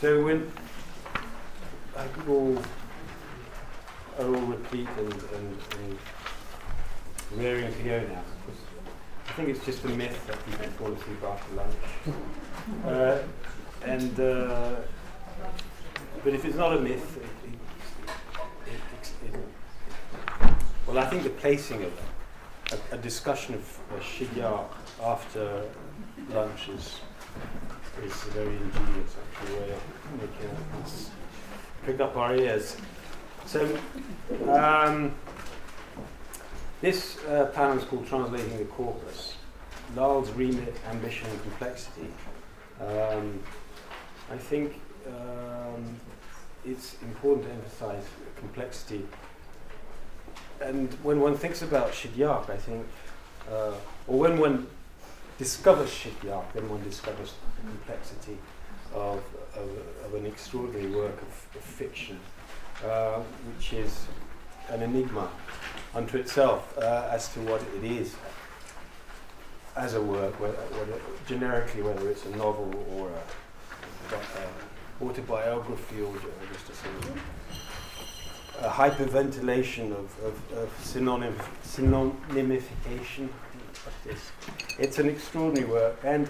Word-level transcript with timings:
So 0.00 0.22
when 0.24 0.52
I 1.96 2.06
all 2.28 2.58
are 4.18 4.26
all 4.26 4.42
replete 4.42 4.88
and, 4.98 5.12
and, 5.12 5.58
and 5.78 5.98
go 7.84 8.00
now. 8.00 8.22
Because 8.44 8.60
I 9.28 9.32
think 9.32 9.48
it's 9.48 9.64
just 9.64 9.84
a 9.84 9.88
myth 9.88 10.26
that 10.26 10.44
people 10.44 10.66
fall 10.72 10.92
asleep 10.92 11.22
after 11.24 11.54
lunch. 11.54 11.74
Uh, 12.84 13.18
and 13.84 14.18
uh, 14.18 14.74
but 16.24 16.34
if 16.34 16.44
it's 16.44 16.56
not 16.56 16.76
a 16.76 16.80
myth, 16.80 17.16
it, 17.16 18.72
it, 18.72 19.12
it, 19.32 19.40
well, 20.84 20.98
I 20.98 21.06
think 21.06 21.22
the 21.22 21.30
placing 21.30 21.84
of 21.84 21.92
a, 22.72 22.96
a 22.96 22.98
discussion 22.98 23.54
of 23.54 23.80
uh, 23.92 24.00
Shidyaq 24.00 24.66
after 25.00 25.62
lunch 26.30 26.68
is 26.70 27.00
is 28.04 28.12
a 28.12 28.30
very 28.30 28.56
ingenious 28.56 29.16
actually 29.22 29.60
way 29.60 29.70
of 29.72 29.82
making 30.20 30.56
us 30.82 31.10
pick 31.84 32.00
up 32.00 32.16
our 32.16 32.34
ears. 32.34 32.76
So 33.46 33.78
um, 34.48 35.14
this 36.80 37.18
uh, 37.24 37.46
panel 37.54 37.78
is 37.78 37.84
called 37.84 38.06
Translating 38.06 38.58
the 38.58 38.64
Corpus. 38.64 39.36
Lal's 39.94 40.30
remit, 40.32 40.74
ambition 40.90 41.28
and 41.30 41.42
complexity. 41.42 42.08
Um, 42.80 43.40
I 44.30 44.36
think 44.36 44.80
um, 45.06 46.00
it's 46.64 46.96
important 47.02 47.46
to 47.46 47.52
emphasize 47.52 48.04
complexity. 48.36 49.06
And 50.60 50.92
when 51.02 51.20
one 51.20 51.36
thinks 51.36 51.62
about 51.62 51.92
Shidyak, 51.92 52.50
I 52.50 52.56
think, 52.56 52.86
uh, 53.50 53.72
or 54.08 54.18
when 54.18 54.38
one 54.38 54.66
discovers 55.38 55.90
Shidyak, 55.90 56.52
then 56.52 56.68
one 56.68 56.82
discovers 56.82 57.34
complexity 57.60 58.38
of, 58.94 59.22
of, 59.54 59.68
of 60.04 60.14
an 60.14 60.26
extraordinary 60.26 60.90
work 60.90 61.20
of, 61.22 61.56
of 61.56 61.62
fiction, 61.62 62.18
uh, 62.84 63.20
which 63.54 63.72
is 63.72 64.06
an 64.70 64.82
enigma 64.82 65.28
unto 65.94 66.18
itself 66.18 66.76
uh, 66.78 67.08
as 67.10 67.32
to 67.32 67.40
what 67.40 67.62
it 67.76 67.84
is 67.84 68.14
as 69.76 69.94
a 69.94 70.00
work, 70.00 70.38
whether, 70.40 70.54
whether, 70.54 71.00
generically 71.28 71.82
whether 71.82 72.08
it's 72.08 72.24
a 72.26 72.36
novel 72.36 72.72
or 72.92 73.10
a, 73.10 74.14
a 74.14 75.04
autobiography 75.04 76.00
or 76.00 76.14
just 76.52 76.70
a 76.70 76.74
sort 76.74 76.94
of 77.04 77.20
a 78.62 78.68
hyperventilation 78.68 79.92
of, 79.92 80.24
of, 80.24 80.52
of 80.56 80.70
synonym, 80.82 81.36
synonymification. 81.62 83.28
It's 84.78 84.98
an 84.98 85.08
extraordinary 85.08 85.70
work, 85.70 85.98
and 86.04 86.28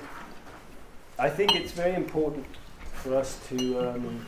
I 1.19 1.31
think 1.31 1.56
it's 1.56 1.72
very 1.72 1.95
important 1.95 2.45
for 2.92 3.17
us 3.17 3.41
to 3.48 3.89
um, 3.89 4.27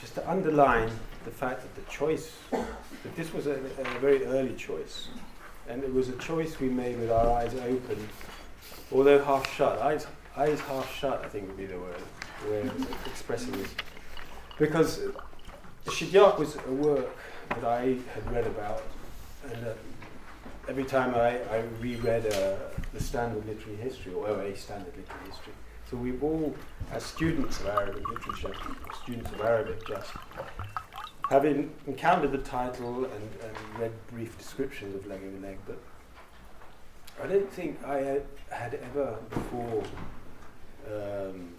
just 0.00 0.16
to 0.16 0.28
underline 0.28 0.90
the 1.24 1.30
fact 1.30 1.62
that 1.62 1.74
the 1.76 1.90
choice, 1.90 2.32
that 2.50 3.14
this 3.14 3.32
was 3.32 3.46
a, 3.46 3.52
a, 3.52 3.98
very 4.00 4.26
early 4.26 4.54
choice, 4.56 5.08
and 5.68 5.84
it 5.84 5.94
was 5.94 6.08
a 6.08 6.16
choice 6.16 6.58
we 6.58 6.68
made 6.68 6.98
with 6.98 7.10
our 7.10 7.30
eyes 7.38 7.54
open, 7.54 8.08
although 8.90 9.22
half 9.22 9.48
shut. 9.54 9.78
Eyes, 9.80 10.08
eyes 10.36 10.58
half 10.60 10.92
shut, 10.92 11.24
I 11.24 11.28
think 11.28 11.46
would 11.46 11.56
be 11.56 11.66
the 11.66 11.78
word, 11.78 12.02
way 12.50 12.62
of 12.62 13.06
expressing 13.06 13.52
this. 13.52 13.72
Because 14.58 15.02
Shidyak 15.86 16.36
was 16.36 16.56
a 16.56 16.72
work 16.72 17.16
that 17.50 17.64
I 17.64 17.96
had 18.12 18.32
read 18.32 18.46
about, 18.48 18.82
and 19.44 19.68
uh, 19.68 19.72
every 20.68 20.84
time 20.84 21.14
I, 21.14 21.38
I 21.54 21.64
reread 21.80 22.26
uh, 22.26 22.56
the 22.92 23.02
standard 23.02 23.46
literary 23.46 23.76
history, 23.76 24.12
or 24.12 24.28
OA 24.28 24.56
standard 24.56 24.94
literary 24.96 25.30
history, 25.30 25.52
so 25.90 25.96
we've 25.96 26.22
all, 26.22 26.54
as 26.92 27.04
students 27.04 27.60
of 27.60 27.66
Arabic 27.66 28.08
literature, 28.08 28.54
students 29.02 29.30
of 29.30 29.40
Arabic 29.40 29.86
just, 29.86 30.12
having 31.30 31.72
encountered 31.86 32.32
the 32.32 32.38
title 32.38 33.04
and, 33.04 33.28
and 33.42 33.78
read 33.78 33.92
brief 34.10 34.36
descriptions 34.38 34.94
of 34.94 35.06
Leg 35.06 35.20
Leg, 35.42 35.58
but 35.66 35.78
I 37.22 37.26
don't 37.26 37.50
think 37.52 37.82
I 37.84 37.98
had, 37.98 38.22
had 38.50 38.74
ever 38.74 39.16
before 39.30 39.82
um, 40.90 41.50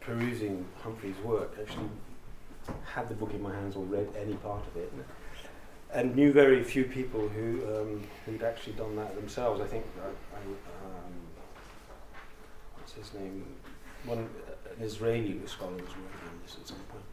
perusing 0.00 0.64
Humphrey's 0.82 1.18
work 1.18 1.56
actually 1.60 1.88
had 2.84 3.08
the 3.08 3.14
book 3.14 3.32
in 3.34 3.42
my 3.42 3.54
hands 3.54 3.76
or 3.76 3.84
read 3.84 4.08
any 4.18 4.34
part 4.34 4.66
of 4.66 4.76
it 4.76 4.92
and 5.92 6.14
knew 6.14 6.32
very 6.32 6.62
few 6.62 6.84
people 6.84 7.28
who 7.28 7.62
um, 7.74 8.02
who'd 8.26 8.42
actually 8.42 8.74
done 8.74 8.96
that 8.96 9.14
themselves. 9.16 9.60
I 9.60 9.66
think 9.66 9.84
I, 10.00 10.08
I, 10.36 10.40
um, 10.42 11.12
what's 12.74 12.92
his 12.92 13.14
name? 13.14 13.44
One 14.04 14.28
an 14.78 14.84
Israeli 14.84 15.40
scholar 15.46 15.72
was 15.72 15.80
working 15.80 16.28
on 16.30 16.40
this 16.42 16.56
at 16.60 16.68
some 16.68 16.78
point. 16.88 17.04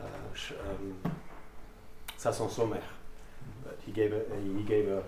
Uh, 0.00 0.34
sh- 0.34 0.52
um, 0.68 0.94
Sasson 2.18 2.48
Somekh, 2.48 2.82
but 3.64 3.78
he 3.84 3.92
gave 3.92 4.12
a, 4.12 4.22
he 4.56 4.62
gave 4.62 4.88
a 4.88 5.02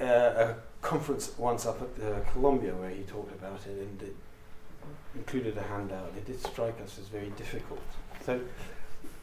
a 0.00 0.54
conference 0.80 1.32
once 1.36 1.66
up 1.66 1.80
at 1.82 2.04
uh, 2.04 2.20
Columbia 2.32 2.74
where 2.74 2.90
he 2.90 3.02
talked 3.02 3.32
about 3.32 3.60
it 3.66 3.78
and 3.78 4.02
it 4.02 4.16
included 5.14 5.56
a 5.58 5.62
handout. 5.62 6.12
It 6.16 6.26
did 6.26 6.40
strike 6.40 6.80
us 6.82 6.98
as 6.98 7.08
very 7.08 7.30
difficult. 7.36 7.82
So 8.24 8.40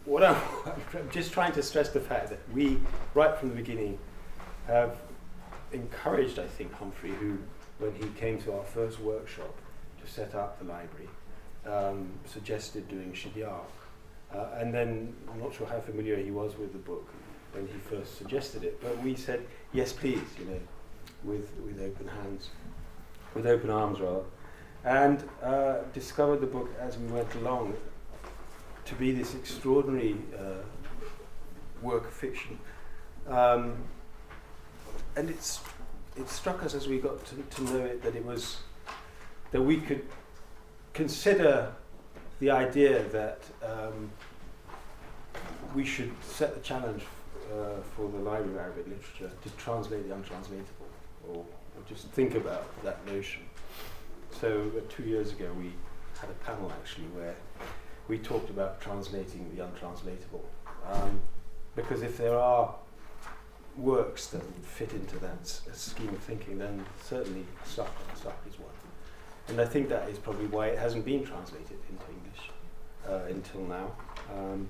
what 0.07 0.23
I'm, 0.23 0.41
I'm 0.65 1.09
just 1.11 1.33
trying 1.33 1.51
to 1.53 1.61
stress 1.61 1.89
the 1.89 1.99
fact 1.99 2.29
that 2.29 2.39
we, 2.53 2.79
right 3.13 3.37
from 3.37 3.49
the 3.49 3.55
beginning, 3.55 3.99
have 4.65 4.97
encouraged, 5.73 6.39
I 6.39 6.47
think, 6.47 6.73
Humphrey, 6.73 7.11
who, 7.11 7.37
when 7.77 7.93
he 7.93 8.07
came 8.19 8.41
to 8.43 8.53
our 8.53 8.63
first 8.63 8.99
workshop 8.99 9.53
to 10.01 10.11
set 10.11 10.33
up 10.33 10.57
the 10.59 10.65
library, 10.65 11.09
um, 11.65 12.09
suggested 12.25 12.87
doing 12.87 13.11
Shidyak. 13.11 13.65
Uh, 14.33 14.47
and 14.55 14.73
then, 14.73 15.13
I'm 15.31 15.39
not 15.39 15.53
sure 15.53 15.67
how 15.67 15.79
familiar 15.81 16.17
he 16.17 16.31
was 16.31 16.57
with 16.57 16.71
the 16.71 16.79
book 16.79 17.07
when 17.51 17.67
he 17.67 17.73
first 17.73 18.17
suggested 18.17 18.63
it, 18.63 18.81
but 18.81 18.97
we 19.03 19.15
said, 19.15 19.45
yes, 19.73 19.91
please, 19.91 20.21
you 20.39 20.45
know, 20.45 20.59
with, 21.23 21.51
with 21.65 21.81
open 21.81 22.07
hands, 22.07 22.49
with 23.33 23.45
open 23.45 23.69
arms, 23.69 23.99
rather. 23.99 24.23
And 24.85 25.23
uh, 25.43 25.79
discovered 25.93 26.39
the 26.39 26.47
book 26.47 26.69
as 26.79 26.97
we 26.97 27.07
went 27.07 27.33
along 27.35 27.75
to 28.87 28.95
be 28.95 29.11
this 29.11 29.35
extraordinary 29.35 30.15
uh, 30.37 30.63
work 31.81 32.05
of 32.05 32.13
fiction. 32.13 32.57
Um, 33.27 33.75
and 35.15 35.29
it's, 35.29 35.59
it 36.15 36.29
struck 36.29 36.63
us 36.63 36.73
as 36.73 36.87
we 36.87 36.99
got 36.99 37.23
to, 37.25 37.35
to 37.35 37.63
know 37.63 37.85
it 37.85 38.01
that 38.03 38.15
it 38.15 38.25
was 38.25 38.57
that 39.51 39.61
we 39.61 39.77
could 39.77 40.05
consider 40.93 41.71
the 42.39 42.51
idea 42.51 43.03
that 43.09 43.41
um, 43.63 44.09
we 45.75 45.85
should 45.85 46.11
set 46.21 46.53
the 46.53 46.61
challenge 46.61 47.03
uh, 47.51 47.81
for 47.95 48.09
the 48.09 48.17
Library 48.17 48.51
of 48.51 48.57
Arabic 48.57 48.87
Literature 48.87 49.31
to 49.43 49.49
translate 49.51 50.07
the 50.07 50.13
untranslatable, 50.13 50.87
or, 51.29 51.37
or 51.37 51.45
just 51.87 52.07
think 52.09 52.35
about 52.35 52.65
that 52.83 53.05
notion. 53.07 53.41
So 54.31 54.71
uh, 54.75 54.81
two 54.89 55.03
years 55.03 55.31
ago 55.31 55.51
we 55.57 55.71
had 56.19 56.29
a 56.29 56.45
panel 56.45 56.71
actually 56.81 57.05
where 57.15 57.35
we 58.07 58.17
talked 58.17 58.49
about 58.49 58.81
translating 58.81 59.49
the 59.55 59.63
untranslatable. 59.63 60.45
Um, 60.89 61.19
because 61.75 62.01
if 62.01 62.17
there 62.17 62.37
are 62.37 62.73
works 63.77 64.27
that 64.27 64.41
fit 64.63 64.91
into 64.93 65.17
that 65.19 65.39
s- 65.41 65.61
scheme 65.73 66.09
of 66.09 66.19
thinking, 66.19 66.57
then 66.57 66.83
certainly 67.03 67.45
Saq 67.65 67.87
is 68.49 68.59
one. 68.59 68.69
And 69.49 69.61
I 69.61 69.65
think 69.65 69.87
that 69.89 70.09
is 70.09 70.17
probably 70.17 70.47
why 70.47 70.67
it 70.67 70.79
hasn't 70.79 71.05
been 71.05 71.23
translated 71.23 71.77
into 71.89 72.03
English 72.09 72.49
uh, 73.07 73.19
until 73.29 73.61
now. 73.61 73.91
Um, 74.33 74.67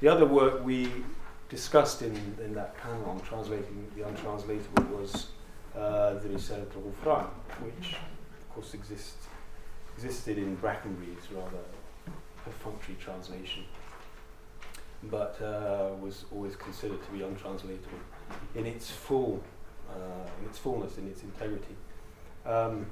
the 0.00 0.08
other 0.08 0.26
work 0.26 0.64
we 0.64 0.88
discussed 1.48 2.02
in, 2.02 2.14
in 2.44 2.54
that 2.54 2.76
panel 2.76 3.04
on 3.06 3.20
translating 3.20 3.86
the 3.96 4.06
untranslatable 4.06 4.84
was 4.96 5.28
uh, 5.74 6.14
the 6.14 6.28
Risalat 6.28 6.70
al 6.76 7.30
which 7.62 7.94
of 7.94 8.54
course 8.54 8.74
exists, 8.74 9.26
existed 9.96 10.38
in 10.38 10.56
Brackenbury's 10.56 11.30
rather 11.32 11.58
perfunctory 12.44 12.96
translation, 13.00 13.64
but 15.04 15.40
uh, 15.42 15.90
was 16.00 16.24
always 16.32 16.56
considered 16.56 17.02
to 17.04 17.10
be 17.10 17.22
untranslatable 17.22 17.98
in 18.54 18.66
its 18.66 18.90
full, 18.90 19.42
uh, 19.90 19.94
in 20.40 20.48
its 20.48 20.58
fullness, 20.58 20.98
in 20.98 21.06
its 21.08 21.22
integrity. 21.22 21.76
Um, 22.46 22.86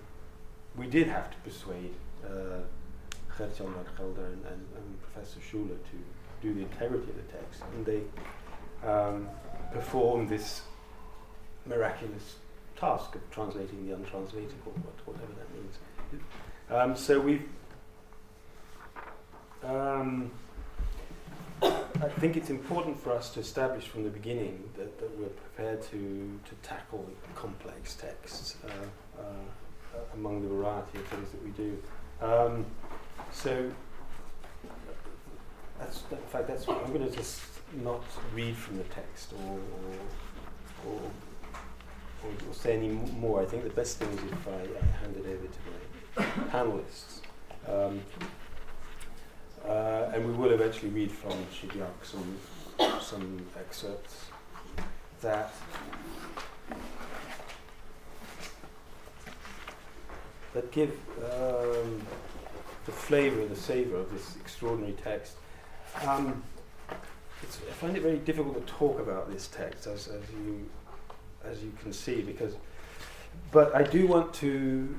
we 0.76 0.86
did 0.86 1.06
have 1.08 1.30
to 1.30 1.36
persuade 1.38 1.94
uh, 2.24 2.60
Geert 3.36 3.56
Jan 3.56 3.66
and, 3.66 4.18
and, 4.18 4.46
and, 4.46 5.02
Professor 5.02 5.40
Schoeler 5.40 5.76
to 5.90 5.96
do 6.40 6.54
the 6.54 6.62
integrity 6.62 7.10
of 7.10 7.16
the 7.16 7.32
text, 7.32 7.62
and 7.74 7.86
they 7.86 8.88
um, 8.88 9.28
performed 9.72 10.28
this 10.28 10.62
miraculous 11.66 12.36
task 12.76 13.14
of 13.14 13.30
translating 13.30 13.86
the 13.86 13.94
untranslatable, 13.94 14.72
whatever 15.04 15.32
that 15.38 15.54
means. 15.54 15.76
Um, 16.70 16.96
so 16.96 17.20
we've 17.20 17.48
um, 19.64 20.30
I 21.62 22.08
think 22.18 22.36
it's 22.36 22.50
important 22.50 22.98
for 22.98 23.12
us 23.12 23.30
to 23.34 23.40
establish 23.40 23.86
from 23.86 24.02
the 24.02 24.10
beginning 24.10 24.64
that, 24.76 24.98
that 24.98 25.18
we're 25.18 25.26
prepared 25.26 25.82
to, 25.82 26.40
to 26.44 26.54
tackle 26.62 27.08
complex 27.34 27.94
texts 27.94 28.56
uh, 28.64 29.20
uh, 29.20 29.98
among 30.14 30.42
the 30.42 30.48
variety 30.48 30.98
of 30.98 31.06
things 31.06 31.30
that 31.30 31.44
we 31.44 31.50
do. 31.50 31.82
Um, 32.20 32.66
So, 33.32 33.70
that's, 35.78 36.02
in 36.10 36.18
fact, 36.28 36.48
that's 36.48 36.68
I'm 36.68 36.92
going 36.92 37.08
to 37.08 37.16
just 37.16 37.40
not 37.82 38.02
read 38.34 38.56
from 38.56 38.76
the 38.78 38.84
text 38.84 39.32
or, 39.32 39.58
or, 40.86 40.92
or, 40.92 41.00
or, 42.24 42.54
say 42.54 42.76
any 42.76 42.88
more. 42.88 43.40
I 43.40 43.46
think 43.46 43.64
the 43.64 43.70
best 43.70 43.98
thing 43.98 44.08
is 44.10 44.32
if 44.32 44.48
I, 44.48 44.50
I 44.52 44.86
hand 45.00 45.16
it 45.16 45.26
over 45.26 45.46
to 45.46 45.60
my 46.16 46.24
panelists. 46.50 47.20
Um, 47.66 48.00
and 50.22 50.30
we 50.30 50.44
will 50.44 50.52
eventually 50.52 50.90
read 50.90 51.10
from 51.10 51.32
Shidyak 51.46 51.90
some, 52.02 52.36
some 53.00 53.44
excerpts 53.58 54.26
that 55.20 55.52
that 60.54 60.70
give 60.70 60.90
um, 61.24 62.02
the 62.84 62.92
flavour, 62.92 63.46
the 63.46 63.56
savour 63.56 63.96
of 63.96 64.12
this 64.12 64.36
extraordinary 64.36 64.92
text. 64.92 65.36
Um, 66.06 66.42
I 66.90 67.72
find 67.72 67.96
it 67.96 68.02
very 68.02 68.18
difficult 68.18 68.64
to 68.64 68.72
talk 68.72 69.00
about 69.00 69.32
this 69.32 69.48
text, 69.48 69.86
as, 69.86 70.08
as 70.08 70.22
you 70.30 70.68
as 71.44 71.62
you 71.64 71.72
can 71.82 71.92
see, 71.92 72.22
because. 72.22 72.54
But 73.50 73.74
I 73.74 73.82
do 73.82 74.06
want 74.06 74.34
to 74.34 74.94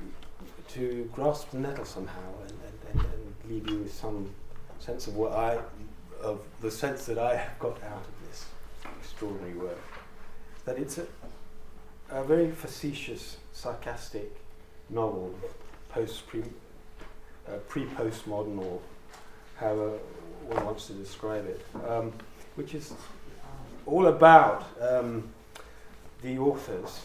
to 0.74 1.08
grasp 1.12 1.50
the 1.50 1.58
nettle 1.58 1.84
somehow 1.84 2.32
and, 2.42 2.50
and, 2.50 3.04
and, 3.04 3.12
and 3.12 3.50
leave 3.50 3.70
you 3.70 3.78
with 3.78 3.94
some 3.94 4.28
sense 4.84 5.06
of 5.06 5.16
what 5.16 5.32
I 5.32 5.58
of 6.22 6.40
the 6.60 6.70
sense 6.70 7.06
that 7.06 7.18
I 7.18 7.36
have 7.36 7.58
got 7.58 7.82
out 7.82 8.04
of 8.10 8.28
this 8.28 8.46
extraordinary 9.00 9.54
work. 9.54 9.82
That 10.64 10.78
it's 10.78 10.98
a, 10.98 11.06
a 12.10 12.22
very 12.24 12.50
facetious, 12.50 13.38
sarcastic 13.52 14.30
novel, 14.90 15.34
post 15.88 16.26
pre 16.26 16.42
uh, 17.48 17.58
pre 17.68 17.84
postmodern 17.84 18.58
or 18.58 18.80
however 19.56 19.98
one 20.46 20.64
wants 20.64 20.86
to 20.88 20.92
describe 20.92 21.46
it, 21.46 21.64
um, 21.88 22.12
which 22.56 22.74
is 22.74 22.92
all 23.86 24.06
about 24.06 24.66
um, 24.80 25.28
the 26.22 26.38
authors. 26.38 27.00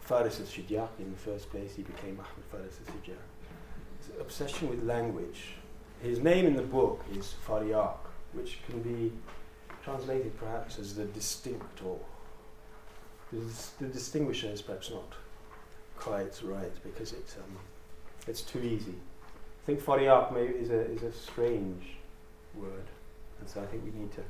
Faris 0.00 0.40
al-Shidyak 0.40 0.88
in 0.98 1.10
the 1.12 1.18
first 1.18 1.48
place, 1.50 1.76
he 1.76 1.82
became 1.82 2.18
Ahmed 2.18 2.44
Faris 2.50 2.78
al-Shidyak. 2.86 4.20
obsession 4.20 4.68
with 4.68 4.82
language. 4.82 5.61
His 6.02 6.18
name 6.18 6.46
in 6.46 6.56
the 6.56 6.62
book 6.62 7.04
is 7.16 7.34
Fariaq, 7.46 7.94
which 8.32 8.58
can 8.66 8.82
be 8.82 9.12
translated 9.84 10.36
perhaps 10.36 10.80
as 10.80 10.96
the 10.96 11.04
distinctor. 11.04 11.94
The, 13.32 13.44
the 13.80 13.86
distinguisher 13.86 14.48
is 14.48 14.60
perhaps 14.62 14.90
not 14.90 15.12
quite 15.96 16.40
right 16.42 16.72
because 16.82 17.12
it's, 17.12 17.36
um, 17.36 17.56
it's 18.26 18.42
too 18.42 18.58
easy. 18.58 18.96
I 19.62 19.64
think 19.64 19.80
Fariaq 19.80 20.34
maybe 20.34 20.54
is 20.54 20.70
a, 20.70 20.90
is 20.90 21.04
a 21.04 21.12
strange 21.12 21.98
word, 22.56 22.86
and 23.38 23.48
so 23.48 23.62
I 23.62 23.66
think 23.66 23.84
we 23.84 23.92
need 23.96 24.10
to 24.16 24.22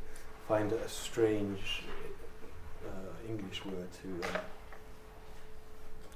find 0.47 0.71
a 0.73 0.89
strange 0.91 1.85
uh, 2.87 3.31
English 3.31 3.65
word 3.65 3.89
to 4.03 4.29
uh, 4.29 4.41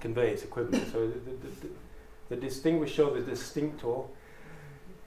convey 0.00 0.32
its 0.32 0.43
equivalent. 0.43 0.93
so 0.93 1.06
the, 1.06 1.19
the, 1.19 1.31
the, 1.31 1.69
the 2.29 2.37
distinguisher, 2.37 3.09
the 3.11 3.23
distinctor, 3.23 4.02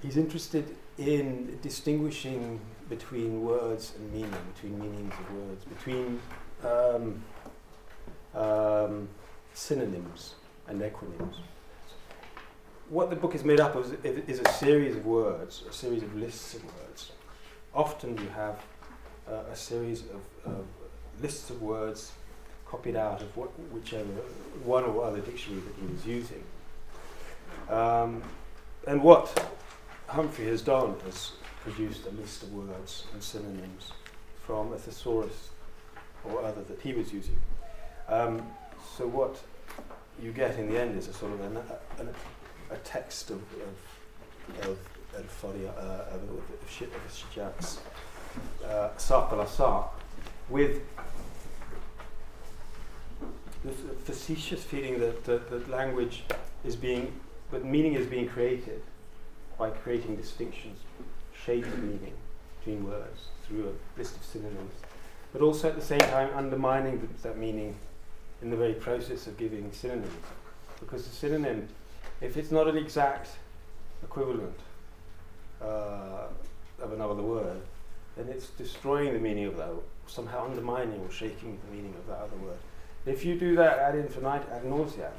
he's 0.02 0.18
interested 0.18 0.76
in 0.98 1.60
distinguishing 1.62 2.60
between 2.90 3.42
words 3.42 3.94
and 3.98 4.12
meaning, 4.12 4.34
between 4.54 4.80
meanings 4.80 5.14
of 5.14 5.32
words, 5.36 5.66
between 5.66 6.20
um, 6.64 7.24
um, 8.34 9.10
synonyms 9.54 10.36
and 10.68 10.82
econyms. 10.82 11.36
What 12.90 13.10
the 13.10 13.16
book 13.16 13.36
is 13.36 13.44
made 13.44 13.60
up 13.60 13.76
of 13.76 14.06
is, 14.06 14.18
is 14.28 14.40
a 14.40 14.52
series 14.54 14.96
of 14.96 15.06
words, 15.06 15.64
a 15.70 15.74
series 15.74 16.02
of 16.02 16.16
lists 16.16 16.56
of 16.56 16.64
words. 16.78 17.12
Often 17.74 18.18
you 18.18 18.30
have 18.30 18.60
uh, 19.30 19.52
a 19.52 19.56
series 19.56 20.02
of, 20.02 20.52
of 20.54 20.66
lists 21.22 21.50
of 21.52 21.62
words 21.62 22.14
copied 22.66 22.96
out 22.96 23.22
of 23.22 23.36
what, 23.38 23.50
whichever 23.72 24.04
one 24.64 24.84
or 24.84 25.04
other 25.04 25.20
dictionary 25.20 25.62
that 25.62 25.74
he 25.80 25.94
was 25.94 26.06
using. 26.06 26.44
Um, 27.70 28.24
and 28.88 29.04
what 29.04 29.59
Humphrey 30.10 30.46
has 30.48 30.64
done 30.64 30.96
is 31.08 31.34
produced 31.62 32.08
a 32.08 32.10
list 32.12 32.42
of 32.42 32.52
words 32.52 33.06
and 33.14 33.22
synonyms 33.22 33.92
from 34.44 34.74
a 34.74 34.78
thesaurus 34.78 35.50
or 36.24 36.44
other 36.44 36.64
that 36.64 36.82
he 36.82 36.94
was 36.94 37.14
using. 37.14 37.38
Um, 38.08 38.42
so 38.98 39.08
what 39.08 39.40
you 40.20 40.32
get 40.32 40.58
in 40.58 40.68
the 40.68 40.80
end 40.80 40.98
is 40.98 41.08
a 41.08 41.14
sort 41.14 41.34
of 41.34 41.42
an, 41.42 41.58
a, 41.58 42.74
a, 42.74 42.78
text 42.78 43.30
of 43.30 43.38
of 43.38 44.68
of, 44.68 44.80
of, 45.14 45.46
uh, 45.46 45.48
of, 45.48 46.24
of, 46.24 46.42
uh, 48.66 48.90
Saq 48.98 49.90
with 50.50 50.82
this 53.64 53.76
facetious 54.06 54.64
feeling 54.64 55.00
that, 55.00 55.24
that, 55.26 55.52
that 55.52 55.70
language 55.70 56.24
is 56.64 56.76
being, 56.76 57.14
but 57.52 57.64
meaning 57.64 57.94
is 57.94 58.08
being 58.08 58.28
created 58.28 58.82
by 59.60 59.70
creating 59.70 60.16
distinctions, 60.16 60.80
shades 61.46 61.68
of 61.68 61.84
meaning 61.84 62.14
between 62.58 62.88
words 62.88 63.26
through 63.46 63.68
a 63.68 64.00
list 64.00 64.16
of 64.16 64.24
synonyms, 64.24 64.74
but 65.34 65.42
also 65.42 65.68
at 65.68 65.76
the 65.76 65.82
same 65.82 66.00
time 66.00 66.30
undermining 66.34 67.08
that 67.22 67.38
meaning 67.38 67.76
in 68.42 68.50
the 68.50 68.56
very 68.56 68.74
process 68.74 69.28
of 69.28 69.38
giving 69.38 69.70
synonyms. 69.72 70.14
Because 70.80 71.06
the 71.06 71.14
synonym, 71.14 71.68
if 72.22 72.38
it's 72.38 72.52
not 72.52 72.68
an 72.68 72.78
exact 72.78 73.32
equivalent 74.02 74.58
uh, 75.62 76.28
of 76.82 76.94
another 76.94 77.22
word, 77.22 77.62
then 78.16 78.30
it's 78.30 78.48
destroying 78.52 79.14
the 79.14 79.20
meaning 79.20 79.46
of 79.46 79.58
that, 79.58 79.72
somehow 80.08 80.46
undermining 80.46 81.02
or 81.02 81.12
shaking 81.12 81.60
the 81.66 81.76
meaning 81.76 81.94
of 82.00 82.08
that 82.08 82.20
other 82.20 82.38
word. 82.38 82.58
If 83.06 83.26
you 83.26 83.38
do 83.38 83.56
that 83.58 83.80
ad 83.80 83.96
infinitum, 83.96 84.52
ad 84.52 84.66
nauseam, 84.66 85.12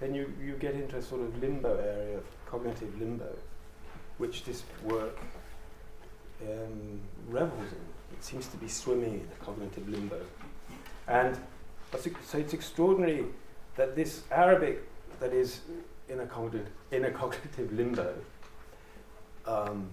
then 0.00 0.14
you, 0.14 0.32
you 0.42 0.54
get 0.54 0.74
into 0.74 0.96
a 0.96 1.02
sort 1.02 1.20
of 1.20 1.40
limbo 1.40 1.76
area 1.76 2.18
of 2.18 2.24
cognitive 2.46 2.98
limbo, 2.98 3.36
which 4.20 4.44
this 4.44 4.62
work 4.84 5.18
um, 6.42 7.00
revels 7.28 7.72
in. 7.72 8.16
It 8.16 8.22
seems 8.22 8.46
to 8.48 8.56
be 8.58 8.68
swimming 8.68 9.14
in 9.14 9.28
a 9.40 9.44
cognitive 9.44 9.88
limbo. 9.88 10.20
And 11.08 11.36
so 12.26 12.38
it's 12.38 12.52
extraordinary 12.52 13.24
that 13.76 13.96
this 13.96 14.22
Arabic 14.30 14.86
that 15.20 15.32
is 15.32 15.60
in 16.08 16.20
a 16.20 16.26
cognitive, 16.26 16.68
in 16.90 17.06
a 17.06 17.10
cognitive 17.22 17.72
limbo, 17.72 18.14
um, 19.46 19.88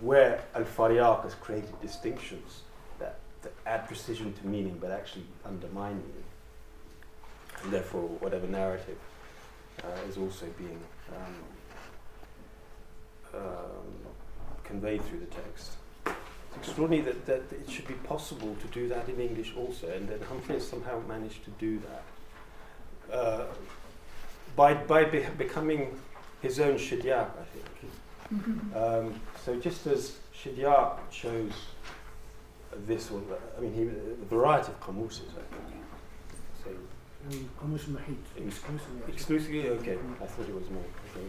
where 0.00 0.44
Al 0.54 0.64
Fariaq 0.64 1.22
has 1.22 1.34
created 1.34 1.80
distinctions 1.80 2.62
that, 2.98 3.18
that 3.42 3.52
add 3.66 3.86
precision 3.86 4.34
to 4.34 4.46
meaning 4.46 4.76
but 4.78 4.90
actually 4.90 5.24
undermine 5.46 5.96
meaning 5.96 6.24
and 7.62 7.72
therefore 7.72 8.02
whatever 8.20 8.46
narrative 8.46 8.98
uh, 9.82 10.08
is 10.08 10.18
also 10.18 10.46
being 10.58 10.78
um, 11.16 11.34
um, 13.36 14.14
conveyed 14.64 15.02
through 15.04 15.20
the 15.20 15.26
text. 15.26 15.72
It's 16.06 16.68
extraordinary 16.68 17.02
that, 17.02 17.26
that 17.26 17.42
it 17.52 17.68
should 17.68 17.88
be 17.88 17.94
possible 17.94 18.56
to 18.60 18.66
do 18.68 18.88
that 18.88 19.08
in 19.08 19.20
English 19.20 19.54
also, 19.56 19.88
and 19.90 20.08
that 20.08 20.22
Humphrey 20.22 20.60
somehow 20.60 21.00
managed 21.08 21.44
to 21.44 21.50
do 21.52 21.80
that 21.80 23.14
uh, 23.14 23.46
by, 24.56 24.74
by 24.74 25.04
be- 25.04 25.26
becoming 25.36 25.98
his 26.42 26.60
own 26.60 26.76
Shidyaq, 26.76 27.28
I 27.28 27.44
think. 27.52 27.92
Mm-hmm. 28.32 28.76
Um, 28.76 29.20
so 29.44 29.56
just 29.56 29.86
as 29.86 30.16
Shidyaq 30.34 31.10
chose 31.10 31.52
this 32.86 33.10
one, 33.10 33.24
I 33.56 33.60
mean, 33.60 33.74
he, 33.74 33.82
a 33.82 34.24
variety 34.26 34.72
of 34.72 34.80
qamuses, 34.80 35.30
I 35.30 35.44
think. 35.54 35.84
So, 36.64 36.70
exclusively 39.08 39.68
okay 39.68 39.96
I 40.20 40.26
thought 40.26 40.48
it 40.48 40.54
was 40.54 40.68
more 40.70 40.82
okay 41.10 41.26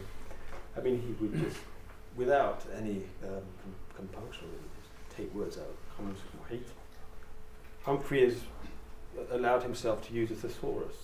I 0.75 0.81
mean 0.81 1.01
he 1.01 1.13
would 1.23 1.39
just 1.39 1.57
without 2.15 2.63
any 2.77 3.03
um, 3.23 3.41
com- 3.61 3.75
compunction, 3.95 4.47
really, 4.47 4.69
just 4.79 5.17
take 5.17 5.33
words 5.33 5.57
out, 5.57 5.75
comments 5.95 6.21
from 6.21 6.57
hate. 6.57 6.67
Humphrey 7.83 8.23
has 8.23 8.37
allowed 9.31 9.63
himself 9.63 10.05
to 10.07 10.13
use 10.13 10.31
a 10.31 10.35
thesaurus, 10.35 10.95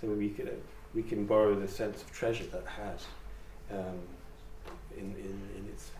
so 0.00 0.08
we 0.08 0.30
can, 0.30 0.48
uh, 0.48 0.52
we 0.94 1.02
can 1.02 1.26
borrow 1.26 1.54
the 1.54 1.68
sense 1.68 2.02
of 2.02 2.12
treasure 2.12 2.44
that 2.46 2.64
has 2.66 3.06
um, 3.70 3.98
in, 4.96 5.04
in, 5.04 5.40
in, 5.56 5.68
its, 5.68 5.90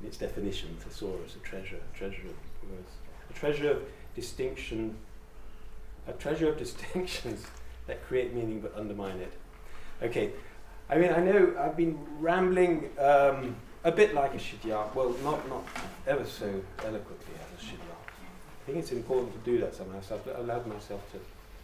in 0.00 0.06
its 0.06 0.16
definition, 0.16 0.76
thesaurus, 0.80 1.36
a 1.36 1.38
treasure, 1.38 1.76
a 1.76 1.96
treasure 1.96 2.22
of 2.22 2.70
words, 2.70 2.90
a 3.30 3.32
treasure 3.32 3.70
of 3.70 3.82
distinction, 4.14 4.96
a 6.06 6.12
treasure 6.12 6.48
of 6.48 6.58
distinctions 6.64 7.46
that 7.86 8.04
create 8.06 8.34
meaning 8.34 8.60
but 8.60 8.74
undermine 8.76 9.18
it. 9.18 9.32
Okay, 10.02 10.32
I 10.90 10.98
mean, 10.98 11.12
I 11.12 11.20
know 11.20 11.54
I've 11.58 11.76
been 11.76 11.98
rambling 12.20 12.90
um, 12.98 13.56
a 13.84 13.92
bit 13.92 14.14
like 14.14 14.34
a 14.34 14.38
Shidyak, 14.38 14.94
well, 14.94 15.14
not, 15.22 15.48
not 15.48 15.64
ever 16.06 16.24
so 16.24 16.46
eloquently 16.84 17.34
as 17.40 17.62
a 17.62 17.66
Shidyak. 17.66 18.04
I 18.62 18.66
think 18.66 18.78
it's 18.78 18.92
important 18.92 19.32
to 19.32 19.50
do 19.50 19.58
that 19.60 19.74
somehow, 19.74 20.00
so 20.00 20.16
I've 20.16 20.38
allowed 20.38 20.66
myself 20.66 21.10
to 21.12 21.18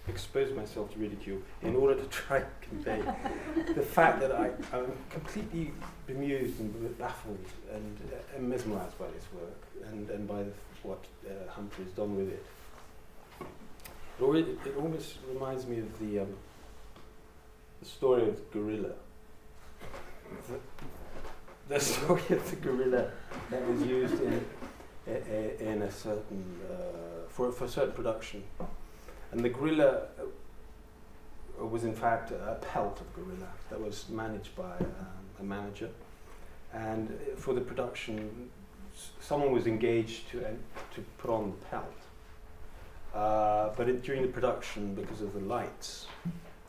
expose 0.09 0.55
myself 0.55 0.93
to 0.93 0.99
ridicule 0.99 1.39
in 1.63 1.77
order 1.77 1.95
to 1.95 2.07
try 2.09 2.39
and 2.39 2.47
convey 2.61 3.03
the 3.75 3.83
fact 3.83 4.21
that 4.21 4.33
I, 4.33 4.51
I'm 4.73 4.93
completely 5.11 5.73
bemused 6.07 6.59
and 6.61 6.99
baffled 6.99 7.39
and, 7.73 7.99
uh, 8.13 8.37
and 8.37 8.49
mesmerized 8.49 8.99
by 8.99 9.07
this 9.15 9.25
work 9.35 9.91
and, 9.93 10.11
and 10.11 10.27
by 10.27 10.43
the, 10.43 10.53
what 10.83 11.05
uh, 11.27 11.51
Humphrey's 11.51 11.93
done 11.93 12.17
with 12.17 12.29
it. 12.31 12.45
It, 14.23 14.59
it 14.67 14.77
almost 14.77 15.17
reminds 15.33 15.67
me 15.67 15.79
of 15.79 15.99
the, 15.99 16.21
um, 16.21 16.37
the 17.81 17.87
story 17.87 18.29
of 18.29 18.37
the 18.37 18.43
gorilla. 18.59 18.93
The, 21.69 21.81
story 21.81 22.23
of 22.31 22.51
the 22.51 22.57
gorilla 22.57 23.11
that 23.51 23.67
was 23.69 23.83
used 23.83 24.21
in, 24.21 24.45
in, 25.07 25.51
in 25.61 25.83
a 25.83 25.91
certain, 25.91 26.45
uh, 26.69 27.29
for, 27.29 27.53
for 27.53 27.69
certain 27.69 27.93
production. 27.93 28.43
And 29.31 29.41
the 29.41 29.49
gorilla 29.49 30.09
uh, 30.19 31.65
was 31.65 31.85
in 31.85 31.95
fact 31.95 32.33
a 32.33 32.59
pelt 32.61 33.01
of 33.01 33.15
gorilla 33.15 33.49
that 33.71 33.81
was 33.81 34.09
managed 34.09 34.55
by 34.57 34.77
um, 34.81 35.25
a 35.39 35.43
manager. 35.43 35.91
And 36.73 37.11
uh, 37.11 37.37
for 37.37 37.55
the 37.55 37.61
production, 37.61 38.51
someone 39.21 39.53
was 39.53 39.67
engaged 39.67 40.29
to, 40.31 40.41
to 40.41 41.01
put 41.19 41.31
on 41.31 41.51
the 41.51 41.67
pelt. 41.67 42.01
Uh, 43.15 43.71
but 43.77 43.89
it, 43.89 44.03
during 44.03 44.23
the 44.23 44.29
production, 44.29 44.95
because 44.95 45.21
of 45.21 45.33
the 45.33 45.41
lights, 45.41 46.07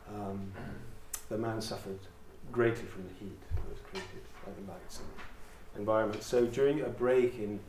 um, 0.10 0.52
the 1.30 1.38
man 1.38 1.62
suffered 1.62 2.00
greatly 2.52 2.86
from 2.86 3.04
the 3.04 3.14
heat 3.20 3.40
that 3.56 3.70
was 3.70 3.80
created 3.90 4.24
by 4.46 4.52
the 4.60 4.72
lights 4.72 5.00
and 5.00 5.80
environment. 5.80 6.24
So 6.24 6.46
during 6.46 6.82
a 6.82 6.90
break 6.90 7.36
in, 7.36 7.60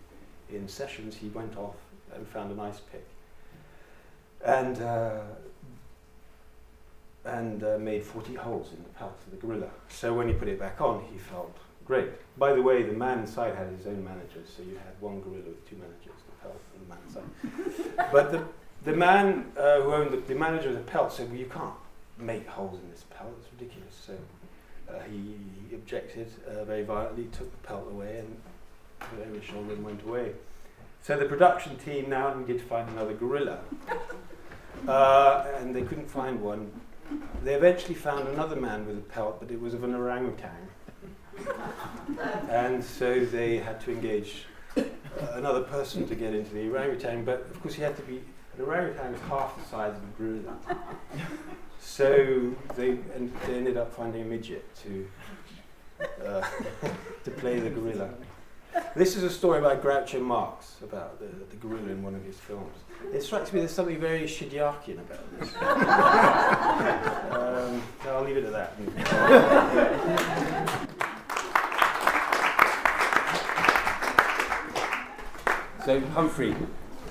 in 0.51 0.69
sessions, 0.69 1.17
he 1.17 1.29
went 1.29 1.57
off 1.57 1.77
and 2.15 2.27
found 2.27 2.51
an 2.51 2.61
ice 2.61 2.81
pick 2.81 3.07
and, 4.45 4.81
uh, 4.83 5.21
and 7.25 7.63
uh, 7.63 7.79
made 7.79 8.03
40 8.03 8.35
holes 8.35 8.73
in 8.77 8.83
the 8.83 8.89
pelt 8.91 9.19
of 9.27 9.31
the 9.31 9.47
gorilla. 9.47 9.71
So 9.89 10.13
when 10.15 10.29
he 10.29 10.35
put 10.35 10.49
it 10.49 10.59
back 10.59 10.81
on, 10.81 11.05
he 11.13 11.19
felt 11.19 11.57
great. 11.85 12.11
By 12.39 12.53
the 12.53 12.63
way, 12.63 12.83
the 12.83 12.93
man 12.93 13.21
inside 13.21 13.55
had 13.55 13.69
his 13.69 13.87
own 13.87 14.05
managers, 14.05 14.49
so 14.57 14.63
you 14.63 14.75
had 14.75 15.01
one 15.01 15.21
gorilla 15.21 15.45
with 15.47 15.69
two 15.69 15.77
managers, 15.77 16.21
the 16.27 16.37
pelt 16.43 16.61
and 16.75 16.85
the 16.85 16.95
man 16.95 16.99
inside. 17.07 18.09
but 18.13 18.33
the, 18.33 18.45
the 18.85 18.97
man 18.97 19.53
uh, 19.57 19.81
who 19.81 19.95
owned 19.95 20.11
the, 20.11 20.17
the 20.17 20.35
manager 20.35 20.71
of 20.71 20.75
the 20.75 20.81
pelt 20.81 21.13
said, 21.13 21.29
well, 21.29 21.39
you 21.39 21.47
can't 21.47 21.75
make 22.19 22.47
holes 22.47 22.79
in 22.81 22.91
this 22.91 23.05
pelt, 23.11 23.33
it's 23.41 23.49
ridiculous. 23.53 23.95
So 24.07 24.15
uh, 24.89 24.95
he, 25.11 25.37
he 25.69 25.75
objected 25.75 26.31
uh, 26.47 26.65
very 26.65 26.83
violently, 26.83 27.25
took 27.33 27.51
the 27.51 27.67
pelt 27.67 27.89
away, 27.91 28.19
and 28.19 28.37
put 29.01 29.19
it 29.19 29.27
over 29.29 29.39
his 29.39 29.45
shoulder 29.45 29.73
and 29.75 29.85
went 29.85 30.03
away. 30.03 30.33
So 31.03 31.19
the 31.19 31.25
production 31.25 31.77
team 31.77 32.09
now 32.09 32.33
needed 32.35 32.59
to 32.61 32.65
find 32.65 32.89
another 32.91 33.15
gorilla. 33.15 33.61
Uh, 34.89 35.47
and 35.59 35.77
they 35.77 35.83
couldn't 35.83 36.11
find 36.11 36.41
one. 36.41 36.69
They 37.45 37.55
eventually 37.55 37.95
found 37.95 38.27
another 38.29 38.57
man 38.57 38.85
with 38.85 38.99
a 38.99 39.03
pelt, 39.03 39.39
but 39.39 39.51
it 39.51 39.61
was 39.61 39.75
of 39.75 39.85
an 39.85 39.95
orangutan. 39.95 40.51
and 42.51 42.83
so 42.83 43.25
they 43.25 43.59
had 43.59 43.81
to 43.83 43.93
engage 43.93 44.47
uh, 44.77 44.83
another 45.35 45.61
person 45.61 46.09
to 46.09 46.15
get 46.15 46.35
into 46.35 46.53
the 46.53 46.69
orangutan, 46.69 47.25
but 47.25 47.43
of 47.43 47.61
course 47.63 47.75
he 47.75 47.83
had 47.83 47.97
to 47.97 48.03
be, 48.03 48.23
an 48.59 48.65
orangutan 48.65 49.15
is 49.15 49.21
half 49.23 49.57
the 49.57 49.65
size 49.69 49.95
of 49.95 50.03
a 50.03 50.23
gorilla. 50.23 50.57
so 51.83 52.55
they, 52.77 52.91
and 53.15 53.33
they 53.47 53.55
ended 53.55 53.77
up 53.77 53.93
finding 53.93 54.23
a 54.23 54.25
midget 54.25 54.65
to, 54.77 55.09
uh, 56.25 56.41
to 57.25 57.31
play 57.33 57.59
the 57.59 57.71
gorilla. 57.71 58.09
This 58.97 59.17
is 59.17 59.23
a 59.25 59.31
story 59.31 59.61
by 59.61 59.77
Groucho 59.77 60.23
Marx 60.23 60.77
about 60.83 61.19
the, 61.19 61.27
the 61.51 61.57
gorilla 61.57 61.91
in 61.91 62.03
one 62.03 62.15
of 62.15 62.25
his 62.25 62.37
films. 62.37 62.75
It 63.13 63.23
strikes 63.23 63.53
me 63.53 63.59
there's 63.61 63.73
something 63.73 63.99
very 63.99 64.23
Shidiakian 64.23 65.01
about 65.01 65.41
this. 65.41 65.55
um, 67.33 67.83
I'll 68.07 68.23
leave 68.23 68.37
it 68.39 68.45
at 68.45 68.53
that. 68.53 68.73
so 75.85 76.01
Humphrey, 76.01 76.55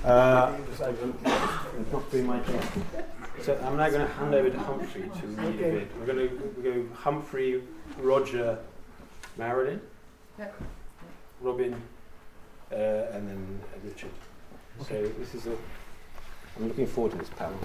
uh, 0.06 0.56
not 1.92 2.12
doing 2.12 2.26
my 2.26 2.40
job. 2.40 2.64
So 3.42 3.60
I'm 3.66 3.76
now 3.76 3.90
going 3.90 4.06
to 4.06 4.14
hand 4.14 4.36
over 4.36 4.52
to 4.52 4.60
Humphrey 4.60 5.02
to 5.02 5.28
read 5.28 5.56
okay. 5.56 5.70
a 5.70 5.74
bit. 5.80 5.92
We're 5.98 6.06
going 6.06 6.30
to 6.30 6.62
go 6.62 6.86
Humphrey, 6.94 7.64
Roger, 7.98 8.60
Marilyn. 9.36 9.82
Yep. 10.38 10.62
Robyn, 11.42 11.74
uh, 12.72 12.76
and 12.76 13.28
then 13.28 13.60
uh, 13.74 13.80
Richard. 13.84 14.12
Okay. 14.82 15.06
So 15.06 15.14
this 15.18 15.34
is 15.34 15.48
a. 15.48 15.58
I'm 16.56 16.68
looking 16.68 16.86
forward 16.86 17.14
to 17.14 17.18
this 17.18 17.30
panel. 17.30 17.58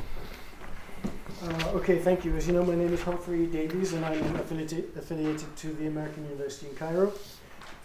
Uh, 1.43 1.71
okay, 1.75 1.99
thank 1.99 2.25
you. 2.25 2.35
As 2.37 2.47
you 2.47 2.55
know, 2.55 2.65
my 2.65 2.75
name 2.75 2.95
is 2.95 3.03
Humphrey 3.03 3.45
Davies, 3.45 3.93
and 3.93 4.03
I'm 4.03 4.37
affiliated, 4.37 4.93
affiliated 4.97 5.55
to 5.57 5.75
the 5.75 5.89
American 5.89 6.25
University 6.25 6.69
in 6.69 6.77
Cairo. 6.77 7.13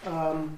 Um, 0.06 0.58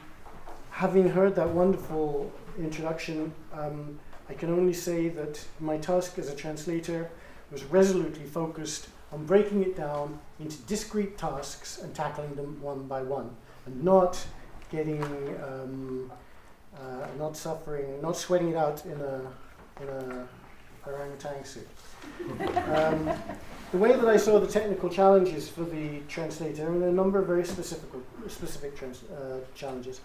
having 0.70 1.10
heard 1.10 1.36
that 1.36 1.50
wonderful 1.50 2.32
introduction, 2.60 3.34
um, 3.54 4.00
I 4.30 4.36
can 4.36 4.52
only 4.52 4.74
say 4.74 5.10
that 5.10 5.44
my 5.60 5.78
task 5.78 6.20
as 6.20 6.30
a 6.30 6.36
translator 6.36 7.10
was 7.53 7.63
resolutely 7.65 8.25
focused 8.25 8.89
on 9.13 9.25
breaking 9.25 9.62
it 9.62 9.77
down 9.77 10.19
into 10.39 10.57
discrete 10.63 11.17
tasks 11.17 11.79
and 11.81 11.93
tackling 11.93 12.33
them 12.33 12.60
one 12.62 12.88
by 12.88 13.01
one, 13.01 13.29
and 13.67 13.83
not 13.83 14.25
getting, 14.72 15.03
um, 15.43 16.12
uh, 16.75 17.05
not 17.19 17.38
suffering, 17.38 18.01
not 18.01 18.17
sweating 18.17 18.50
it 18.50 18.57
out 18.57 18.83
in 18.86 19.00
a, 19.00 19.22
in 19.81 19.88
a 19.88 20.27
orangutan 20.88 21.45
suit. 21.45 21.67
um, 22.74 23.10
the 23.72 23.77
way 23.77 23.93
that 23.93 24.07
I 24.07 24.17
saw 24.17 24.39
the 24.39 24.48
technical 24.48 24.89
challenges 24.89 25.48
for 25.48 25.63
the 25.63 26.00
translator, 26.07 26.69
mean, 26.69 26.83
a 26.83 26.91
number 26.91 27.19
of 27.19 27.27
very 27.27 27.45
specific, 27.45 27.89
specific 28.27 28.75
trans, 28.75 29.03
uh, 29.03 29.39
challenges. 29.55 30.01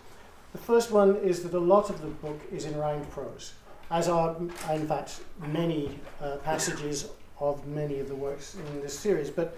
The 0.53 0.59
first 0.59 0.91
one 0.91 1.17
is 1.17 1.43
that 1.43 1.55
a 1.55 1.59
lot 1.59 1.89
of 1.91 2.01
the 2.01 2.09
book 2.09 2.41
is 2.53 2.67
in 2.67 2.77
rhymed 2.77 3.11
prose, 3.11 3.55
as 3.91 4.09
are, 4.09 4.37
in 4.71 4.87
fact, 4.87 5.21
many 5.41 5.99
uh, 6.23 6.37
passages 6.37 7.09
of 7.41 7.67
many 7.67 8.01
of 8.01 8.09
the 8.09 8.15
works 8.15 8.55
in 8.55 8.81
this 8.81 8.99
series. 8.99 9.31
But 9.31 9.57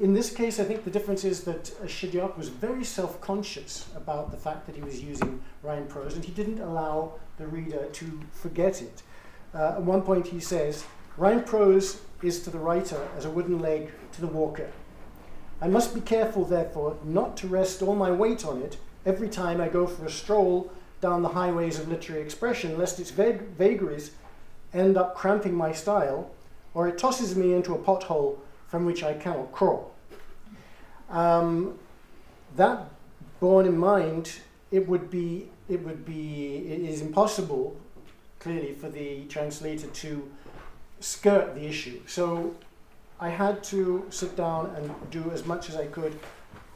in 0.00 0.14
this 0.14 0.30
case, 0.30 0.60
I 0.60 0.64
think 0.64 0.84
the 0.84 0.90
difference 0.90 1.24
is 1.24 1.42
that 1.44 1.72
uh, 1.80 2.28
was 2.36 2.48
very 2.48 2.84
self 2.84 3.20
conscious 3.20 3.86
about 3.96 4.30
the 4.30 4.36
fact 4.36 4.66
that 4.66 4.76
he 4.76 4.82
was 4.82 5.02
using 5.02 5.40
rhyme 5.62 5.86
prose, 5.86 6.14
and 6.14 6.24
he 6.24 6.32
didn't 6.32 6.60
allow 6.60 7.14
the 7.36 7.46
reader 7.46 7.86
to 7.86 8.20
forget 8.32 8.82
it. 8.82 9.02
Uh, 9.54 9.74
at 9.76 9.82
one 9.82 10.02
point, 10.02 10.26
he 10.28 10.40
says, 10.40 10.84
Rhyme 11.16 11.42
prose 11.42 12.00
is 12.22 12.42
to 12.42 12.50
the 12.50 12.58
writer 12.58 13.08
as 13.16 13.24
a 13.24 13.30
wooden 13.30 13.58
leg 13.58 13.90
to 14.12 14.20
the 14.20 14.26
walker. 14.26 14.70
I 15.60 15.66
must 15.66 15.94
be 15.94 16.00
careful, 16.00 16.44
therefore, 16.44 16.96
not 17.02 17.36
to 17.38 17.48
rest 17.48 17.82
all 17.82 17.96
my 17.96 18.12
weight 18.12 18.44
on 18.44 18.62
it 18.62 18.76
every 19.04 19.28
time 19.28 19.60
I 19.60 19.68
go 19.68 19.86
for 19.86 20.04
a 20.04 20.10
stroll 20.10 20.70
down 21.00 21.22
the 21.22 21.30
highways 21.30 21.78
of 21.78 21.88
literary 21.88 22.22
expression, 22.22 22.78
lest 22.78 23.00
its 23.00 23.10
vag- 23.10 23.48
vagaries 23.56 24.12
end 24.72 24.96
up 24.96 25.16
cramping 25.16 25.54
my 25.54 25.72
style, 25.72 26.30
or 26.78 26.86
it 26.86 26.96
tosses 26.96 27.34
me 27.34 27.54
into 27.54 27.74
a 27.74 27.78
pothole 27.78 28.38
from 28.68 28.86
which 28.86 29.02
I 29.02 29.12
cannot 29.12 29.50
crawl. 29.50 29.92
Um, 31.10 31.76
that 32.54 32.88
borne 33.40 33.66
in 33.66 33.76
mind, 33.76 34.36
it 34.70 34.86
would 34.86 35.10
be 35.10 35.48
it 35.68 35.84
would 35.84 36.04
be 36.06 36.58
it 36.72 36.80
is 36.82 37.00
impossible, 37.00 37.76
clearly, 38.38 38.74
for 38.74 38.88
the 38.88 39.24
translator 39.24 39.88
to 39.88 40.30
skirt 41.00 41.56
the 41.56 41.66
issue. 41.66 42.00
So 42.06 42.54
I 43.18 43.30
had 43.30 43.64
to 43.74 44.06
sit 44.10 44.36
down 44.36 44.66
and 44.76 45.10
do 45.10 45.32
as 45.32 45.44
much 45.46 45.68
as 45.68 45.74
I 45.74 45.86
could 45.86 46.16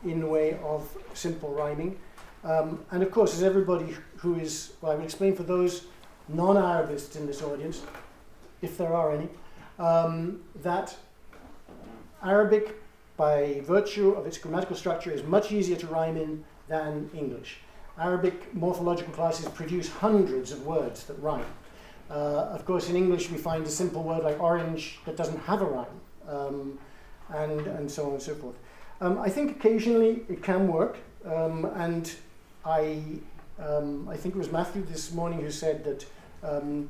in 0.04 0.18
the 0.18 0.26
way 0.26 0.59
of 0.64 0.80
simple 1.14 1.54
rhyming. 1.54 1.97
Um, 2.42 2.85
and 2.90 3.04
of 3.04 3.12
course, 3.12 3.35
as 3.37 3.44
everybody 3.44 3.97
who 4.16 4.35
is, 4.35 4.73
well, 4.80 4.90
I 4.90 4.94
will 4.97 5.04
explain 5.04 5.37
for 5.37 5.44
those 5.44 5.87
non 6.28 6.56
Arabists 6.56 7.14
in 7.14 7.25
this 7.28 7.40
audience, 7.40 7.82
if 8.62 8.76
there 8.76 8.94
are 8.94 9.12
any, 9.12 9.28
um, 9.79 10.41
that 10.62 10.97
Arabic, 12.23 12.81
by 13.17 13.61
virtue 13.64 14.11
of 14.11 14.26
its 14.26 14.38
grammatical 14.38 14.76
structure, 14.76 15.11
is 15.11 15.23
much 15.23 15.52
easier 15.52 15.76
to 15.76 15.87
rhyme 15.87 16.17
in 16.17 16.45
than 16.69 17.11
English. 17.14 17.59
Arabic 17.99 18.55
morphological 18.55 19.12
classes 19.12 19.47
produce 19.50 19.88
hundreds 19.88 20.52
of 20.52 20.64
words 20.67 21.05
that 21.05 21.19
rhyme. 21.21 21.45
Uh, 22.11 22.49
of 22.52 22.64
course, 22.64 22.88
in 22.88 22.97
English, 22.97 23.31
we 23.31 23.38
find 23.38 23.67
a 23.67 23.71
simple 23.71 24.02
word 24.02 24.23
like 24.23 24.41
orange 24.41 24.99
that 25.05 25.17
doesn't 25.17 25.38
have 25.41 25.62
a 25.62 25.64
rhyme, 25.64 26.00
um, 26.29 26.79
and, 27.31 27.67
and 27.67 27.91
so 27.91 28.07
on 28.07 28.12
and 28.12 28.23
so 28.23 28.35
forth. 28.35 28.57
Um, 29.00 29.19
I 29.19 29.29
think 29.29 29.50
occasionally 29.57 30.23
it 30.29 30.43
can 30.43 30.69
work, 30.69 30.99
um, 31.25 31.64
and 31.75 32.14
I, 32.64 33.02
um, 33.59 34.09
I 34.09 34.17
think 34.17 34.35
it 34.35 34.38
was 34.38 34.52
Matthew 34.52 34.85
this 34.85 35.12
morning 35.12 35.41
who 35.41 35.50
said 35.50 35.85
that 35.85 36.07
um, 36.43 36.88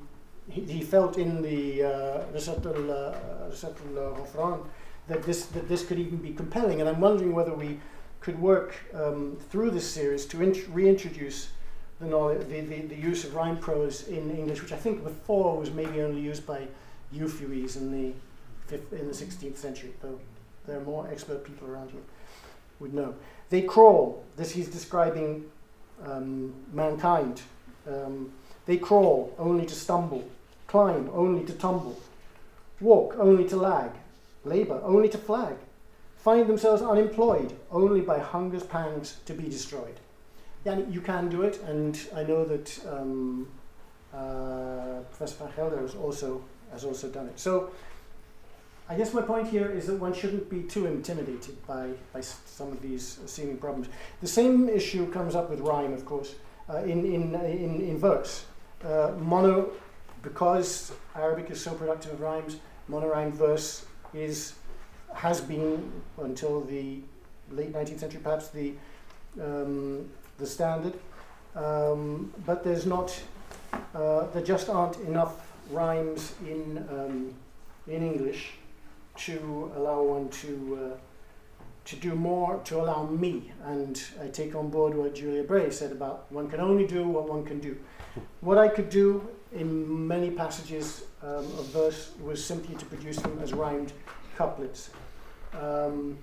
he, 0.48 0.62
he 0.62 0.82
felt 0.82 1.18
in 1.18 1.42
the 1.42 1.82
uh, 1.82 2.24
Risalat 2.32 2.66
al-Ghufran 2.66 4.66
that 5.08 5.22
this, 5.22 5.46
that 5.46 5.68
this 5.68 5.84
could 5.84 5.98
even 5.98 6.18
be 6.18 6.32
compelling. 6.32 6.80
And 6.80 6.88
I'm 6.88 7.00
wondering 7.00 7.32
whether 7.32 7.54
we 7.54 7.80
could 8.20 8.40
work 8.40 8.74
um, 8.94 9.36
through 9.50 9.70
this 9.70 9.90
series 9.90 10.26
to 10.26 10.42
int- 10.42 10.68
reintroduce 10.68 11.50
the, 12.00 12.06
knowledge, 12.06 12.48
the, 12.48 12.60
the, 12.60 12.80
the, 12.82 12.96
use 12.96 13.24
of 13.24 13.34
rhyme 13.34 13.58
prose 13.58 14.08
in 14.08 14.30
English, 14.30 14.62
which 14.62 14.72
I 14.72 14.76
think 14.76 15.04
before 15.04 15.56
was 15.56 15.70
maybe 15.70 16.00
only 16.00 16.20
used 16.20 16.46
by 16.46 16.66
Euphues 17.14 17.76
and 17.76 17.92
the 17.92 18.12
fifth, 18.66 18.92
in 18.92 19.06
the 19.06 19.14
16th 19.14 19.56
century, 19.56 19.92
though 20.00 20.18
there 20.66 20.78
are 20.78 20.84
more 20.84 21.08
expert 21.08 21.44
people 21.44 21.68
around 21.68 21.90
here 21.90 22.00
would 22.82 22.92
know. 22.92 23.14
They 23.48 23.62
crawl. 23.62 24.24
This 24.36 24.50
he's 24.50 24.68
describing 24.68 25.44
um, 26.04 26.52
mankind. 26.72 27.40
Um, 27.88 28.32
they 28.66 28.76
crawl 28.76 29.34
only 29.38 29.66
to 29.66 29.74
stumble, 29.74 30.28
climb 30.66 31.10
only 31.12 31.44
to 31.44 31.52
tumble, 31.52 32.00
walk 32.80 33.16
only 33.18 33.48
to 33.48 33.56
lag, 33.56 33.90
labour 34.44 34.80
only 34.84 35.08
to 35.08 35.18
flag, 35.18 35.56
find 36.16 36.48
themselves 36.48 36.82
unemployed 36.82 37.56
only 37.70 38.00
by 38.00 38.18
hunger's 38.18 38.62
pangs 38.62 39.16
to 39.26 39.34
be 39.34 39.44
destroyed. 39.44 39.98
Yeah, 40.64 40.78
you 40.88 41.00
can 41.00 41.28
do 41.28 41.42
it, 41.42 41.60
and 41.62 41.98
I 42.14 42.22
know 42.22 42.44
that 42.44 42.80
um, 42.88 43.48
uh, 44.14 45.00
Professor 45.10 45.44
van 45.44 45.52
Gelder 45.56 45.80
has 45.80 45.94
also 45.94 46.44
has 46.70 46.84
also 46.84 47.08
done 47.08 47.26
it. 47.26 47.38
So 47.38 47.70
I 48.88 48.94
guess 48.94 49.14
my 49.14 49.22
point 49.22 49.48
here 49.48 49.70
is 49.70 49.86
that 49.86 49.96
one 49.96 50.12
shouldn't 50.12 50.50
be 50.50 50.62
too 50.62 50.86
intimidated 50.86 51.66
by, 51.66 51.90
by 52.12 52.20
some 52.20 52.68
of 52.68 52.82
these 52.82 53.18
seeming 53.26 53.56
problems. 53.56 53.88
The 54.20 54.26
same 54.26 54.68
issue 54.68 55.10
comes 55.10 55.34
up 55.34 55.50
with 55.50 55.60
rhyme, 55.60 55.92
of 55.92 56.04
course, 56.04 56.34
uh, 56.68 56.78
in, 56.78 57.04
in, 57.04 57.34
in, 57.34 57.80
in 57.80 57.98
verse. 57.98 58.44
Uh, 58.84 59.12
mono, 59.20 59.70
because 60.22 60.92
Arabic 61.14 61.50
is 61.50 61.60
so 61.60 61.72
productive 61.74 62.12
of 62.12 62.20
rhymes, 62.20 62.56
monorhyme 62.88 63.32
verse 63.32 63.86
is, 64.12 64.54
has 65.14 65.40
been, 65.40 65.90
until 66.18 66.62
the 66.62 67.00
late 67.50 67.72
19th 67.72 68.00
century 68.00 68.20
perhaps, 68.22 68.48
the, 68.48 68.74
um, 69.40 70.08
the 70.38 70.46
standard. 70.46 70.94
Um, 71.54 72.32
but 72.44 72.64
there's 72.64 72.86
not, 72.86 73.20
uh, 73.94 74.26
there 74.32 74.42
just 74.42 74.68
aren't 74.68 74.96
enough 75.00 75.52
rhymes 75.70 76.34
in, 76.44 76.78
um, 76.90 77.34
in 77.86 78.02
English 78.02 78.54
to 79.16 79.70
allow 79.76 80.02
one 80.02 80.28
to 80.30 80.92
uh, 80.92 80.96
to 81.84 81.96
do 81.96 82.14
more, 82.14 82.60
to 82.64 82.80
allow 82.80 83.04
me, 83.06 83.52
and 83.64 84.02
I 84.22 84.28
take 84.28 84.54
on 84.54 84.68
board 84.68 84.94
what 84.94 85.14
Julia 85.14 85.42
Bray 85.42 85.70
said 85.70 85.92
about 85.92 86.30
one 86.30 86.48
can 86.48 86.60
only 86.60 86.86
do 86.86 87.06
what 87.06 87.28
one 87.28 87.44
can 87.44 87.58
do. 87.58 87.76
What 88.40 88.58
I 88.58 88.68
could 88.68 88.88
do 88.88 89.26
in 89.52 90.06
many 90.06 90.30
passages 90.30 91.04
um, 91.22 91.44
of 91.58 91.66
verse 91.66 92.12
was 92.20 92.44
simply 92.44 92.74
to 92.76 92.84
produce 92.86 93.16
them 93.16 93.38
as 93.42 93.52
rhymed 93.52 93.92
couplets. 94.36 94.90
Um, 95.60 96.18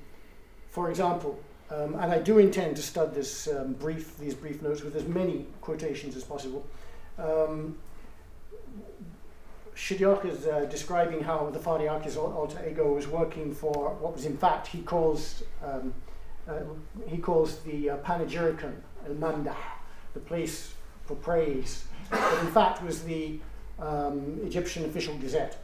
for 0.70 0.89
example, 0.89 1.39
um, 1.72 1.96
and 1.96 2.12
I 2.12 2.20
do 2.20 2.39
intend 2.39 2.75
to 2.78 2.82
stud 2.82 3.13
this 3.13 3.48
um, 3.48 3.74
brief, 3.74 4.18
these 4.18 4.34
brief 4.34 4.62
notes 4.62 4.82
with 4.82 4.96
as 4.96 5.06
many 5.06 5.46
quotations 5.62 6.16
as 6.16 6.24
possible. 6.24 6.66
Shidyaq 9.79 10.25
is 10.25 10.45
uh, 10.45 10.65
describing 10.69 11.24
how 11.24 11.50
the 11.51 11.57
Fariaq's 11.57 12.17
alter 12.17 12.59
ego 12.69 12.93
was 12.93 13.07
working 13.07 13.55
for 13.55 13.95
what 14.01 14.13
was 14.13 14.25
in 14.25 14.38
fact 14.38 14.67
he 14.67 14.81
calls 14.81 15.41
um, 15.63 15.93
uh, 16.50 16.59
he 17.07 17.17
calls 17.17 17.59
the 17.59 17.91
uh, 17.91 17.98
panegyricon 17.98 18.74
el 19.07 19.13
mandah, 19.13 19.55
the 20.13 20.19
place 20.19 20.74
for 21.05 21.15
praise, 21.15 21.86
but 22.12 22.43
in 22.43 22.51
fact 22.51 22.83
was 22.83 23.03
the 23.03 23.39
um, 23.79 24.39
Egyptian 24.43 24.83
official 24.83 25.15
gazette, 25.17 25.63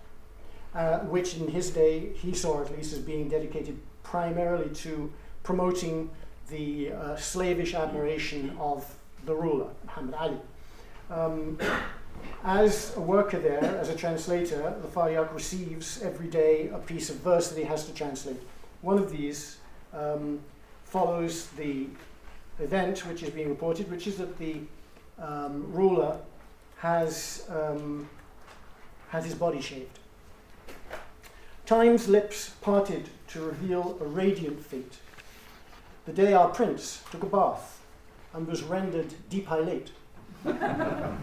uh, 0.74 1.00
which 1.00 1.36
in 1.36 1.50
his 1.50 1.70
day 1.72 2.14
he 2.14 2.34
saw 2.34 2.62
at 2.62 2.72
least 2.72 2.94
as 2.94 3.00
being 3.00 3.28
dedicated 3.28 3.78
primarily 4.02 4.70
to 4.70 5.12
promoting 5.44 6.10
the 6.48 6.94
uh, 6.94 7.16
slavish 7.18 7.74
admiration 7.74 8.56
of 8.60 8.96
the 9.26 9.36
ruler 9.36 9.68
Muhammad 9.86 10.16
Ali. 10.16 10.38
Um, 11.12 11.60
as 12.44 12.96
a 12.96 13.02
worker 13.02 13.40
there, 13.40 13.64
as 13.64 13.90
a 13.90 13.96
translator, 13.96 14.76
the 14.82 14.88
Fariaq 14.88 15.34
receives 15.34 16.02
every 16.02 16.28
day 16.28 16.70
a 16.74 16.78
piece 16.78 17.10
of 17.10 17.18
verse 17.18 17.50
that 17.50 17.58
he 17.58 17.64
has 17.66 17.86
to 17.86 17.94
translate. 17.94 18.40
One 18.82 18.98
of 18.98 19.12
these 19.12 19.58
um, 19.94 20.40
follows 20.84 21.48
the 21.58 21.88
event 22.60 23.06
which 23.08 23.24
is 23.24 23.30
being 23.30 23.50
reported, 23.50 23.90
which 23.90 24.08
is 24.08 24.18
that 24.18 24.38
the 24.38 24.62
um, 25.20 25.72
ruler 25.72 26.18
has 26.78 27.46
um, 27.50 28.08
had 29.10 29.24
his 29.24 29.36
body 29.36 29.62
shaved. 29.62 30.00
Time's 31.66 32.08
lips 32.08 32.52
parted 32.62 33.10
to 33.30 33.42
reveal 33.42 33.98
a 34.00 34.06
radiant 34.06 34.64
fate. 34.64 34.98
The 36.06 36.14
day 36.14 36.34
our 36.34 36.50
prince 36.50 37.02
took 37.10 37.24
a 37.24 37.26
bath 37.26 37.82
and 38.34 38.48
was 38.48 38.62
rendered 38.62 39.16
depilate. 39.30 39.90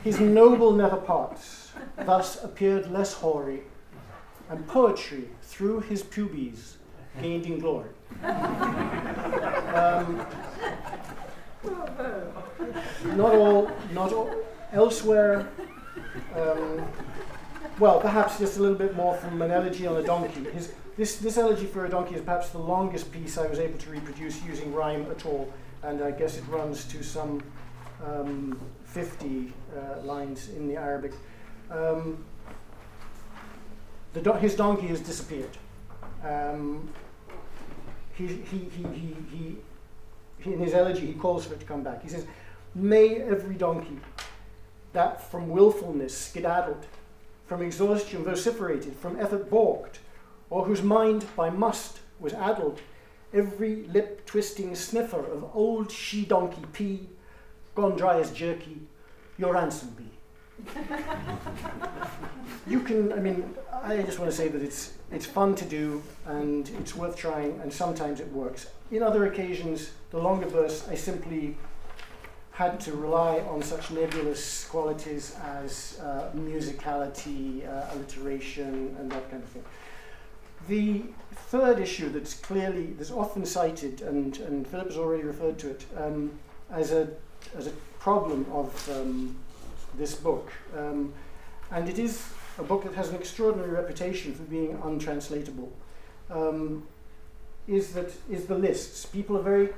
His 0.05 0.19
noble 0.21 0.73
never 0.73 0.97
parts, 0.97 1.73
thus 2.05 2.43
appeared 2.43 2.91
less 2.91 3.15
hoary, 3.15 3.63
and 4.51 4.67
poetry 4.67 5.29
through 5.43 5.81
his 5.81 6.03
pubes 6.03 6.79
gained 7.21 7.47
in 7.47 7.59
glory. 7.59 7.91
Um, 9.75 10.27
not 13.17 13.35
all, 13.35 13.71
not 13.93 14.13
all. 14.13 14.35
Elsewhere, 14.73 15.49
um, 16.35 16.83
well, 17.79 18.01
perhaps 18.01 18.39
just 18.39 18.57
a 18.59 18.61
little 18.61 18.77
bit 18.77 18.97
more 18.97 19.17
from 19.17 19.41
an 19.43 19.51
elegy 19.51 19.87
on 19.87 19.97
a 19.97 20.03
donkey. 20.03 20.45
His, 20.51 20.73
this, 20.97 21.17
this 21.17 21.37
elegy 21.37 21.67
for 21.67 21.87
a 21.87 21.89
donkey 21.89 22.15
is 22.15 22.23
perhaps 22.23 22.51
the 22.51 22.59
longest 22.59 23.13
piece 23.13 23.39
I 23.39 23.47
was 23.47 23.59
able 23.59 23.79
to 23.79 23.91
reproduce 23.91 24.43
using 24.43 24.73
rhyme 24.73 25.11
at 25.11 25.25
all, 25.27 25.53
and 25.83 26.03
I 26.03 26.11
guess 26.11 26.37
it 26.37 26.45
runs 26.49 26.85
to 26.85 27.03
some 27.03 27.43
um, 28.05 28.59
50 28.93 29.53
uh, 29.75 30.03
lines 30.03 30.51
in 30.51 30.69
the 30.69 30.77
Arabic. 30.77 31.13
Um, 31.71 32.23
the 34.13 34.21
do- 34.21 34.35
his 34.35 34.55
donkey 34.55 34.87
has 34.89 35.01
disappeared. 35.01 35.57
Um, 36.23 36.93
he, 38.15 38.27
he, 38.27 38.59
he, 38.59 38.83
he, 38.93 39.17
he, 39.31 40.53
in 40.53 40.59
his 40.59 40.75
elegy, 40.75 41.07
he 41.07 41.15
calls 41.15 41.47
for 41.47 41.55
it 41.55 41.61
to 41.61 41.67
come 41.67 41.83
back. 41.83 42.03
He 42.03 42.09
says, 42.09 42.27
May 42.75 43.17
every 43.17 43.55
donkey 43.55 43.99
that 44.93 45.31
from 45.31 45.49
willfulness 45.49 46.17
skedaddled, 46.17 46.87
from 47.47 47.63
exhaustion 47.63 48.25
vociferated, 48.25 48.95
from 48.97 49.19
effort 49.19 49.49
balked, 49.49 50.01
or 50.51 50.67
whose 50.67 50.83
mind 50.83 51.25
by 51.35 51.49
must 51.49 52.01
was 52.21 52.35
addled, 52.35 52.83
every 53.33 53.87
lip 53.87 54.27
twisting 54.27 54.75
sniffer 54.75 55.25
of 55.25 55.51
old 55.55 55.91
she 55.91 56.27
donkey 56.27 56.63
pee 56.75 57.09
gone 57.75 57.97
dry 57.97 58.21
as 58.21 58.31
jerky, 58.33 58.79
your 59.39 59.55
ransom 59.55 59.97
be. 59.97 60.05
you 62.67 62.81
can, 62.81 63.13
I 63.13 63.17
mean, 63.17 63.55
I 63.83 64.03
just 64.03 64.19
want 64.19 64.31
to 64.31 64.37
say 64.37 64.49
that 64.49 64.63
it's, 64.63 64.95
it's 65.11 65.27
fun 65.27 65.55
to 65.57 65.65
do 65.65 66.03
and 66.27 66.69
it's 66.81 66.95
worth 66.95 67.17
trying, 67.17 67.59
and 67.61 67.73
sometimes 67.73 68.21
it 68.21 68.31
works. 68.33 68.67
In 68.91 69.03
other 69.03 69.27
occasions, 69.27 69.93
the 70.11 70.19
longer 70.19 70.47
verse, 70.47 70.87
I 70.89 70.95
simply 70.95 71.57
had 72.53 72.79
to 72.81 72.93
rely 72.93 73.41
on 73.41 73.63
such 73.63 73.91
nebulous 73.91 74.67
qualities 74.67 75.37
as 75.43 75.99
uh, 76.03 76.29
musicality, 76.37 77.67
uh, 77.67 77.95
alliteration, 77.95 78.95
and 78.99 79.11
that 79.11 79.31
kind 79.31 79.43
of 79.43 79.49
thing. 79.49 79.65
The 80.69 81.03
third 81.35 81.81
issue 81.81 82.11
that's 82.11 82.35
clearly, 82.35 82.93
that's 82.99 83.11
often 83.11 83.47
cited, 83.47 84.03
and, 84.03 84.39
and 84.41 84.67
Philip 84.67 84.89
has 84.89 84.97
already 84.99 85.23
referred 85.23 85.59
to 85.61 85.71
it, 85.71 85.87
um, 85.97 86.31
as 86.71 86.93
a 86.93 87.09
as 87.57 87.67
a 87.67 87.73
problem 87.99 88.47
of 88.53 88.91
um, 88.91 89.37
this 89.97 90.15
book. 90.15 90.53
Um, 90.77 91.13
and 91.71 91.89
it 91.89 91.99
is 91.99 92.25
a 92.59 92.63
book 92.63 92.85
that 92.85 92.95
has 92.95 93.11
an 93.11 93.17
extraordinary 93.17 93.71
reputation 93.71 94.35
for 94.35 94.43
being 94.45 94.79
untranslatable. 94.83 95.73
Um, 96.31 96.87
is 97.67 97.93
that 97.95 98.11
is 98.29 98.47
the 98.47 98.57
lists? 98.57 99.07
People 99.07 99.39
are 99.39 99.43
very 99.43 99.71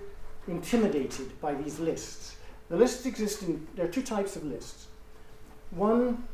intimidated 0.48 1.40
by 1.40 1.54
these 1.54 1.78
lists. 1.78 2.36
The 2.68 2.76
lists 2.76 3.06
exist 3.06 3.42
in 3.42 3.66
there 3.74 3.84
are 3.84 3.90
two 3.90 4.02
types 4.02 4.36
of 4.36 4.44
lists. 4.44 4.86
One 5.70 6.24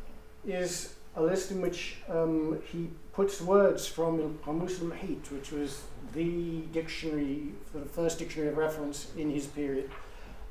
is 0.46 0.94
a 1.16 1.22
list 1.22 1.50
in 1.50 1.60
which 1.60 1.96
um, 2.08 2.60
he 2.70 2.88
puts 3.12 3.40
words 3.40 3.86
from 3.86 4.38
Qamus 4.44 4.80
al-Muhit, 4.80 5.30
which 5.32 5.50
was 5.50 5.82
the 6.14 6.60
dictionary, 6.72 7.48
the 7.74 7.80
first 7.80 8.18
dictionary 8.18 8.50
of 8.50 8.56
reference 8.56 9.08
in 9.16 9.30
his 9.30 9.46
period, 9.46 9.90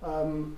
um, 0.03 0.57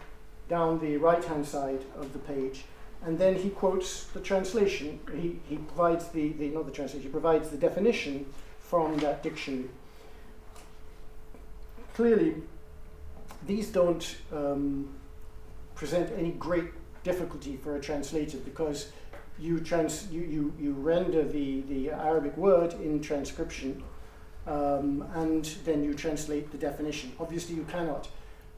down 0.52 0.78
the 0.80 0.98
right 0.98 1.24
hand 1.24 1.48
side 1.48 1.82
of 1.98 2.12
the 2.12 2.20
page. 2.20 2.66
And 3.04 3.18
then 3.18 3.36
he 3.36 3.50
quotes 3.50 4.04
the 4.08 4.20
translation. 4.20 5.00
He, 5.16 5.40
he 5.50 5.56
provides 5.56 6.10
the, 6.10 6.34
the, 6.34 6.50
not 6.50 6.66
the 6.66 6.74
translation, 6.74 7.04
he 7.04 7.10
provides 7.10 7.50
the 7.50 7.58
definition 7.58 8.26
from 8.60 8.98
that 8.98 9.24
dictionary. 9.24 9.70
Clearly, 11.96 12.36
these 13.48 13.70
don't 13.70 14.18
um, 14.34 14.90
present 15.74 16.12
any 16.18 16.32
great 16.32 16.70
difficulty 17.04 17.56
for 17.56 17.78
a 17.78 17.82
translator 17.82 18.38
because 18.38 18.92
you, 19.40 19.60
trans, 19.62 20.12
you, 20.12 20.22
you, 20.22 20.54
you 20.60 20.74
render 20.74 21.24
the, 21.24 21.62
the 21.62 21.92
Arabic 21.92 22.36
word 22.38 22.74
in 22.74 23.02
transcription 23.02 23.82
um, 24.48 25.08
and 25.16 25.46
then 25.64 25.82
you 25.84 25.94
translate 25.94 26.52
the 26.52 26.58
definition. 26.58 27.14
Obviously, 27.20 27.56
you 27.56 27.64
cannot 27.64 28.10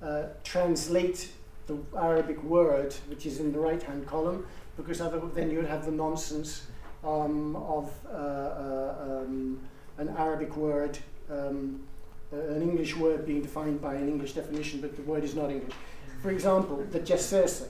uh, 0.01 0.23
translate 0.43 1.29
the 1.67 1.78
Arabic 1.97 2.41
word 2.43 2.93
which 3.08 3.26
is 3.26 3.39
in 3.39 3.52
the 3.52 3.60
right 3.60 3.82
hand 3.82 4.06
column 4.06 4.45
because 4.78 5.02
other, 5.02 5.21
then 5.34 5.52
you'd 5.52 5.65
have 5.65 5.86
the 5.86 5.91
nonsense 5.91 6.67
um, 7.04 7.56
of 7.56 7.91
uh, 8.08 8.17
uh, 8.17 8.95
um, 9.02 9.60
an 9.97 10.10
Arabic 10.17 10.56
word, 10.56 10.97
um, 11.30 11.84
uh, 12.32 12.38
an 12.38 12.62
English 12.62 12.95
word 12.95 13.26
being 13.26 13.41
defined 13.41 13.82
by 13.82 13.95
an 13.95 14.08
English 14.08 14.34
definition, 14.34 14.82
but 14.82 14.95
the 14.95 15.02
word 15.04 15.23
is 15.23 15.36
not 15.36 15.52
English. 15.52 15.73
For 16.21 16.32
example, 16.32 16.86
the 16.89 16.99
jassasa, 16.99 17.67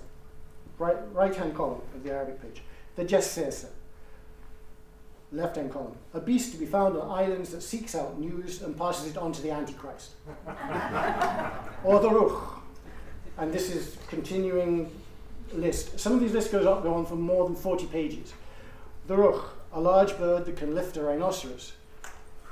right, 0.77 0.97
right 1.11 1.35
hand 1.35 1.55
column 1.55 1.81
of 1.93 2.03
the 2.03 2.11
Arabic 2.11 2.41
page, 2.41 2.61
the 2.95 3.03
jassasa, 3.03 3.69
left 5.31 5.55
hand 5.55 5.73
column, 5.73 5.95
a 6.13 6.19
beast 6.19 6.51
to 6.51 6.57
be 6.57 6.65
found 6.65 6.95
on 6.95 7.09
islands 7.09 7.49
that 7.49 7.61
seeks 7.61 7.95
out 7.95 8.19
news 8.19 8.61
and 8.61 8.77
passes 8.77 9.11
it 9.11 9.17
on 9.17 9.31
to 9.31 9.41
the 9.41 9.49
Antichrist. 9.49 10.11
or 11.83 11.99
the 11.99 12.09
ruh, 12.09 12.52
and 13.37 13.51
this 13.51 13.73
is 13.73 13.97
continuing 14.07 14.91
list. 15.53 15.99
Some 15.99 16.13
of 16.13 16.19
these 16.19 16.33
lists 16.33 16.51
goes 16.51 16.63
go 16.63 16.93
on 16.93 17.05
for 17.05 17.15
more 17.15 17.45
than 17.45 17.55
40 17.55 17.87
pages. 17.87 18.33
The 19.07 19.17
ruh, 19.17 19.41
a 19.73 19.81
large 19.81 20.17
bird 20.17 20.45
that 20.45 20.55
can 20.55 20.75
lift 20.75 20.97
a 20.97 21.03
rhinoceros. 21.03 21.73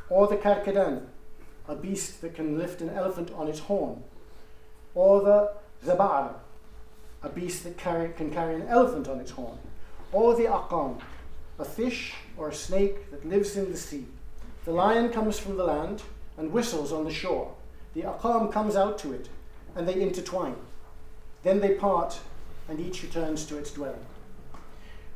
Or 0.10 0.28
the 0.28 0.38
karkadan, 0.38 1.06
a 1.67 1.76
beast 1.76 2.22
that 2.22 2.36
can 2.36 2.58
lift 2.58 2.82
an 2.82 2.89
elephant 2.89 3.32
on 3.36 3.48
its 3.48 3.60
horn. 3.60 4.04
Or 4.94 5.22
the 5.22 5.54
zabar, 5.86 6.34
a 7.24 7.30
beast 7.30 7.63
that 7.63 7.78
carry, 7.78 8.10
can 8.10 8.32
carry 8.32 8.56
an 8.56 8.67
elephant 8.67 9.08
on 9.08 9.20
its 9.20 9.32
horn. 9.32 9.58
Or 10.12 10.36
the 10.36 10.46
aqam, 10.46 11.00
a 11.60 11.65
fish 11.65 12.15
or 12.36 12.50
a 12.50 12.54
snake 12.54 13.12
that 13.12 13.26
lives 13.26 13.56
in 13.56 13.72
the 13.72 13.78
sea. 13.78 14.06
The 14.65 14.72
lion 14.72 15.10
comes 15.10 15.39
from 15.39 15.58
the 15.58 15.63
land 15.63 16.04
and 16.38 16.52
whistles 16.52 16.91
on 16.91 17.06
the 17.06 17.13
shore. 17.13 17.54
The 17.94 18.02
aqam 18.02 18.52
comes 18.52 18.76
out 18.76 18.98
to 19.00 19.13
it, 19.13 19.30
and 19.76 19.88
they 19.88 20.02
intertwine. 20.02 20.56
Then 21.44 21.60
they 21.60 21.76
part, 21.76 22.20
and 22.70 22.80
each 22.80 23.04
returns 23.04 23.46
to 23.46 23.58
its 23.58 23.72
dwelling. 23.72 24.06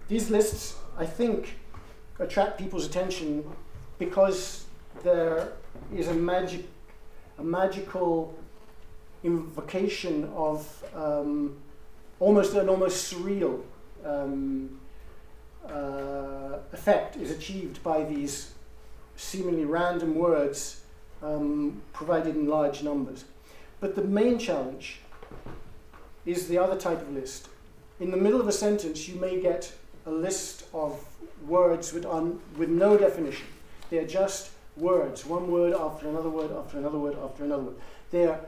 These 0.08 0.30
lists, 0.30 0.76
I 0.98 1.06
think, 1.06 1.58
attract 2.20 2.58
people's 2.58 2.86
attention 2.86 3.44
because 4.00 4.66
there 5.04 5.54
is 5.94 6.08
a 6.08 6.14
magic, 6.14 6.66
a 7.38 7.44
magical 7.44 8.36
invocation 9.24 10.32
of 10.36 10.84
um, 10.96 11.56
almost 12.20 12.54
an 12.56 12.70
almost 12.70 13.12
surreal 13.12 13.62
um, 14.06 14.80
uh, 15.68 16.60
effect 16.72 17.18
is 17.18 17.32
achieved 17.32 17.82
by 17.84 18.04
these 18.04 18.54
seemingly 19.16 19.66
random 19.66 20.16
words 20.16 20.82
um, 21.24 21.82
provided 21.94 22.36
in 22.36 22.48
large 22.48 22.84
numbers. 22.84 23.26
But 23.80 23.96
the 23.96 24.04
main 24.04 24.38
challenge 24.38 25.00
is 26.26 26.48
the 26.48 26.58
other 26.58 26.78
type 26.78 27.02
of 27.02 27.12
list. 27.12 27.50
In 28.00 28.12
the 28.12 28.18
middle 28.18 28.42
of 28.42 28.48
a 28.48 28.52
sentence, 28.52 29.08
you 29.08 29.20
may 29.20 29.40
get 29.40 29.72
a 30.06 30.12
list 30.12 30.66
of 30.74 31.04
words 31.48 31.94
with, 31.94 32.06
un, 32.06 32.40
with 32.58 32.70
no 32.70 32.98
definition. 32.98 33.48
They 33.90 34.00
are 34.00 34.08
just 34.08 34.52
words, 34.76 35.26
one 35.26 35.52
word 35.52 35.74
after 35.74 36.10
another 36.10 36.30
word, 36.30 36.52
after 36.52 36.78
another 36.78 36.98
word, 36.98 37.16
after 37.24 37.44
another 37.44 37.64
word. 37.64 37.76
They 38.12 38.26
are 38.26 38.40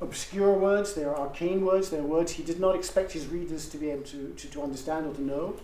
obscure 0.00 0.52
words, 0.52 0.94
they 0.94 1.04
are 1.04 1.16
arcane 1.16 1.64
words, 1.64 1.90
they 1.90 1.98
are 1.98 2.02
words 2.02 2.32
he 2.32 2.42
did 2.42 2.60
not 2.60 2.74
expect 2.74 3.12
his 3.12 3.26
readers 3.26 3.68
to 3.68 3.78
be 3.78 3.90
able 3.90 4.04
to, 4.04 4.32
to, 4.36 4.48
to 4.48 4.62
understand 4.62 5.06
or 5.06 5.14
to 5.14 5.22
know. 5.22 5.56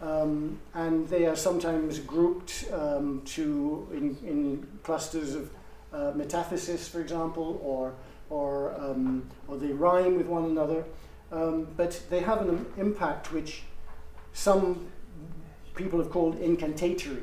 Um, 0.00 0.58
and 0.74 1.08
they 1.08 1.26
are 1.26 1.36
sometimes 1.36 1.98
grouped 2.00 2.66
um, 2.72 3.22
to 3.26 3.88
in, 3.92 4.16
in 4.28 4.68
clusters 4.82 5.34
of 5.34 5.50
uh, 5.92 6.12
metathesis, 6.12 6.88
for 6.88 7.00
example, 7.00 7.60
or 7.64 7.94
or, 8.30 8.74
um, 8.78 9.28
or 9.48 9.56
they 9.56 9.72
rhyme 9.72 10.16
with 10.16 10.26
one 10.26 10.44
another, 10.44 10.84
um, 11.32 11.68
but 11.76 12.00
they 12.10 12.20
have 12.20 12.42
an 12.42 12.66
impact 12.76 13.32
which 13.32 13.62
some 14.32 14.88
people 15.74 15.98
have 15.98 16.10
called 16.10 16.38
incantatory, 16.38 17.22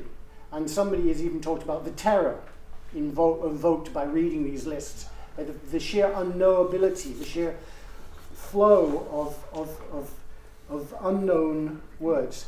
and 0.52 0.70
somebody 0.70 1.08
has 1.08 1.22
even 1.22 1.40
talked 1.40 1.62
about 1.62 1.84
the 1.84 1.90
terror 1.92 2.40
invo- 2.94 3.44
invoked 3.44 3.92
by 3.92 4.04
reading 4.04 4.44
these 4.44 4.66
lists, 4.66 5.06
the, 5.36 5.44
the, 5.70 5.80
sheer 5.80 6.08
unknowability, 6.08 7.18
the 7.18 7.24
sheer 7.24 7.56
flow 8.32 9.06
of, 9.10 9.58
of, 9.58 9.80
of, 9.92 10.10
of 10.70 10.94
unknown 11.02 11.82
words. 11.98 12.46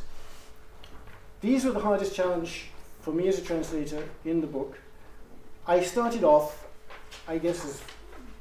These 1.41 1.65
were 1.65 1.73
the 1.73 1.81
hardest 1.81 2.15
challenge 2.15 2.67
for 3.01 3.13
me 3.13 3.29
as 3.29 3.39
a 3.39 3.43
translator 3.43 4.03
in 4.25 4.41
the 4.41 4.47
book. 4.47 4.79
I 5.67 5.81
started 5.83 6.25
off, 6.25 6.67
I 7.27 7.39
guess, 7.39 7.65
as 7.65 7.81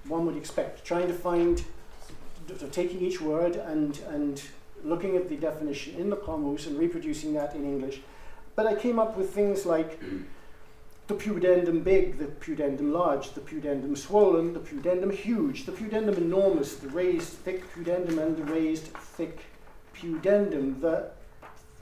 one 0.08 0.26
would 0.26 0.38
expect, 0.38 0.86
trying 0.86 1.08
to 1.08 1.14
find, 1.14 1.64
so 2.58 2.68
taking 2.68 3.02
each 3.02 3.22
word 3.22 3.56
and, 3.56 4.00
and 4.10 4.42
looking 4.84 5.16
at 5.16 5.30
the 5.30 5.36
definition 5.36 5.96
in 5.96 6.10
the 6.10 6.16
Qamus 6.18 6.68
and 6.68 6.78
reproducing 6.78 7.34
that 7.34 7.56
in 7.56 7.64
English. 7.64 8.02
But 8.56 8.68
I 8.68 8.76
came 8.76 9.00
up 9.00 9.18
with 9.18 9.32
things 9.32 9.66
like 9.66 10.00
the 11.08 11.14
pudendum 11.14 11.84
big, 11.84 12.18
the 12.18 12.26
pudendum 12.26 12.92
large, 12.92 13.32
the 13.34 13.42
pudendum 13.42 13.98
swollen, 13.98 14.54
the 14.54 14.60
pudendum 14.60 15.12
huge, 15.12 15.66
the 15.66 15.72
pudendum 15.72 16.18
enormous, 16.18 16.76
the 16.76 16.90
raised 16.90 17.30
thick 17.30 17.64
pudendum 17.74 18.18
and 18.18 18.38
the 18.38 18.44
raised 18.44 18.88
thick 18.88 19.42
pudendum, 19.96 20.82
the 20.82 21.10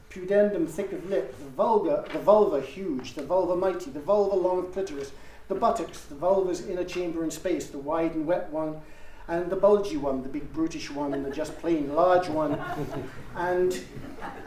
pudendum 0.09 0.67
thick 0.67 0.91
of 0.91 1.09
lip, 1.09 1.37
the 1.39 1.49
vulva, 1.51 2.05
the 2.11 2.19
vulva 2.19 2.61
huge, 2.61 3.13
the 3.13 3.23
vulva 3.23 3.55
mighty, 3.55 3.91
the 3.91 3.99
vulva 3.99 4.35
long 4.35 4.71
clitoris, 4.71 5.11
the 5.53 5.59
buttocks, 5.59 6.01
the 6.05 6.15
vulva's 6.15 6.67
inner 6.67 6.83
chamber 6.83 7.23
in 7.23 7.31
space, 7.31 7.67
the 7.67 7.77
wide 7.77 8.15
and 8.15 8.25
wet 8.25 8.49
one, 8.49 8.81
and 9.27 9.49
the 9.49 9.55
bulgy 9.55 9.97
one, 9.97 10.23
the 10.23 10.29
big 10.29 10.51
brutish 10.51 10.89
one, 10.89 11.13
and 11.13 11.25
the 11.25 11.31
just 11.31 11.57
plain 11.59 11.93
large 11.93 12.27
one. 12.27 12.59
and 13.35 13.83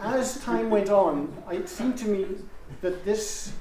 as 0.01 0.41
time 0.41 0.69
went 0.69 0.91
on, 0.91 1.33
it 1.51 1.69
seemed 1.69 1.97
to 1.99 2.09
me 2.09 2.27
that 2.81 3.05
this 3.05 3.53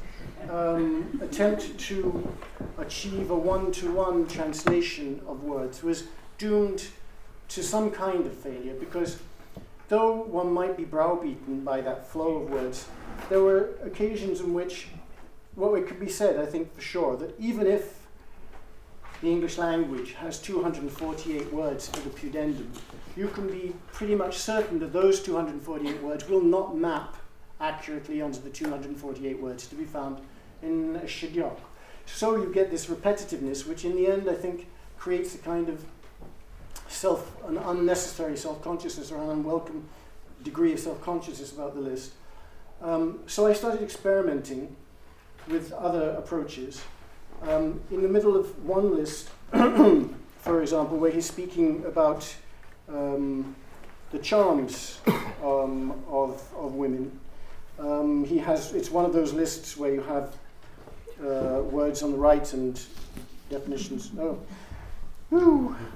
um, 0.50 1.20
attempt 1.22 1.78
to 1.78 2.36
achieve 2.78 3.30
a 3.32 3.36
one 3.36 3.72
to 3.72 3.92
one 3.92 4.28
translation 4.28 5.22
of 5.28 5.44
words 5.44 5.84
was 5.84 6.06
doomed 6.38 6.88
to 7.48 7.64
some 7.64 7.92
kind 7.92 8.26
of 8.26 8.34
failure 8.34 8.74
because 8.80 9.20
though 9.88 10.24
one 10.24 10.52
might 10.52 10.76
be 10.76 10.84
browbeaten 10.84 11.64
by 11.64 11.80
that 11.80 12.08
flow 12.08 12.38
of 12.38 12.50
words, 12.50 12.88
there 13.30 13.42
were 13.42 13.70
occasions 13.84 14.42
in 14.42 14.54
which 14.54 14.88
what 15.56 15.74
it 15.76 15.88
could 15.88 16.00
be 16.00 16.10
said, 16.10 16.40
I 16.40 16.46
think 16.46 16.74
for 16.74 16.82
sure, 16.82 17.16
that 17.18 17.34
even 17.40 17.66
if 17.68 18.06
the 19.22 19.30
English 19.30 19.58
language 19.58 20.14
has 20.14 20.40
248 20.40 21.52
words 21.54 21.88
for 21.88 22.02
the 22.02 22.10
pudendum, 22.10 22.68
you 23.16 23.28
can 23.30 23.48
be 23.48 23.74
pretty 23.94 24.16
much 24.16 24.38
certain 24.38 24.80
that 24.80 24.92
those 24.92 25.22
248 25.24 26.02
words 26.02 26.28
will 26.28 26.42
not 26.42 26.76
map 26.76 27.16
accurately 27.62 28.22
onto 28.22 28.42
the 28.42 28.50
248 28.50 29.42
words 29.42 29.68
to 29.68 29.76
be 29.76 29.86
found 29.86 30.20
in 30.62 31.00
Shidyaq. 31.06 31.58
So 32.06 32.36
you 32.36 32.52
get 32.54 32.70
this 32.70 32.88
repetitiveness, 32.88 33.68
which 33.68 33.86
in 33.86 33.96
the 33.96 34.08
end 34.08 34.30
I 34.30 34.36
think 34.36 34.68
creates 34.98 35.34
a 35.36 35.38
kind 35.38 35.70
of 35.70 35.84
self, 36.88 37.32
an 37.46 37.58
unnecessary 37.58 38.38
self-consciousness 38.38 39.12
or 39.12 39.22
an 39.24 39.30
unwelcome 39.30 39.88
degree 40.44 40.74
of 40.74 40.80
self-consciousness 40.80 41.54
about 41.54 41.74
the 41.74 41.82
list. 41.82 42.12
Um, 42.82 43.20
so 43.26 43.48
I 43.48 43.54
started 43.54 43.82
experimenting 43.82 44.76
with 45.48 45.72
other 45.74 46.12
approaches. 46.12 46.84
Um, 47.42 47.82
in 47.92 48.02
the 48.02 48.08
middle 48.08 48.36
of 48.36 48.66
one 48.66 48.96
list, 48.96 49.30
for 49.52 50.62
example, 50.62 50.98
where 50.98 51.12
he's 51.12 51.26
speaking 51.26 51.84
about 51.86 52.34
um, 52.90 53.56
the 54.12 54.20
charms 54.20 55.00
um, 55.44 55.92
of, 56.10 56.42
of 56.58 56.74
women, 56.74 57.20
um, 57.80 58.24
he 58.24 58.38
has 58.38 58.74
it's 58.74 58.90
one 58.90 59.06
of 59.06 59.14
those 59.14 59.34
lists 59.34 59.76
where 59.76 59.94
you 59.94 60.02
have 60.02 60.36
uh, 61.22 61.62
words 61.62 62.04
on 62.04 62.12
the 62.12 62.18
right 62.18 62.54
and 62.54 62.82
definitions. 63.50 64.12
Oh, 64.20 64.40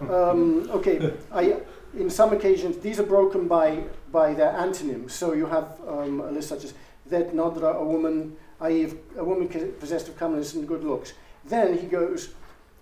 um, 0.02 0.70
okay. 0.72 1.14
I, 1.32 1.58
in 1.98 2.10
some 2.10 2.34
occasions, 2.34 2.78
these 2.80 3.00
are 3.00 3.04
broken 3.04 3.48
by 3.48 3.84
by 4.12 4.34
their 4.34 4.52
antonyms. 4.52 5.14
So 5.14 5.34
you 5.34 5.46
have 5.46 5.78
um, 5.88 6.22
a 6.22 6.32
list 6.32 6.50
such 6.50 6.64
as 6.66 6.74
that 7.08 7.34
nadra, 7.34 7.76
a 7.76 7.84
woman 7.84 8.36
i.e. 8.62 8.94
a 9.18 9.24
woman 9.24 9.48
possessed 9.80 10.08
of 10.08 10.18
comeliness 10.18 10.54
and 10.54 10.68
good 10.68 10.84
looks. 10.84 11.14
Then 11.46 11.78
he 11.78 11.88
goes, 11.88 12.34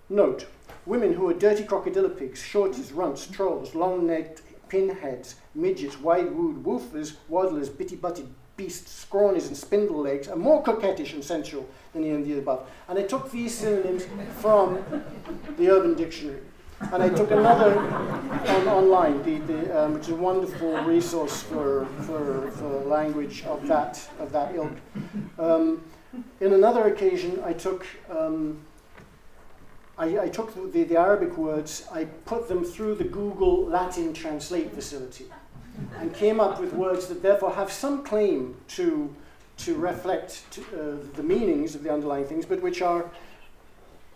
note, 0.10 0.48
women 0.86 1.14
who 1.14 1.30
are 1.30 1.34
dirty 1.34 1.64
crocodile 1.64 2.10
pigs, 2.10 2.42
shorties, 2.42 2.96
runts, 2.96 3.28
trolls, 3.28 3.76
long-necked 3.76 4.42
pinheads, 4.70 5.36
midgets, 5.56 6.00
wide-wooed 6.00 6.64
woofers, 6.64 7.16
waddlers, 7.30 7.70
bitty-butted 7.70 8.28
beasts, 8.58 9.06
scrawnies, 9.06 9.48
and 9.48 9.56
spindle 9.56 10.02
legs 10.02 10.28
are 10.28 10.36
more 10.36 10.64
coquettish 10.64 11.14
and 11.14 11.24
sensual 11.24 11.70
than 11.94 12.04
any 12.04 12.16
of 12.16 12.26
the 12.26 12.40
above. 12.40 12.68
And 12.88 12.98
I 12.98 13.04
took 13.04 13.32
these 13.32 13.56
synonyms 13.56 14.06
from 14.40 14.84
the 15.58 15.70
Urban 15.70 15.94
Dictionary. 15.94 16.42
And 16.80 17.02
I 17.02 17.10
took 17.10 17.32
another 17.32 17.80
on, 17.80 18.68
online, 18.68 19.24
the, 19.24 19.40
the, 19.52 19.84
um, 19.84 19.94
which 19.96 20.04
is 20.04 20.10
a 20.10 20.16
wonderful 20.16 20.78
resource 20.84 21.42
for, 21.42 21.86
for, 22.04 22.52
for 22.52 22.86
language 22.86 23.44
of 23.46 23.68
that, 23.68 24.08
of 24.20 24.32
that 24.32 24.56
ilk. 24.56 24.74
Um, 25.40 25.84
in 26.40 26.54
another 26.54 26.88
occasion, 26.88 27.42
I 27.44 27.54
took, 27.54 27.86
um, 28.10 28.60
I, 29.98 30.20
I, 30.20 30.30
took 30.30 30.72
the, 30.72 30.84
the 30.84 30.98
Arabic 30.98 31.36
words, 31.38 31.88
I 31.92 32.06
put 32.26 32.48
them 32.48 32.64
through 32.64 32.96
the 32.96 33.04
Google 33.04 33.66
Latin 33.66 34.14
Translate 34.14 34.72
facility. 34.74 35.26
and 36.00 36.14
came 36.14 36.40
up 36.40 36.60
with 36.60 36.74
words 36.74 37.08
that 37.08 37.22
therefore 37.22 37.54
have 37.54 37.72
some 37.72 38.04
claim 38.04 38.56
to, 38.70 39.14
to 39.58 39.76
reflect 39.76 40.50
to, 40.52 40.62
uh, 40.62 41.16
the 41.16 41.24
meanings 41.24 41.76
of 41.76 41.84
the 41.84 41.92
underlying 41.92 42.26
things, 42.26 42.46
but 42.46 42.62
which 42.62 42.82
are 42.82 43.10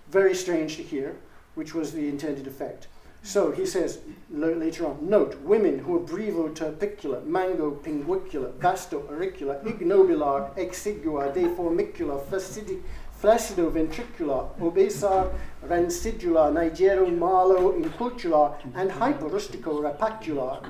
very 0.10 0.36
strange 0.36 0.76
to 0.78 0.84
hear, 0.84 1.16
which 1.56 1.74
was 1.74 1.92
the 1.92 2.08
intended 2.08 2.48
effect. 2.48 2.88
So 3.24 3.52
he 3.52 3.66
says 3.66 4.00
later 4.32 4.88
on, 4.88 4.98
note, 5.02 5.40
women 5.42 5.80
who 5.80 5.98
are 5.98 6.00
brevo 6.00 6.56
terpicula, 6.56 7.24
mango 7.26 7.72
pinguicula, 7.72 8.52
vasto 8.54 9.04
auricula, 9.12 9.64
ignobilar, 9.64 10.56
exigua, 10.58 11.32
deformicula, 11.32 12.24
flacidi, 12.26 12.82
flaccido 13.22 13.72
ventricular, 13.72 14.50
obesar, 14.60 15.32
rancidula, 15.68 16.52
nigero 16.52 17.16
malo 17.16 17.74
incultular, 17.74 18.56
and 18.74 18.90
hyperustico 18.90 19.80
rapacular 19.80 20.66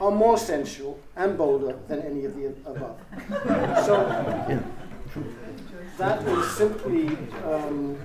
are 0.00 0.10
more 0.12 0.38
sensual 0.38 0.98
and 1.16 1.36
bolder 1.36 1.76
than 1.88 2.00
any 2.02 2.24
of 2.24 2.36
the 2.36 2.46
above. 2.66 2.98
so 3.84 4.62
that 5.98 6.22
is 6.26 6.50
simply 6.52 7.08
um, 7.44 7.98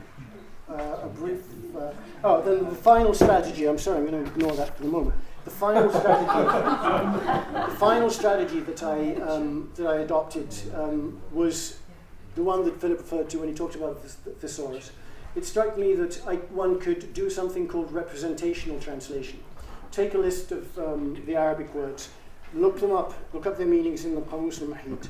uh, 0.70 1.00
a 1.04 1.08
brief. 1.08 1.44
Uh, 1.76 1.92
oh, 2.24 2.42
then 2.42 2.66
the 2.66 2.76
final 2.76 3.14
strategy. 3.14 3.66
I'm 3.66 3.78
sorry, 3.78 4.00
I'm 4.00 4.08
going 4.08 4.24
to 4.24 4.32
ignore 4.32 4.54
that 4.54 4.76
for 4.76 4.84
the 4.84 4.90
moment. 4.90 5.16
The 5.46 5.52
final 5.52 5.90
strategy. 5.90 7.72
the 7.72 7.76
final 7.78 8.10
strategy 8.10 8.60
that 8.62 8.84
I 8.84 9.16
um, 9.16 9.72
that 9.76 9.88
I 9.88 10.00
adopted 10.00 10.54
um, 10.76 11.22
was 11.32 11.80
the 12.36 12.44
one 12.44 12.66
that 12.66 12.80
Philip 12.80 13.00
referred 13.00 13.30
to 13.32 13.40
when 13.40 13.50
he 13.50 13.56
talked 13.56 13.76
about 13.76 14.04
the 14.04 14.10
thesaurus. 14.10 14.92
It 15.36 15.46
struck 15.46 15.78
me 15.78 15.94
that 15.94 16.26
I, 16.28 16.36
one 16.36 16.80
could 16.80 17.14
do 17.14 17.30
something 17.30 17.68
called 17.68 17.92
representational 17.92 18.80
translation. 18.80 19.40
Take 19.92 20.16
a 20.16 20.18
list 20.18 20.52
of 20.52 20.78
um, 20.78 21.22
the 21.26 21.36
Arabic 21.36 21.74
words, 21.74 22.10
look 22.54 22.80
them 22.80 22.92
up, 22.92 23.14
look 23.34 23.46
up 23.46 23.58
their 23.58 23.68
meanings 23.68 24.04
in 24.04 24.16
the 24.16 24.22
Qamus 24.22 24.62
al-Muhit. 24.62 25.08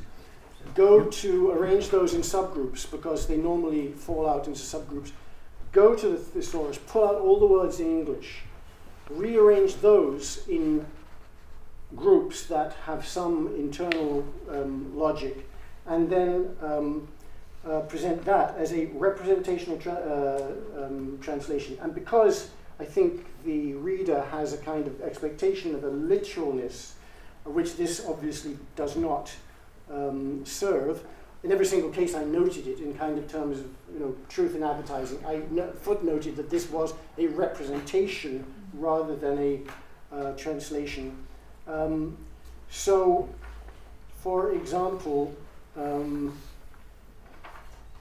Go 0.75 1.05
to 1.05 1.51
arrange 1.51 1.89
those 1.89 2.13
in 2.13 2.21
subgroups 2.21 2.89
because 2.89 3.25
they 3.25 3.37
normally 3.37 3.93
fall 3.93 4.29
out 4.29 4.47
into 4.47 4.59
subgroups 4.59 5.11
go 5.77 5.95
to 5.95 6.09
the 6.09 6.17
thesaurus, 6.17 6.79
pull 6.87 7.07
out 7.07 7.17
all 7.21 7.39
the 7.39 7.45
words 7.45 7.79
in 7.79 7.85
English, 7.99 8.41
rearrange 9.11 9.75
those 9.75 10.47
in 10.47 10.83
groups 11.95 12.47
that 12.47 12.73
have 12.87 13.05
some 13.05 13.53
internal 13.55 14.25
um, 14.49 14.97
logic, 14.97 15.47
and 15.85 16.09
then 16.09 16.49
um, 16.63 17.07
uh, 17.63 17.81
present 17.81 18.25
that 18.25 18.55
as 18.57 18.73
a 18.73 18.87
representational 18.87 19.77
tra- 19.77 20.03
uh, 20.15 20.83
um, 20.83 21.19
translation. 21.21 21.77
And 21.79 21.93
because 21.93 22.49
I 22.79 22.85
think 22.85 23.11
the 23.45 23.73
reader 23.73 24.21
has 24.31 24.53
a 24.53 24.57
kind 24.57 24.87
of 24.87 24.99
expectation 25.01 25.75
of 25.75 25.83
a 25.83 25.89
literalness, 25.89 26.95
which 27.45 27.77
this 27.77 28.03
obviously 28.03 28.57
does 28.75 28.95
not 28.95 29.31
um, 29.93 30.43
serve, 30.43 31.05
in 31.47 31.53
every 31.53 31.65
single 31.65 31.89
case 31.89 32.13
I 32.13 32.25
noted 32.25 32.67
it 32.67 32.79
in 32.81 32.93
kind 32.93 33.17
of 33.17 33.31
terms 33.31 33.59
of 33.59 33.67
you 33.93 33.99
know 34.01 34.15
truth 34.27 34.53
in 34.53 34.63
advertising. 34.63 35.23
I 35.25 35.41
no- 35.49 35.71
footnoted 35.81 36.35
that 36.35 36.49
this 36.49 36.69
was 36.69 36.93
a 37.17 37.27
representation 37.27 38.45
rather 38.73 39.15
than 39.15 39.39
a 39.39 39.61
uh, 40.13 40.31
translation. 40.33 41.15
Um, 41.65 42.17
so, 42.69 43.29
for 44.21 44.51
example, 44.51 45.33
um, 45.77 46.37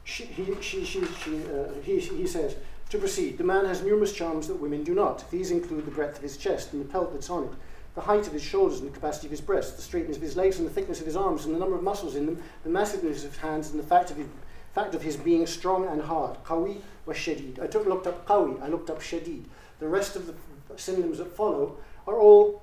she, 0.02 0.24
he, 0.24 0.60
she, 0.60 0.84
she, 0.84 1.04
she, 1.04 1.36
uh, 1.44 1.72
he, 1.84 2.00
he 2.00 2.26
says, 2.26 2.56
to 2.90 2.98
proceed, 2.98 3.38
the 3.38 3.44
man 3.44 3.64
has 3.64 3.80
numerous 3.82 4.12
charms 4.12 4.48
that 4.48 4.56
women 4.56 4.82
do 4.82 4.92
not. 4.94 5.28
These 5.30 5.52
include 5.52 5.86
the 5.86 5.92
breadth 5.92 6.16
of 6.16 6.22
his 6.22 6.36
chest 6.36 6.72
and 6.72 6.84
the 6.84 6.88
pelt 6.88 7.12
that's 7.12 7.30
on 7.30 7.44
it, 7.44 7.50
the 7.96 8.02
height 8.02 8.26
of 8.26 8.32
his 8.32 8.42
shoulders 8.42 8.78
and 8.78 8.88
the 8.88 8.94
capacity 8.94 9.26
of 9.26 9.30
his 9.30 9.40
breasts, 9.40 9.72
the 9.72 9.82
straightness 9.82 10.18
of 10.18 10.22
his 10.22 10.36
legs 10.36 10.58
and 10.58 10.68
the 10.68 10.72
thickness 10.72 11.00
of 11.00 11.06
his 11.06 11.16
arms 11.16 11.46
and 11.46 11.54
the 11.54 11.58
number 11.58 11.74
of 11.74 11.82
muscles 11.82 12.14
in 12.14 12.26
them, 12.26 12.42
the 12.62 12.70
massiveness 12.70 13.24
of 13.24 13.32
his 13.32 13.40
hands 13.40 13.70
and 13.70 13.80
the 13.80 13.86
fact 13.86 14.10
of 14.10 14.18
his, 14.18 14.26
fact 14.74 14.94
of 14.94 15.00
his 15.00 15.16
being 15.16 15.46
strong 15.46 15.86
and 15.88 16.02
hard. 16.02 16.36
Qawi 16.44 16.82
wa 17.06 17.14
shadid. 17.14 17.60
I 17.60 17.66
took, 17.66 17.86
looked 17.86 18.06
up 18.06 18.26
qawi, 18.26 18.62
I 18.62 18.68
looked 18.68 18.90
up 18.90 19.00
shadid. 19.00 19.44
The 19.78 19.88
rest 19.88 20.14
of 20.14 20.26
the 20.26 20.34
synonyms 20.76 21.18
that 21.18 21.34
follow 21.34 21.78
are 22.06 22.18
all 22.20 22.62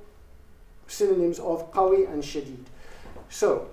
synonyms 0.86 1.40
of 1.40 1.74
qawi 1.74 2.08
and 2.14 2.22
shadid. 2.22 2.66
So, 3.30 3.70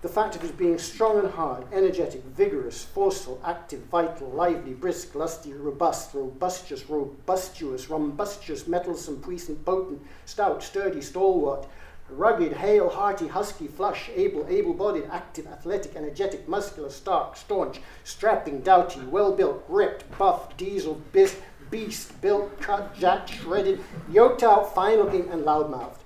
the 0.00 0.08
fact 0.08 0.36
of 0.36 0.42
his 0.42 0.52
being 0.52 0.78
strong 0.78 1.18
and 1.18 1.30
hard, 1.30 1.64
energetic, 1.72 2.22
vigorous, 2.24 2.84
forceful, 2.84 3.40
active, 3.44 3.80
vital, 3.90 4.28
lively, 4.30 4.72
brisk, 4.72 5.14
lusty, 5.14 5.52
robust, 5.52 6.14
robustious, 6.14 6.88
robustious, 6.88 7.86
rumbustious, 7.86 8.68
mettlesome, 8.68 9.20
puissant, 9.20 9.64
potent, 9.64 10.00
stout, 10.24 10.62
sturdy, 10.62 11.00
stalwart, 11.00 11.66
rugged, 12.10 12.52
hale, 12.52 12.88
hearty, 12.88 13.26
husky, 13.26 13.66
flush, 13.66 14.08
able, 14.14 14.46
able 14.48 14.72
bodied, 14.72 15.08
active, 15.10 15.48
athletic, 15.48 15.96
energetic, 15.96 16.46
muscular, 16.48 16.90
stark, 16.90 17.36
staunch, 17.36 17.80
strapping, 18.04 18.60
doughty, 18.60 19.00
well 19.00 19.32
built, 19.32 19.64
ripped, 19.68 20.16
buff, 20.16 20.56
diesel, 20.56 21.02
bis, 21.10 21.40
beast, 21.72 22.18
built, 22.20 22.60
cut, 22.60 22.94
jacked, 22.96 23.30
shredded, 23.30 23.80
yoked 24.08 24.44
out, 24.44 24.72
fine 24.76 24.98
looking, 24.98 25.28
and 25.30 25.44
loud 25.44 25.68
mouthed. 25.68 26.02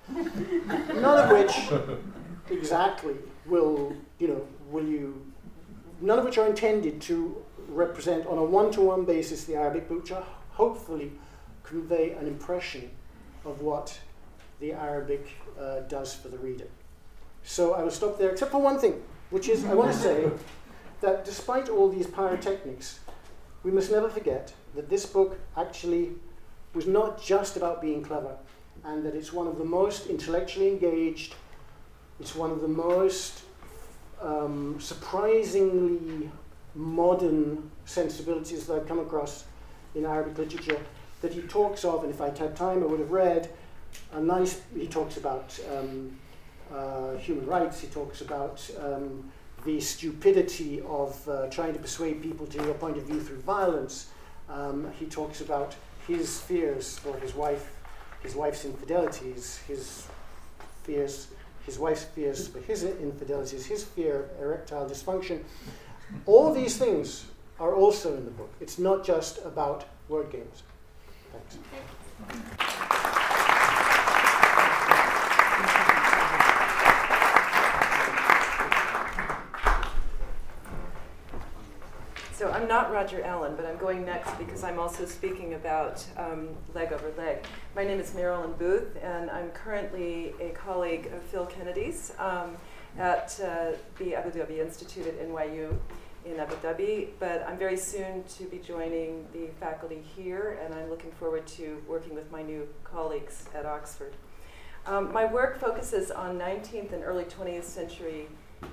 None 0.95 1.05
of 1.05 1.31
which 1.31 1.99
exactly 2.51 3.17
will, 3.53 3.95
you 4.19 4.29
know, 4.29 4.43
will 4.71 4.87
you, 4.87 5.05
none 6.01 6.19
of 6.19 6.25
which 6.25 6.39
are 6.39 6.47
intended 6.47 7.03
to 7.03 7.37
represent 7.69 8.27
on 8.27 8.39
a 8.39 8.43
one-to-one 8.43 9.05
basis 9.05 9.45
the 9.45 9.55
Arabic, 9.55 9.89
but 9.89 9.99
which 10.01 10.11
are 10.11 10.25
hopefully 10.53 11.13
convey 11.63 12.13
an 12.13 12.27
impression 12.27 12.91
of 13.45 13.61
what 13.61 13.99
the 14.61 14.73
Arabic 14.73 15.25
uh, 15.61 15.81
does 15.81 16.15
for 16.15 16.29
the 16.29 16.39
reader. 16.39 16.69
So 17.43 17.75
I 17.75 17.83
will 17.83 17.91
stop 17.91 18.19
there, 18.19 18.31
except 18.31 18.53
for 18.53 18.63
one 18.63 18.79
thing, 18.79 19.03
which 19.29 19.49
is 19.49 19.65
I 19.67 19.75
want 19.75 19.93
to 19.93 19.99
say 19.99 20.31
that 21.03 21.25
despite 21.25 21.69
all 21.69 21.89
these 21.91 22.07
pyrotechnics, 22.07 23.01
we 23.65 23.71
must 23.71 23.91
never 23.91 24.09
forget 24.09 24.55
that 24.75 24.89
this 24.89 25.05
book 25.05 25.39
actually 25.57 26.13
was 26.73 26.87
not 26.87 27.23
just 27.23 27.57
about 27.57 27.83
being 27.83 28.03
clever, 28.03 28.35
and 28.85 29.05
that 29.05 29.15
it's 29.15 29.33
one 29.33 29.47
of 29.47 29.59
the 29.59 29.65
most 29.65 30.07
intellectually 30.07 30.69
engaged 30.69 31.35
it's 32.23 32.37
one 32.37 32.53
of 32.53 32.61
the 32.61 32.69
most 32.69 33.43
um, 34.21 34.77
surprisingly 34.79 36.31
modern 36.77 37.69
sensibilities 37.85 38.65
that 38.65 38.75
I've 38.75 38.87
come 38.87 39.01
across 39.01 39.45
in 39.97 40.07
Arabic 40.07 40.39
literature 40.39 40.79
that 41.21 41.33
he 41.33 41.43
talks 41.43 41.85
of, 41.85 42.05
and 42.05 42.15
if 42.15 42.21
I'd 42.21 42.39
had 42.39 42.55
time, 42.55 42.85
I 42.85 42.87
would 42.87 43.01
have 43.01 43.11
read. 43.11 43.51
A 44.13 44.21
nice, 44.21 44.61
he 44.73 44.87
talks 44.87 45.17
about 45.17 45.59
um, 45.77 46.17
uh, 46.73 47.17
human 47.17 47.45
rights, 47.45 47.81
he 47.81 47.89
talks 47.89 48.21
about 48.21 48.71
um, 48.81 49.29
the 49.65 49.81
stupidity 49.81 50.81
of 50.83 51.29
uh, 51.29 51.49
trying 51.49 51.73
to 51.73 51.81
persuade 51.81 52.23
people 52.23 52.47
to 52.47 52.63
your 52.63 52.75
point 52.75 52.99
of 52.99 53.03
view 53.03 53.21
through 53.21 53.41
violence. 53.41 54.11
Um, 54.49 54.93
he 54.97 55.07
talks 55.07 55.41
about 55.41 55.75
his 56.07 56.41
fears 56.41 56.99
for 57.01 57.17
his 57.19 57.35
wife, 57.35 57.75
his 58.23 58.37
wife's 58.37 58.65
infidelities, 58.65 59.59
his 59.67 60.07
fears 60.85 61.27
his 61.67 61.79
wife's 61.79 62.05
fears 62.05 62.49
for 62.49 62.61
his 62.61 62.85
infidelities, 62.85 63.67
his 63.67 63.85
fear 63.85 64.25
of 64.25 64.43
erectile 64.43 64.89
dysfunction. 64.89 65.43
All 66.27 66.53
these 66.53 66.77
things 66.77 67.27
are 67.59 67.75
also 67.75 68.17
in 68.17 68.25
the 68.25 68.31
book. 68.31 68.53
It's 68.61 68.79
not 68.79 69.05
just 69.05 69.45
about 69.45 69.85
word 70.09 70.31
games. 70.31 70.63
Thanks. 71.33 72.82
Not 82.73 82.91
Roger 82.91 83.23
Allen, 83.23 83.53
but 83.55 83.67
I'm 83.67 83.77
going 83.77 84.03
next 84.03 84.33
because 84.39 84.65
I'm 84.65 84.79
also 84.79 85.05
speaking 85.05 85.53
about 85.53 86.03
um, 86.17 86.49
leg 86.75 86.91
over 86.91 87.13
leg. 87.19 87.45
My 87.77 87.85
name 87.85 88.01
is 88.01 88.15
Marilyn 88.15 88.55
Booth, 88.55 88.97
and 89.03 89.31
I'm 89.31 89.51
currently 89.51 90.33
a 90.41 90.49
colleague 90.55 91.11
of 91.15 91.21
Phil 91.21 91.45
Kennedy's 91.45 92.15
um, 92.19 92.57
at 92.97 93.39
uh, 93.45 93.73
the 93.99 94.15
Abu 94.15 94.31
Dhabi 94.31 94.59
Institute 94.59 95.07
at 95.07 95.21
NYU 95.21 95.77
in 96.25 96.41
Abu 96.41 96.55
Dhabi. 96.67 97.09
But 97.19 97.45
I'm 97.47 97.59
very 97.59 97.77
soon 97.77 98.25
to 98.39 98.45
be 98.45 98.57
joining 98.57 99.27
the 99.35 99.49
faculty 99.61 100.03
here, 100.17 100.59
and 100.65 100.73
I'm 100.75 100.89
looking 100.89 101.13
forward 101.13 101.47
to 101.59 101.83
working 101.87 102.15
with 102.15 102.33
my 102.33 102.41
new 102.41 102.67
colleagues 102.85 103.51
at 103.55 103.67
Oxford. 103.67 104.15
Um, 104.87 105.13
my 105.13 105.27
work 105.27 105.61
focuses 105.61 106.11
on 106.11 106.39
19th 106.39 106.95
and 106.95 107.05
early 107.05 107.25
20th 107.25 107.65
century 107.65 108.29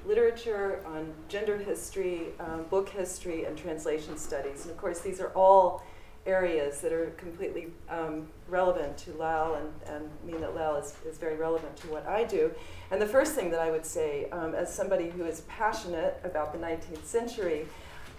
literature, 0.05 0.83
on 0.85 1.13
gender 1.27 1.57
history, 1.57 2.27
um, 2.39 2.63
book 2.69 2.89
history, 2.89 3.45
and 3.45 3.57
translation 3.57 4.17
studies. 4.17 4.63
And 4.63 4.71
of 4.71 4.77
course, 4.77 4.99
these 4.99 5.19
are 5.19 5.29
all 5.29 5.83
areas 6.25 6.81
that 6.81 6.91
are 6.93 7.07
completely 7.11 7.67
um, 7.89 8.27
relevant 8.47 8.97
to 8.97 9.13
Lal 9.13 9.55
and, 9.55 9.69
and 9.87 10.09
mean 10.25 10.41
that 10.41 10.55
Lal 10.55 10.75
is, 10.75 10.95
is 11.05 11.17
very 11.17 11.35
relevant 11.35 11.75
to 11.77 11.87
what 11.87 12.05
I 12.05 12.23
do. 12.23 12.51
And 12.91 13.01
the 13.01 13.07
first 13.07 13.33
thing 13.33 13.49
that 13.51 13.59
I 13.59 13.71
would 13.71 13.85
say, 13.85 14.29
um, 14.31 14.53
as 14.53 14.73
somebody 14.73 15.09
who 15.09 15.25
is 15.25 15.41
passionate 15.41 16.19
about 16.23 16.53
the 16.53 16.59
19th 16.59 17.05
century, 17.05 17.67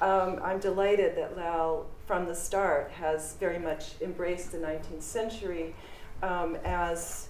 um, 0.00 0.40
I'm 0.42 0.58
delighted 0.58 1.16
that 1.16 1.36
Lal, 1.36 1.86
from 2.06 2.26
the 2.26 2.34
start, 2.34 2.90
has 2.92 3.34
very 3.34 3.58
much 3.58 4.00
embraced 4.00 4.52
the 4.52 4.58
19th 4.58 5.02
century 5.02 5.74
um, 6.22 6.56
as 6.64 7.28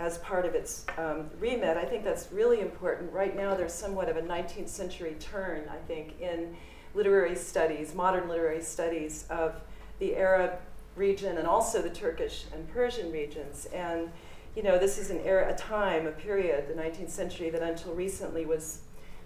as 0.00 0.18
part 0.18 0.46
of 0.46 0.54
its 0.54 0.84
um, 0.98 1.30
remit. 1.38 1.76
I 1.76 1.84
think 1.84 2.02
that's 2.02 2.32
really 2.32 2.60
important. 2.60 3.12
Right 3.12 3.36
now, 3.36 3.54
there's 3.54 3.74
somewhat 3.74 4.08
of 4.08 4.16
a 4.16 4.22
19th 4.22 4.68
century 4.68 5.14
turn, 5.20 5.68
I 5.70 5.76
think, 5.86 6.20
in 6.20 6.56
literary 6.94 7.36
studies, 7.36 7.94
modern 7.94 8.28
literary 8.28 8.62
studies 8.62 9.26
of 9.30 9.54
the 10.00 10.16
Arab 10.16 10.58
region 10.96 11.38
and 11.38 11.46
also 11.46 11.80
the 11.80 11.90
Turkish 11.90 12.46
and 12.52 12.68
Persian 12.72 13.12
regions. 13.12 13.66
And 13.66 14.10
you 14.56 14.62
know, 14.62 14.78
this 14.78 14.98
is 14.98 15.10
an 15.10 15.20
era, 15.20 15.52
a 15.52 15.56
time, 15.56 16.06
a 16.06 16.10
period, 16.10 16.66
the 16.68 16.74
19th 16.74 17.10
century, 17.10 17.50
that 17.50 17.62
until 17.62 17.94
recently 17.94 18.46
was 18.46 18.80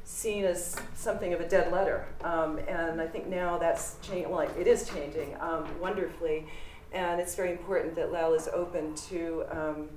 seen 0.05 0.45
as 0.45 0.77
something 0.95 1.33
of 1.33 1.41
a 1.41 1.49
dead 1.49 1.73
letter. 1.73 2.05
Um, 2.23 2.59
and 2.69 3.01
I 3.01 3.07
think 3.07 3.27
now 3.27 3.57
that's 3.57 3.97
changing, 4.03 4.31
well, 4.31 4.47
it 4.59 4.67
is 4.67 4.89
changing 4.89 5.35
um, 5.41 5.67
wonderfully. 5.81 6.47
And 6.93 7.21
it's 7.21 7.35
very 7.35 7.53
important 7.53 7.95
that 7.95 8.13
Lal 8.13 8.35
is 8.35 8.49
open 8.49 8.95
to, 9.09 9.45
um, 9.51 9.89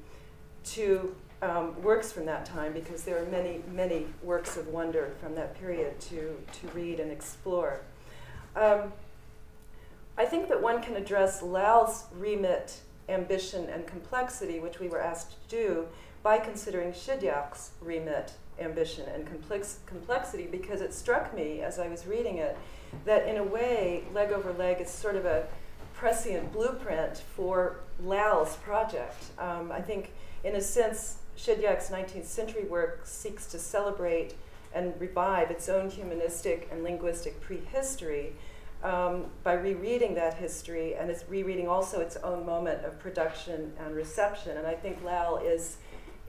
to 0.74 1.16
um, 1.42 1.82
works 1.82 2.12
from 2.12 2.26
that 2.26 2.46
time 2.46 2.74
because 2.74 3.04
there 3.04 3.22
are 3.22 3.26
many, 3.28 3.62
many 3.72 4.08
works 4.24 4.58
of 4.58 4.68
wonder 4.68 5.12
from 5.22 5.36
that 5.36 5.60
period 5.60 6.00
to, 6.02 6.36
to 6.52 6.68
read 6.74 7.00
and 7.00 7.12
explore. 7.12 7.82
Um, 8.56 8.92
I 10.18 10.26
think 10.26 10.50
that 10.50 10.62
one 10.62 10.82
can 10.82 10.96
address 10.96 11.44
LAL's 11.44 12.06
remit 12.18 12.80
ambition 13.08 13.70
and 13.70 13.86
complexity, 13.86 14.60
which 14.60 14.80
we 14.80 14.88
were 14.88 15.00
asked 15.00 15.32
to 15.50 15.56
do, 15.56 15.88
by 16.24 16.40
considering 16.40 16.92
Shidyaq's 16.92 17.72
remit, 17.82 18.34
ambition, 18.60 19.06
and 19.14 19.26
complex- 19.28 19.80
complexity, 19.86 20.48
because 20.48 20.82
it 20.82 20.94
struck 20.94 21.36
me 21.36 21.62
as 21.62 21.80
I 21.80 21.88
was 21.88 22.08
reading 22.08 22.38
it 22.38 22.58
that 23.06 23.28
in 23.28 23.38
a 23.38 23.44
way, 23.44 24.04
leg 24.14 24.32
over 24.32 24.52
leg 24.54 24.82
is 24.82 24.90
sort 24.90 25.16
of 25.16 25.26
a 25.26 25.46
prescient 25.94 26.52
blueprint 26.52 27.18
for 27.36 27.78
LAL's 28.04 28.56
project. 28.58 29.24
Um, 29.38 29.72
I 29.72 29.82
think, 29.82 30.12
in 30.48 30.56
a 30.56 30.62
sense, 30.62 31.18
Shidyaq's 31.38 31.90
19th 31.90 32.26
century 32.26 32.64
work 32.64 33.02
seeks 33.04 33.46
to 33.48 33.60
celebrate 33.60 34.34
and 34.74 34.94
revive 35.00 35.52
its 35.52 35.68
own 35.68 35.90
humanistic 35.90 36.70
and 36.72 36.84
linguistic 36.84 37.42
prehistory 37.42 38.34
um, 38.82 39.26
by 39.44 39.54
rereading 39.54 40.16
that 40.16 40.36
history 40.36 40.96
and 40.96 41.10
it's 41.10 41.28
rereading 41.28 41.68
also 41.68 42.00
its 42.00 42.16
own 42.18 42.46
moment 42.46 42.86
of 42.86 42.98
production 42.98 43.74
and 43.84 43.94
reception. 43.94 44.56
And 44.58 44.66
I 44.66 44.74
think 44.74 45.04
LAL 45.04 45.38
is, 45.38 45.78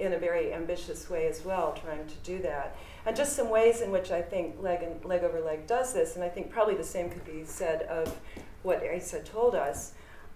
in 0.01 0.15
a 0.15 0.19
very 0.19 0.53
ambitious 0.53 1.09
way 1.09 1.29
as 1.29 1.45
well, 1.45 1.79
trying 1.81 2.07
to 2.07 2.15
do 2.25 2.43
that. 2.43 2.77
And 3.07 3.17
just 3.17 3.37
some 3.37 3.51
ways 3.51 3.83
in 3.83 3.93
which 3.93 4.11
I 4.11 4.21
think 4.21 4.61
Leg, 4.61 4.83
and, 4.83 5.05
leg 5.05 5.23
over 5.23 5.41
Leg 5.41 5.69
does 5.69 5.93
this, 5.93 6.17
and 6.17 6.25
I 6.25 6.29
think 6.29 6.51
probably 6.51 6.75
the 6.75 6.85
same 6.85 7.09
could 7.09 7.25
be 7.25 7.45
said 7.45 7.83
of 7.83 8.19
what 8.63 8.83
'Isa 8.83 9.21
told 9.21 9.55
us. 9.55 9.93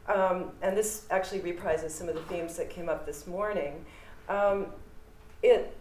Um, 0.08 0.50
and 0.62 0.76
this 0.76 1.06
actually 1.10 1.40
reprises 1.40 1.90
some 1.90 2.08
of 2.08 2.14
the 2.14 2.22
themes 2.22 2.56
that 2.56 2.70
came 2.70 2.88
up 2.88 3.06
this 3.06 3.26
morning. 3.26 3.84
Um, 4.28 4.66
it 5.42 5.76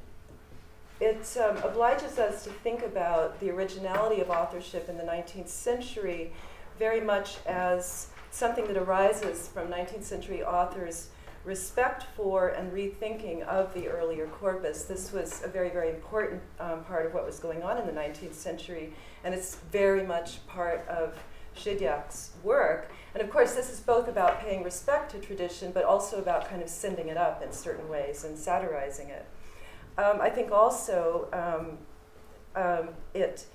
it 0.99 1.38
um, 1.38 1.57
obliges 1.63 2.19
us 2.19 2.43
to 2.43 2.51
think 2.51 2.84
about 2.84 3.39
the 3.39 3.49
originality 3.49 4.21
of 4.21 4.29
authorship 4.29 4.88
in 4.88 4.97
the 4.97 5.03
19th 5.03 5.47
century 5.47 6.31
very 6.77 7.01
much 7.01 7.38
as 7.45 8.07
something 8.31 8.65
that 8.67 8.77
arises 8.77 9.47
from 9.47 9.67
19th 9.67 10.03
century 10.03 10.43
authors' 10.43 11.10
respect 11.43 12.05
for 12.15 12.49
and 12.49 12.71
rethinking 12.71 13.41
of 13.43 13.73
the 13.73 13.88
earlier 13.88 14.27
corpus. 14.27 14.86
This 14.86 15.12
was 15.12 15.43
a 15.43 15.47
very, 15.47 15.69
very 15.69 15.89
important 15.89 16.41
um, 16.60 16.84
part 16.84 17.05
of 17.05 17.13
what 17.13 17.25
was 17.25 17.39
going 17.39 17.63
on 17.63 17.77
in 17.77 17.86
the 17.86 17.91
19th 17.91 18.34
century, 18.34 18.93
and 19.23 19.34
it's 19.34 19.55
very 19.71 20.05
much 20.05 20.45
part 20.47 20.88
of 20.88 21.17
Shidyaq's 21.56 22.32
work. 22.44 22.92
And 23.14 23.22
of 23.22 23.30
course, 23.30 23.54
this 23.54 23.70
is 23.70 23.80
both 23.80 24.08
about 24.08 24.40
paying 24.40 24.64
respect 24.64 25.12
to 25.12 25.20
tradition, 25.20 25.72
but 25.72 25.84
also 25.84 26.20
about 26.20 26.48
kind 26.48 26.62
of 26.62 26.70
sending 26.70 27.10
it 27.10 27.18
up 27.18 27.44
in 27.44 27.52
certain 27.52 27.90
ways 27.90 28.24
and 28.24 28.38
satirizing 28.38 29.10
it. 29.10 29.26
Um, 29.98 30.22
I 30.22 30.30
think 30.30 30.52
also 30.52 31.28
um, 31.34 31.78
um, 32.56 32.90
it 33.14 33.46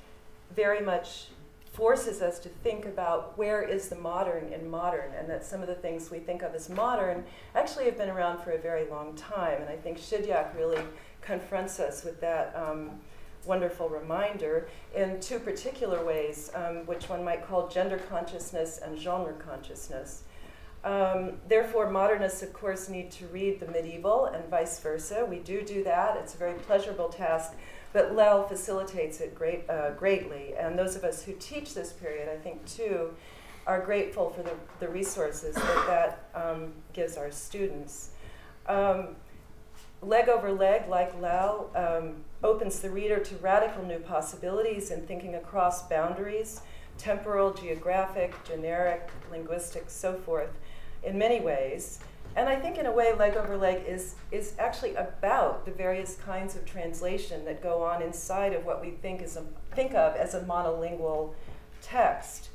very 0.54 0.80
much 0.80 1.28
forces 1.72 2.22
us 2.22 2.38
to 2.38 2.48
think 2.48 2.86
about 2.86 3.36
where 3.36 3.62
is 3.62 3.88
the 3.88 3.96
modern 3.96 4.50
in 4.52 4.68
modern, 4.68 5.12
and 5.12 5.28
that 5.28 5.44
some 5.44 5.60
of 5.60 5.68
the 5.68 5.74
things 5.74 6.10
we 6.10 6.18
think 6.18 6.42
of 6.42 6.54
as 6.54 6.70
modern 6.70 7.24
actually 7.54 7.84
have 7.84 7.98
been 7.98 8.08
around 8.08 8.42
for 8.42 8.52
a 8.52 8.58
very 8.58 8.88
long 8.88 9.14
time. 9.14 9.60
And 9.60 9.68
I 9.68 9.76
think 9.76 9.98
Shidyaq 9.98 10.56
really 10.56 10.82
confronts 11.20 11.78
us 11.78 12.04
with 12.04 12.20
that 12.20 12.54
um, 12.56 13.00
wonderful 13.46 13.88
reminder 13.88 14.68
in 14.94 15.20
two 15.20 15.38
particular 15.38 16.04
ways, 16.04 16.50
um, 16.54 16.86
which 16.86 17.08
one 17.08 17.24
might 17.24 17.46
call 17.46 17.68
gender 17.68 17.98
consciousness 18.08 18.78
and 18.78 18.98
genre 18.98 19.34
consciousness. 19.34 20.22
Um, 20.84 21.38
therefore, 21.48 21.90
modernists, 21.90 22.42
of 22.42 22.52
course, 22.52 22.88
need 22.88 23.10
to 23.12 23.26
read 23.26 23.58
the 23.58 23.66
medieval 23.66 24.26
and 24.26 24.48
vice 24.48 24.78
versa. 24.78 25.26
We 25.28 25.38
do 25.38 25.62
do 25.62 25.82
that. 25.84 26.16
It's 26.18 26.34
a 26.34 26.38
very 26.38 26.54
pleasurable 26.54 27.08
task, 27.08 27.54
but 27.92 28.14
LAL 28.14 28.46
facilitates 28.46 29.20
it 29.20 29.34
great, 29.34 29.68
uh, 29.68 29.90
greatly. 29.92 30.54
And 30.56 30.78
those 30.78 30.94
of 30.94 31.02
us 31.02 31.24
who 31.24 31.32
teach 31.40 31.74
this 31.74 31.92
period, 31.92 32.28
I 32.28 32.36
think, 32.36 32.64
too, 32.66 33.10
are 33.66 33.80
grateful 33.80 34.30
for 34.30 34.42
the, 34.42 34.52
the 34.78 34.88
resources 34.88 35.56
that 35.56 35.86
that 35.86 36.30
um, 36.34 36.72
gives 36.92 37.16
our 37.16 37.32
students. 37.32 38.10
Um, 38.68 39.16
leg 40.02 40.28
over 40.28 40.52
leg, 40.52 40.88
like 40.88 41.20
LAL, 41.20 41.70
um, 41.74 42.24
opens 42.46 42.78
the 42.78 42.88
reader 42.88 43.18
to 43.18 43.34
radical 43.36 43.84
new 43.84 43.98
possibilities 43.98 44.90
in 44.90 45.02
thinking 45.02 45.34
across 45.34 45.88
boundaries 45.88 46.60
temporal, 46.96 47.52
geographic, 47.52 48.32
generic, 48.44 49.10
linguistic, 49.30 49.84
so 49.88 50.14
forth 50.14 50.48
in 51.02 51.18
many 51.18 51.40
ways. 51.40 51.98
And 52.36 52.48
I 52.48 52.56
think, 52.56 52.78
in 52.78 52.86
a 52.86 52.92
way, 52.92 53.12
leg 53.14 53.36
over 53.36 53.56
leg 53.56 53.84
is, 53.86 54.14
is 54.30 54.54
actually 54.58 54.94
about 54.94 55.66
the 55.66 55.72
various 55.72 56.16
kinds 56.16 56.54
of 56.56 56.64
translation 56.64 57.44
that 57.46 57.62
go 57.62 57.82
on 57.82 58.00
inside 58.00 58.52
of 58.52 58.64
what 58.64 58.80
we 58.80 58.90
think, 58.90 59.20
is 59.20 59.36
a, 59.36 59.44
think 59.74 59.94
of 59.94 60.16
as 60.16 60.34
a 60.34 60.40
monolingual 60.40 61.34
text. 61.82 62.50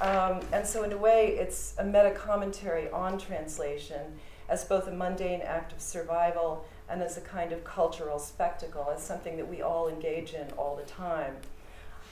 Um, 0.00 0.40
and 0.52 0.66
so, 0.66 0.82
in 0.82 0.92
a 0.92 0.96
way, 0.96 1.36
it's 1.38 1.74
a 1.78 1.84
meta 1.84 2.12
commentary 2.12 2.90
on 2.90 3.18
translation 3.18 4.18
as 4.48 4.64
both 4.64 4.86
a 4.88 4.92
mundane 4.92 5.40
act 5.40 5.72
of 5.72 5.80
survival 5.80 6.64
and 6.88 7.02
as 7.02 7.16
a 7.16 7.20
kind 7.20 7.52
of 7.52 7.64
cultural 7.64 8.18
spectacle, 8.18 8.92
as 8.94 9.02
something 9.02 9.36
that 9.36 9.48
we 9.48 9.62
all 9.62 9.88
engage 9.88 10.34
in 10.34 10.50
all 10.58 10.76
the 10.76 10.90
time. 10.90 11.34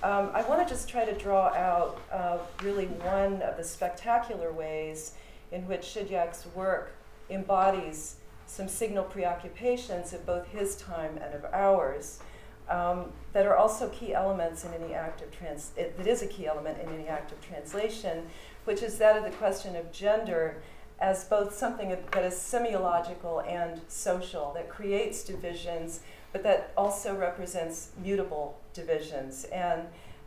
Um, 0.02 0.30
I 0.34 0.42
want 0.42 0.66
to 0.66 0.74
just 0.74 0.88
try 0.88 1.04
to 1.04 1.12
draw 1.12 1.48
out 1.48 2.00
uh, 2.10 2.38
really 2.62 2.86
one 2.86 3.40
of 3.42 3.56
the 3.56 3.62
spectacular 3.62 4.50
ways 4.52 5.12
in 5.52 5.66
which 5.68 5.82
Shidyaq's 5.82 6.46
work 6.54 6.92
embodies 7.30 8.16
some 8.46 8.68
signal 8.68 9.04
preoccupations 9.04 10.12
of 10.12 10.26
both 10.26 10.46
his 10.48 10.76
time 10.76 11.18
and 11.22 11.34
of 11.34 11.44
ours 11.52 12.20
um, 12.68 13.12
that 13.32 13.46
are 13.46 13.56
also 13.56 13.88
key 13.90 14.14
elements 14.14 14.64
in 14.64 14.72
any 14.74 14.94
act 14.94 15.22
of 15.22 15.30
trans 15.30 15.72
it, 15.76 15.96
that 15.96 16.06
is 16.06 16.22
a 16.22 16.26
key 16.26 16.46
element 16.46 16.78
in 16.80 16.88
any 16.88 17.06
act 17.06 17.32
of 17.32 17.40
translation, 17.40 18.26
which 18.64 18.82
is 18.82 18.98
that 18.98 19.16
of 19.16 19.24
the 19.24 19.30
question 19.30 19.76
of 19.76 19.92
gender 19.92 20.62
as 21.02 21.24
both 21.24 21.52
something 21.52 21.88
that 21.88 22.24
is 22.24 22.34
semiological 22.34 23.44
and 23.50 23.80
social, 23.88 24.52
that 24.54 24.68
creates 24.68 25.24
divisions, 25.24 26.00
but 26.30 26.44
that 26.44 26.72
also 26.76 27.12
represents 27.12 27.90
mutable 28.00 28.56
divisions. 28.72 29.44
And 29.46 29.82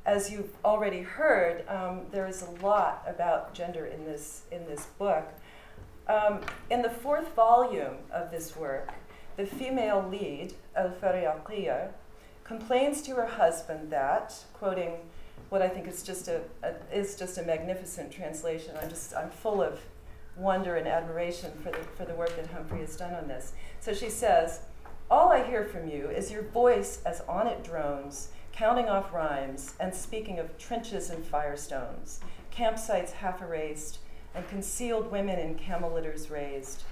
as 0.05 0.29
you've 0.29 0.53
already 0.65 1.01
heard, 1.01 1.67
um, 1.69 2.01
there 2.11 2.27
is 2.27 2.41
a 2.41 2.51
lot 2.63 3.05
about 3.07 3.53
gender 3.53 3.85
in 3.85 4.03
this, 4.03 4.43
in 4.51 4.65
this 4.65 4.87
book. 4.99 5.25
Um, 6.07 6.41
in 6.69 6.81
the 6.81 6.89
fourth 6.89 7.33
volume 7.33 7.95
of 8.11 8.29
this 8.29 8.57
work, 8.57 8.93
the 9.37 9.45
female 9.45 10.05
lead, 10.11 10.55
El 10.75 10.89
Fariaqiya, 10.91 11.87
complains 12.43 13.01
to 13.03 13.15
her 13.15 13.25
husband 13.25 13.91
that, 13.91 14.35
quoting 14.53 14.97
what 15.49 15.61
I 15.61 15.69
think 15.69 15.87
is 15.87 16.03
just 16.03 16.27
a, 16.27 16.41
a, 16.63 16.73
is 16.93 17.15
just 17.15 17.37
a 17.37 17.43
magnificent 17.43 18.11
translation. 18.11 18.75
I'm 18.81 18.89
just 18.89 19.15
I'm 19.15 19.29
full 19.29 19.61
of 19.61 19.79
wonder 20.37 20.75
and 20.75 20.87
admiration 20.87 21.51
for 21.63 21.71
the 21.71 21.83
for 21.97 22.05
the 22.05 22.13
work 22.13 22.35
that 22.35 22.47
Humphrey 22.47 22.79
has 22.79 22.95
done 22.95 23.13
on 23.13 23.27
this. 23.27 23.53
So 23.79 23.93
she 23.93 24.09
says, 24.09 24.61
"All 25.09 25.31
I 25.31 25.43
hear 25.43 25.63
from 25.63 25.89
you 25.89 26.09
is 26.09 26.31
your 26.31 26.43
voice 26.43 27.01
as 27.05 27.21
on 27.21 27.47
it 27.47 27.63
drones, 27.63 28.29
counting 28.51 28.89
off 28.89 29.13
rhymes 29.13 29.75
and 29.79 29.93
speaking 29.93 30.39
of 30.39 30.57
trenches 30.57 31.09
and 31.09 31.23
firestones, 31.23 32.19
campsites 32.51 33.11
half 33.11 33.41
erased, 33.41 33.99
and 34.33 34.47
concealed 34.49 35.11
women 35.11 35.39
in 35.39 35.55
camel 35.55 35.91
litters 35.91 36.29
raised. 36.29 36.83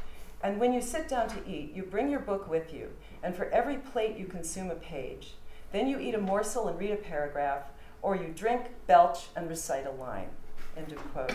And 0.41 0.59
when 0.59 0.73
you 0.73 0.81
sit 0.81 1.07
down 1.07 1.29
to 1.29 1.49
eat, 1.49 1.73
you 1.73 1.83
bring 1.83 2.09
your 2.09 2.19
book 2.19 2.49
with 2.49 2.73
you, 2.73 2.89
and 3.23 3.33
for 3.33 3.49
every 3.49 3.77
plate 3.77 4.17
you 4.17 4.25
consume 4.25 4.69
a 4.69 4.75
page. 4.75 5.35
Then 5.71 5.87
you 5.87 5.99
eat 5.99 6.15
a 6.15 6.19
morsel 6.19 6.67
and 6.67 6.77
read 6.77 6.91
a 6.91 6.97
paragraph, 6.97 7.63
or 8.01 8.15
you 8.15 8.27
drink, 8.27 8.67
belch, 8.85 9.27
and 9.35 9.49
recite 9.49 9.87
a 9.87 9.91
line. 9.91 10.29
End 10.75 10.91
of 10.91 10.97
quote. 11.13 11.33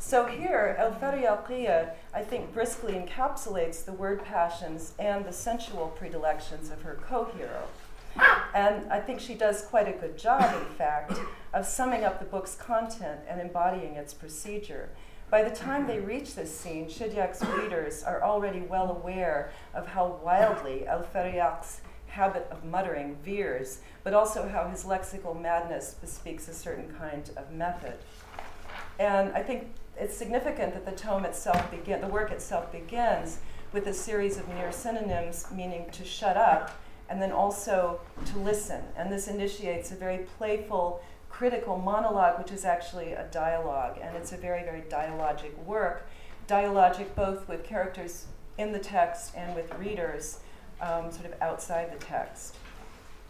So 0.00 0.26
here, 0.26 0.76
El 0.78 0.92
Fariaqiya, 0.92 1.90
I 2.14 2.22
think, 2.22 2.54
briskly 2.54 2.94
encapsulates 2.94 3.84
the 3.84 3.92
word 3.92 4.24
passions 4.24 4.94
and 4.98 5.24
the 5.24 5.32
sensual 5.32 5.88
predilections 5.88 6.70
of 6.70 6.82
her 6.82 6.98
co 7.02 7.24
hero. 7.36 7.64
And 8.54 8.90
I 8.90 9.00
think 9.00 9.20
she 9.20 9.34
does 9.34 9.62
quite 9.62 9.88
a 9.88 9.98
good 9.98 10.16
job, 10.16 10.54
in 10.54 10.74
fact, 10.76 11.12
of 11.52 11.66
summing 11.66 12.04
up 12.04 12.20
the 12.20 12.24
book's 12.24 12.54
content 12.54 13.20
and 13.28 13.40
embodying 13.40 13.94
its 13.94 14.14
procedure. 14.14 14.88
By 15.30 15.42
the 15.42 15.54
time 15.54 15.86
they 15.86 15.98
reach 15.98 16.34
this 16.34 16.56
scene, 16.56 16.86
Shidyaq's 16.86 17.44
readers 17.44 18.02
are 18.02 18.22
already 18.22 18.60
well 18.60 18.90
aware 18.90 19.52
of 19.74 19.88
how 19.88 20.20
wildly 20.24 20.86
El 20.86 21.02
Fariaq's 21.02 21.82
habit 22.06 22.48
of 22.50 22.64
muttering 22.64 23.16
veers, 23.22 23.80
but 24.04 24.14
also 24.14 24.48
how 24.48 24.68
his 24.68 24.84
lexical 24.84 25.38
madness 25.38 25.94
bespeaks 26.00 26.48
a 26.48 26.54
certain 26.54 26.94
kind 26.98 27.30
of 27.36 27.52
method. 27.52 27.98
And 28.98 29.32
I 29.32 29.42
think 29.42 29.68
it's 29.98 30.16
significant 30.16 30.74
that 30.74 30.84
the 30.84 30.92
tome 30.92 31.24
itself 31.24 31.70
begin, 31.70 32.00
the 32.00 32.08
work 32.08 32.30
itself 32.30 32.70
begins 32.72 33.38
with 33.72 33.86
a 33.86 33.92
series 33.92 34.38
of 34.38 34.48
near 34.48 34.72
synonyms 34.72 35.46
meaning 35.52 35.90
to 35.92 36.04
shut 36.04 36.36
up 36.36 36.70
and 37.08 37.20
then 37.20 37.32
also 37.32 38.00
to 38.26 38.38
listen. 38.38 38.82
And 38.96 39.10
this 39.10 39.28
initiates 39.28 39.90
a 39.90 39.94
very 39.94 40.18
playful, 40.38 41.02
critical 41.30 41.78
monologue, 41.78 42.38
which 42.38 42.52
is 42.52 42.64
actually 42.64 43.12
a 43.12 43.26
dialogue. 43.30 43.98
And 44.00 44.16
it's 44.16 44.32
a 44.32 44.36
very, 44.36 44.62
very 44.62 44.82
dialogic 44.82 45.56
work. 45.64 46.06
Dialogic 46.46 47.14
both 47.14 47.48
with 47.48 47.64
characters 47.64 48.26
in 48.58 48.72
the 48.72 48.78
text 48.78 49.34
and 49.34 49.54
with 49.54 49.72
readers 49.78 50.40
um, 50.80 51.10
sort 51.10 51.26
of 51.26 51.34
outside 51.40 51.92
the 51.92 52.04
text. 52.04 52.56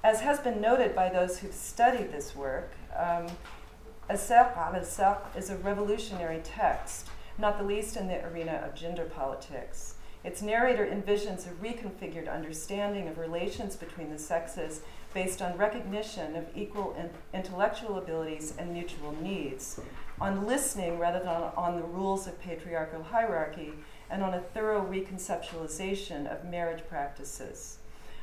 As 0.05 0.21
has 0.21 0.39
been 0.39 0.61
noted 0.61 0.95
by 0.95 1.09
those 1.09 1.39
who've 1.39 1.55
studied 1.55 2.13
this 2.13 2.35
work, 2.35 2.73
um, 2.97 3.27
Aser 4.11 4.55
al 4.57 4.75
is 5.37 5.51
a 5.51 5.57
revolutionary 5.59 6.41
text, 6.43 7.09
not 7.37 7.59
the 7.59 7.65
least 7.65 7.95
in 7.95 8.09
the 8.09 8.25
arena 8.27 8.63
of 8.65 8.75
gender 8.75 9.05
politics. 9.05 9.97
Its 10.25 10.41
narrator 10.41 10.87
envisions 10.87 11.47
a 11.47 11.51
reconfigured 11.63 12.33
understanding 12.33 13.07
of 13.07 13.19
relations 13.19 13.77
between 13.77 14.11
the 14.11 14.19
sexes 14.19 14.81
based 15.13 15.43
on 15.43 15.59
recognition 15.59 16.37
of 16.37 16.47
equal 16.57 16.95
in- 16.99 17.11
intellectual 17.35 17.99
abilities 17.99 18.55
and 18.59 18.73
mutual 18.73 19.15
needs, 19.21 19.79
on 20.19 20.47
listening 20.47 20.99
rather 20.99 21.19
than 21.19 21.29
on, 21.29 21.53
on 21.55 21.77
the 21.77 21.87
rules 21.87 22.27
of 22.27 22.41
patriarchal 22.41 23.03
hierarchy, 23.03 23.75
and 24.11 24.23
on 24.23 24.33
a 24.33 24.41
thorough 24.41 24.87
reconceptualization 24.87 26.27
of 26.27 26.51
marriage 26.51 26.83
practices. 26.89 27.77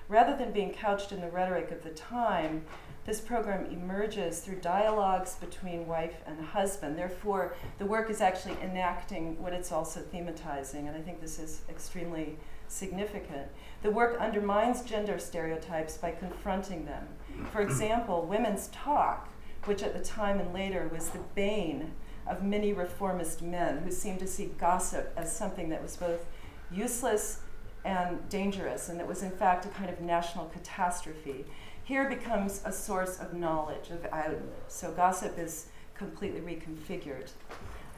Rather 0.09 0.35
than 0.35 0.51
being 0.51 0.73
couched 0.73 1.11
in 1.11 1.21
the 1.21 1.29
rhetoric 1.29 1.69
of 1.69 1.83
the 1.83 1.91
time, 1.91 2.63
this 3.05 3.21
program 3.21 3.67
emerges 3.71 4.39
through 4.39 4.59
dialogues 4.61 5.35
between 5.35 5.85
wife 5.85 6.15
and 6.25 6.43
husband. 6.43 6.97
Therefore, 6.97 7.53
the 7.77 7.85
work 7.85 8.09
is 8.09 8.19
actually 8.19 8.57
enacting 8.63 9.41
what 9.41 9.53
it's 9.53 9.71
also 9.71 10.01
thematizing, 10.01 10.87
and 10.87 10.97
I 10.97 11.01
think 11.01 11.21
this 11.21 11.37
is 11.37 11.61
extremely 11.69 12.37
significant. 12.67 13.47
The 13.83 13.91
work 13.91 14.19
undermines 14.19 14.81
gender 14.81 15.19
stereotypes 15.19 15.97
by 15.97 16.11
confronting 16.11 16.85
them. 16.85 17.07
For 17.51 17.61
example, 17.61 18.25
women's 18.25 18.67
talk, 18.69 19.29
which 19.65 19.83
at 19.83 19.93
the 19.93 20.03
time 20.03 20.39
and 20.39 20.51
later 20.51 20.89
was 20.91 21.09
the 21.09 21.19
bane 21.35 21.91
of 22.25 22.43
many 22.43 22.73
reformist 22.73 23.43
men 23.43 23.83
who 23.83 23.91
seemed 23.91 24.19
to 24.19 24.27
see 24.27 24.47
gossip 24.57 25.13
as 25.15 25.35
something 25.35 25.69
that 25.69 25.83
was 25.83 25.95
both 25.95 26.25
useless 26.71 27.41
and 27.83 28.27
dangerous, 28.29 28.89
and 28.89 28.99
that 28.99 29.07
was 29.07 29.21
in 29.21 29.29
fact 29.29 29.65
a 29.65 29.69
kind 29.69 29.91
of 29.91 30.01
national 30.01 30.45
catastrophe 30.45 31.45
here 31.85 32.09
becomes 32.09 32.61
a 32.65 32.71
source 32.71 33.19
of 33.19 33.33
knowledge, 33.33 33.91
of 33.91 34.05
outlet. 34.11 34.41
So 34.67 34.91
gossip 34.91 35.39
is 35.39 35.67
completely 35.95 36.41
reconfigured. 36.41 37.31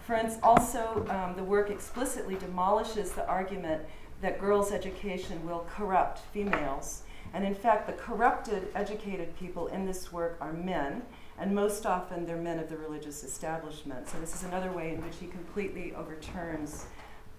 Instance, 0.09 0.39
also, 0.41 1.05
um, 1.09 1.35
the 1.35 1.43
work 1.43 1.69
explicitly 1.69 2.35
demolishes 2.35 3.11
the 3.11 3.27
argument 3.27 3.83
that 4.21 4.39
girls' 4.39 4.71
education 4.71 5.45
will 5.45 5.65
corrupt 5.69 6.19
females. 6.31 7.03
And 7.33 7.45
in 7.45 7.53
fact, 7.53 7.87
the 7.87 7.93
corrupted, 7.93 8.69
educated 8.73 9.37
people 9.37 9.67
in 9.67 9.85
this 9.85 10.11
work 10.13 10.37
are 10.39 10.53
men, 10.53 11.01
and 11.37 11.53
most 11.53 11.85
often 11.85 12.25
they're 12.25 12.37
men 12.37 12.57
of 12.57 12.69
the 12.69 12.77
religious 12.77 13.23
establishment. 13.23 14.07
So, 14.07 14.19
this 14.19 14.33
is 14.33 14.43
another 14.43 14.71
way 14.71 14.93
in 14.93 15.03
which 15.03 15.17
he 15.19 15.27
completely 15.27 15.93
overturns 15.93 16.85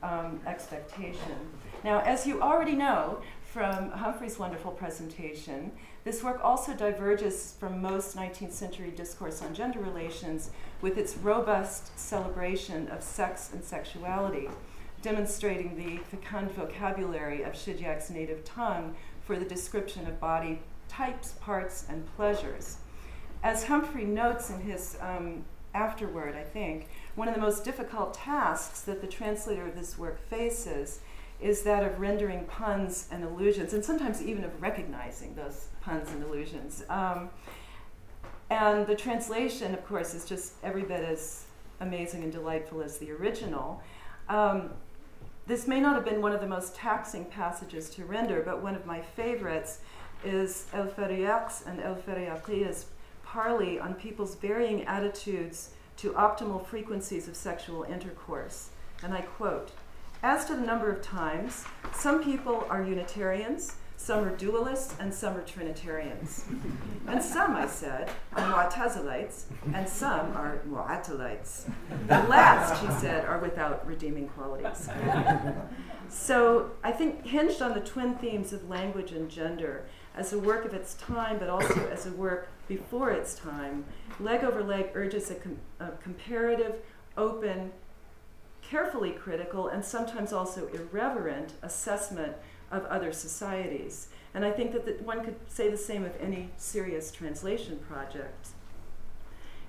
um, 0.03 0.40
expectation. 0.46 1.38
Now, 1.84 2.01
as 2.01 2.26
you 2.26 2.42
already 2.42 2.74
know 2.74 3.20
from 3.53 3.90
Humphrey's 3.92 4.38
wonderful 4.38 4.72
presentation, 4.72 5.72
this 6.05 6.22
work 6.22 6.38
also 6.44 6.74
diverges 6.74 7.55
from 7.59 7.80
most 7.80 8.14
19th 8.14 8.53
century 8.53 8.90
discourse 8.90 9.40
on 9.40 9.55
gender 9.55 9.80
relations 9.80 10.51
with 10.82 10.99
its 10.99 11.16
robust 11.16 11.99
celebration 11.99 12.88
of 12.88 13.03
sex 13.03 13.51
and 13.53 13.64
sexuality, 13.64 14.49
demonstrating 15.01 15.76
the 15.76 15.96
fecund 16.05 16.51
vocabulary 16.53 17.42
of 17.42 17.55
Shidyaq's 17.55 18.11
native 18.11 18.44
tongue 18.44 18.94
for 19.24 19.38
the 19.38 19.46
description 19.46 20.07
of 20.07 20.20
body 20.20 20.61
types, 20.88 21.32
parts, 21.40 21.86
and 21.88 22.05
pleasures. 22.16 22.76
As 23.42 23.64
Humphrey 23.64 24.05
notes 24.05 24.51
in 24.51 24.61
his 24.61 24.99
um, 25.01 25.44
afterword, 25.74 26.34
I 26.34 26.42
think, 26.42 26.88
one 27.14 27.28
of 27.28 27.34
the 27.34 27.40
most 27.40 27.64
difficult 27.64 28.12
tasks 28.12 28.82
that 28.82 29.01
the 29.01 29.07
translator 29.07 29.66
of 29.66 29.74
this 29.74 29.96
work 29.96 30.18
faces 30.28 31.01
is 31.41 31.62
that 31.62 31.84
of 31.84 32.01
rendering 32.01 32.45
puns 32.47 33.09
and 33.12 33.24
allusions, 33.24 33.72
and 33.72 33.84
sometimes 33.84 34.22
even 34.22 34.45
of 34.45 34.61
recognizing 34.61 35.34
those 35.34 35.68
puns 35.80 36.09
and 36.11 36.22
allusions. 36.24 36.84
Um, 36.89 37.30
and 38.51 38.86
the 38.86 38.97
translation, 38.97 39.74
of 39.74 39.86
course, 39.86 40.14
is 40.14 40.24
just 40.24 40.55
every 40.62 40.82
bit 40.82 41.05
as 41.05 41.45
amazing 41.80 42.22
and 42.24 42.32
delightful 42.32 42.82
as 42.82 42.99
the 42.99 43.11
original. 43.12 43.82
Um, 44.28 44.70
this 45.47 45.66
may 45.66 45.80
not 45.80 45.95
have 45.95 46.05
been 46.05 46.20
one 46.20 46.32
of 46.32 46.41
the 46.41 46.47
most 46.47 46.74
taxing 46.74 47.24
passages 47.24 47.89
to 47.91 48.05
render, 48.05 48.43
but 48.43 48.62
one 48.62 48.74
of 48.74 48.84
my 48.84 49.01
favorites 49.01 49.78
is 50.24 50.66
El 50.72 50.89
Fariaq's 50.89 51.64
and 51.66 51.80
El 51.80 51.95
Fariaqiya's 51.95 52.86
parley 53.22 53.78
on 53.78 53.95
people's 53.95 54.34
varying 54.34 54.84
attitudes 54.84 55.70
to 55.99 56.12
optimal 56.12 56.64
frequencies 56.66 57.28
of 57.28 57.36
sexual 57.36 57.84
intercourse. 57.84 58.70
And 59.03 59.14
I 59.14 59.22
quote 59.22 59.70
As 60.23 60.45
to 60.47 60.55
the 60.55 60.62
number 60.62 60.91
of 60.91 61.01
times, 61.01 61.64
some 61.95 62.23
people 62.23 62.66
are 62.69 62.83
Unitarians, 62.83 63.77
some 63.97 64.25
are 64.25 64.37
dualists 64.37 64.99
and 64.99 65.12
some 65.14 65.37
are 65.37 65.43
Trinitarians. 65.43 66.45
and 67.07 67.23
some, 67.23 67.55
I 67.55 67.66
said, 67.66 68.11
are 68.35 68.43
Mu'tazilites 68.69 69.45
and 69.73 69.89
some 69.89 70.37
are 70.37 70.61
Mu'attalites. 70.69 71.71
The 72.09 72.23
last, 72.25 72.81
she 72.81 72.91
said, 73.01 73.25
are 73.27 73.39
without 73.39 73.87
redeeming 73.87 74.29
qualities. 74.29 74.89
so 76.09 76.73
I 76.83 76.91
think 76.91 77.25
hinged 77.25 77.62
on 77.62 77.75
the 77.75 77.81
twin 77.81 78.14
themes 78.16 78.53
of 78.53 78.69
language 78.69 79.12
and 79.12 79.29
gender 79.31 79.87
as 80.16 80.33
a 80.33 80.39
work 80.39 80.64
of 80.64 80.75
its 80.75 80.95
time, 80.95 81.39
but 81.39 81.49
also 81.49 81.89
as 81.91 82.07
a 82.07 82.12
work 82.12 82.49
before 82.66 83.11
its 83.12 83.35
time, 83.37 83.85
Leg 84.19 84.43
Over 84.43 84.64
Leg 84.64 84.91
urges 84.95 85.31
a, 85.31 85.37
com- 85.37 85.59
a 85.79 85.91
comparative, 86.03 86.75
open, 87.16 87.71
carefully 88.69 89.12
critical, 89.12 89.69
and 89.69 89.85
sometimes 89.85 90.33
also 90.33 90.69
irreverent 90.69 91.55
assessment 91.62 92.35
of 92.71 92.85
other 92.87 93.12
societies. 93.12 94.09
And 94.35 94.45
I 94.45 94.51
think 94.51 94.73
that 94.73 94.85
the, 94.85 95.03
one 95.05 95.25
could 95.25 95.37
say 95.49 95.71
the 95.71 95.77
same 95.77 96.05
of 96.05 96.12
any 96.21 96.51
serious 96.57 97.11
translation 97.11 97.79
project. 97.89 98.49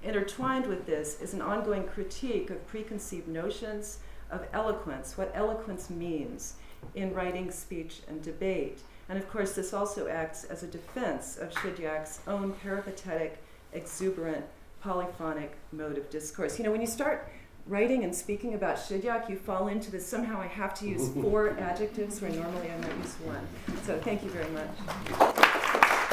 Intertwined 0.03 0.67
with 0.67 0.85
this 0.85 1.21
is 1.21 1.33
an 1.33 1.41
ongoing 1.41 1.85
critique 1.85 2.49
of 2.49 2.65
preconceived 2.67 3.27
notions 3.27 3.99
of 4.31 4.47
eloquence, 4.53 5.17
what 5.17 5.31
eloquence 5.33 5.89
means 5.89 6.55
in 6.95 7.13
writing, 7.13 7.51
speech, 7.51 8.01
and 8.07 8.21
debate. 8.21 8.79
And 9.09 9.17
of 9.17 9.29
course, 9.29 9.53
this 9.53 9.73
also 9.73 10.07
acts 10.07 10.43
as 10.43 10.63
a 10.63 10.67
defense 10.67 11.37
of 11.37 11.51
Shidyaq's 11.51 12.19
own 12.27 12.53
peripatetic, 12.53 13.41
exuberant, 13.73 14.45
polyphonic 14.81 15.57
mode 15.71 15.97
of 15.97 16.09
discourse. 16.09 16.57
You 16.57 16.65
know, 16.65 16.71
when 16.71 16.81
you 16.81 16.87
start 16.87 17.29
writing 17.69 18.03
and 18.03 18.13
speaking 18.13 18.55
about 18.55 18.77
Shidyaq, 18.77 19.29
you 19.29 19.35
fall 19.37 19.67
into 19.67 19.91
this 19.91 20.05
somehow 20.05 20.41
I 20.41 20.47
have 20.47 20.73
to 20.79 20.87
use 20.87 21.09
four 21.21 21.51
adjectives 21.59 22.21
where 22.21 22.31
normally 22.31 22.71
I 22.71 22.77
might 22.77 22.97
use 22.97 23.15
one. 23.23 23.47
So 23.85 23.97
thank 23.99 24.23
you 24.23 24.29
very 24.31 24.49
much. 24.49 26.05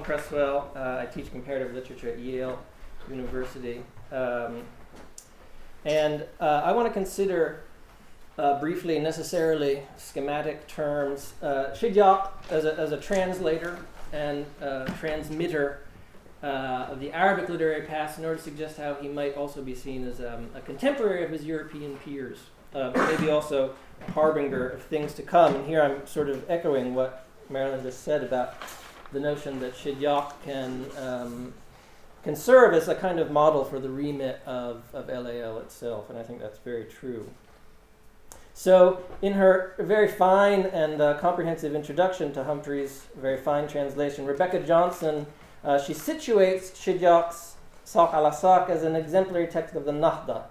I'm 0.00 0.06
Creswell. 0.06 0.70
Uh, 0.74 1.02
I 1.02 1.04
teach 1.04 1.30
comparative 1.30 1.74
literature 1.74 2.08
at 2.08 2.18
Yale 2.18 2.58
University. 3.10 3.82
Um, 4.10 4.62
and 5.84 6.24
uh, 6.40 6.62
I 6.64 6.72
want 6.72 6.88
to 6.88 6.92
consider 6.92 7.64
uh, 8.38 8.58
briefly, 8.58 8.98
necessarily, 8.98 9.82
schematic 9.98 10.66
terms. 10.66 11.34
Uh, 11.42 11.74
as 11.78 12.64
a, 12.64 12.74
as 12.78 12.92
a 12.92 12.96
translator 12.96 13.78
and 14.14 14.46
uh, 14.62 14.86
transmitter 14.98 15.84
uh, 16.42 16.86
of 16.88 16.98
the 16.98 17.12
Arabic 17.12 17.50
literary 17.50 17.82
past 17.82 18.18
in 18.18 18.24
order 18.24 18.38
to 18.38 18.42
suggest 18.42 18.78
how 18.78 18.94
he 18.94 19.08
might 19.08 19.36
also 19.36 19.60
be 19.60 19.74
seen 19.74 20.08
as 20.08 20.18
um, 20.20 20.48
a 20.54 20.62
contemporary 20.62 21.24
of 21.24 21.30
his 21.30 21.44
European 21.44 21.98
peers, 21.98 22.38
uh, 22.74 22.90
maybe 22.94 23.30
also 23.30 23.74
a 24.08 24.10
harbinger 24.12 24.66
of 24.66 24.82
things 24.82 25.12
to 25.12 25.22
come. 25.22 25.56
And 25.56 25.66
here 25.66 25.82
I'm 25.82 26.06
sort 26.06 26.30
of 26.30 26.48
echoing 26.48 26.94
what 26.94 27.26
Marilyn 27.50 27.82
just 27.82 28.02
said 28.02 28.24
about 28.24 28.54
the 29.12 29.20
notion 29.20 29.60
that 29.60 29.74
Shidyaq 29.74 30.32
can 30.44 30.86
um, 30.98 31.54
can 32.22 32.36
serve 32.36 32.74
as 32.74 32.88
a 32.88 32.94
kind 32.94 33.18
of 33.18 33.30
model 33.30 33.64
for 33.64 33.80
the 33.80 33.88
remit 33.88 34.40
of, 34.44 34.82
of 34.92 35.08
LAL 35.08 35.58
itself, 35.58 36.10
and 36.10 36.18
I 36.18 36.22
think 36.22 36.40
that's 36.40 36.58
very 36.58 36.84
true. 36.84 37.30
So, 38.52 39.02
in 39.22 39.32
her 39.32 39.74
very 39.78 40.08
fine 40.08 40.66
and 40.66 41.00
uh, 41.00 41.16
comprehensive 41.18 41.74
introduction 41.74 42.32
to 42.34 42.44
Humphrey's 42.44 43.06
very 43.16 43.38
fine 43.38 43.68
translation, 43.68 44.26
Rebecca 44.26 44.60
Johnson 44.60 45.26
uh, 45.64 45.78
she 45.78 45.92
situates 45.92 46.72
Shidyaq's 46.72 47.56
Saq 47.84 48.14
ala 48.14 48.30
Saq 48.30 48.70
as 48.70 48.82
an 48.82 48.96
exemplary 48.96 49.46
text 49.46 49.74
of 49.74 49.84
the 49.84 49.92
Nahda, 49.92 50.44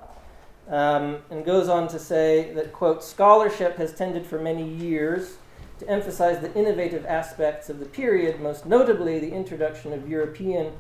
um, 0.68 1.18
and 1.32 1.44
goes 1.44 1.68
on 1.68 1.88
to 1.88 2.00
say 2.00 2.54
that 2.54 2.74
quote 2.74 3.04
scholarship 3.04 3.78
has 3.78 3.94
tended 3.94 4.26
for 4.26 4.40
many 4.40 4.68
years 4.68 5.38
to 5.80 5.90
emphasize 5.90 6.40
the 6.40 6.54
innovative 6.54 7.06
aspects 7.06 7.70
of 7.70 7.80
the 7.80 7.86
period, 7.86 8.40
most 8.40 8.66
notably 8.66 9.20
the 9.20 9.32
introduction 9.32 9.94
of 9.94 10.08
European 10.08 10.74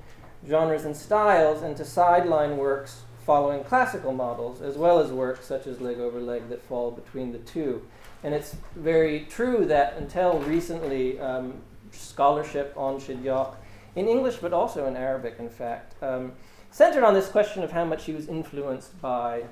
genres 0.48 0.86
and 0.86 0.96
styles, 0.96 1.62
and 1.62 1.76
to 1.78 1.86
sideline 1.86 2.58
works 2.58 3.02
following 3.26 3.64
classical 3.64 4.12
models, 4.12 4.62
as 4.62 4.78
well 4.78 5.00
as 5.00 5.12
works 5.12 5.46
such 5.46 5.68
as 5.68 5.80
Leg 5.80 6.00
Over 6.00 6.20
Leg 6.20 6.50
that 6.50 6.62
fall 6.62 6.92
between 6.92 7.32
the 7.32 7.38
two. 7.40 7.86
And 8.24 8.34
it's 8.34 8.56
very 8.76 9.26
true 9.30 9.66
that 9.66 9.96
until 9.98 10.40
recently, 10.40 11.20
um, 11.20 11.62
scholarship 11.92 12.74
on 12.76 13.00
Shidyaq, 13.00 13.56
in 13.96 14.08
English 14.08 14.38
but 14.38 14.54
also 14.54 14.86
in 14.88 14.96
Arabic, 14.96 15.36
in 15.40 15.50
fact, 15.50 16.02
um, 16.04 16.34
centered 16.72 17.04
on 17.04 17.14
this 17.14 17.30
question 17.30 17.64
of 17.64 17.72
how 17.72 17.86
much 17.86 18.06
he 18.06 18.14
was 18.14 18.28
influenced 18.28 19.00
by 19.02 19.44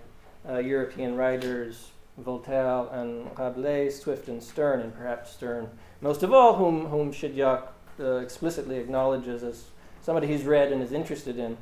uh, 0.48 0.58
European 0.58 1.16
writers, 1.16 1.92
Voltaire 2.18 2.88
and 2.92 3.30
Rabelais, 3.38 3.92
Swift 3.92 4.28
and 4.28 4.42
Sterne, 4.42 4.82
and 4.82 4.96
perhaps 4.96 5.32
Sterne, 5.32 5.70
most 6.02 6.24
of 6.24 6.34
all, 6.34 6.56
whom, 6.56 6.88
whom 6.88 7.12
Shidyaq 7.12 7.68
uh, 8.00 8.16
explicitly 8.18 8.78
acknowledges 8.78 9.44
as 9.44 9.66
somebody 10.02 10.28
he's 10.28 10.44
read 10.44 10.72
and 10.72 10.82
is 10.82 10.92
interested 10.92 11.38
in. 11.38 11.58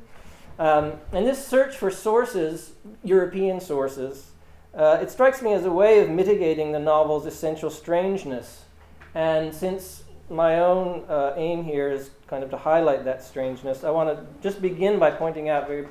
Um, 0.58 0.94
and 1.12 1.26
this 1.26 1.46
search 1.46 1.76
for 1.76 1.90
sources, 1.90 2.72
European 3.04 3.60
sources, 3.60 4.30
uh, 4.74 4.98
it 5.00 5.10
strikes 5.10 5.42
me 5.42 5.52
as 5.52 5.64
a 5.64 5.70
way 5.70 6.00
of 6.00 6.10
mitigating 6.10 6.72
the 6.72 6.78
novel's 6.78 7.26
essential 7.26 7.70
strangeness. 7.70 8.64
And 9.14 9.54
since 9.54 10.04
my 10.28 10.58
own 10.58 11.04
uh, 11.08 11.34
aim 11.36 11.64
here 11.64 11.90
is 11.90 12.10
kind 12.26 12.42
of 12.42 12.50
to 12.50 12.56
highlight 12.56 13.04
that 13.04 13.22
strangeness, 13.22 13.84
I 13.84 13.90
want 13.90 14.10
to 14.10 14.26
just 14.42 14.60
begin 14.60 14.98
by 14.98 15.10
pointing 15.10 15.48
out 15.48 15.66
very 15.66 15.88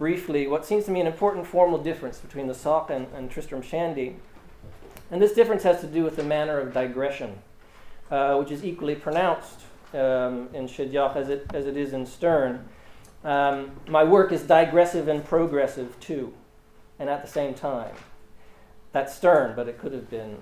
briefly 0.00 0.46
what 0.46 0.64
seems 0.64 0.86
to 0.86 0.90
me 0.90 0.98
an 0.98 1.06
important 1.06 1.46
formal 1.46 1.78
difference 1.78 2.18
between 2.18 2.46
the 2.48 2.54
Saq 2.54 2.88
and, 2.88 3.06
and 3.14 3.30
Tristram 3.30 3.60
Shandy. 3.60 4.16
And 5.10 5.20
this 5.20 5.34
difference 5.34 5.62
has 5.62 5.82
to 5.82 5.86
do 5.86 6.02
with 6.02 6.16
the 6.16 6.24
manner 6.24 6.58
of 6.58 6.72
digression, 6.72 7.38
uh, 8.10 8.36
which 8.36 8.50
is 8.50 8.64
equally 8.64 8.94
pronounced 8.94 9.60
um, 9.92 10.48
in 10.54 10.66
Shidyaq 10.66 11.16
as 11.16 11.28
it, 11.28 11.46
as 11.52 11.66
it 11.66 11.76
is 11.76 11.92
in 11.92 12.06
Sterne. 12.06 12.66
Um, 13.24 13.72
my 13.88 14.02
work 14.02 14.32
is 14.32 14.42
digressive 14.42 15.06
and 15.06 15.22
progressive 15.22 16.00
too, 16.00 16.32
and 16.98 17.10
at 17.10 17.22
the 17.22 17.30
same 17.30 17.52
time. 17.52 17.94
That's 18.92 19.14
Sterne, 19.14 19.54
but 19.54 19.68
it 19.68 19.78
could 19.78 19.92
have 19.92 20.08
been, 20.08 20.38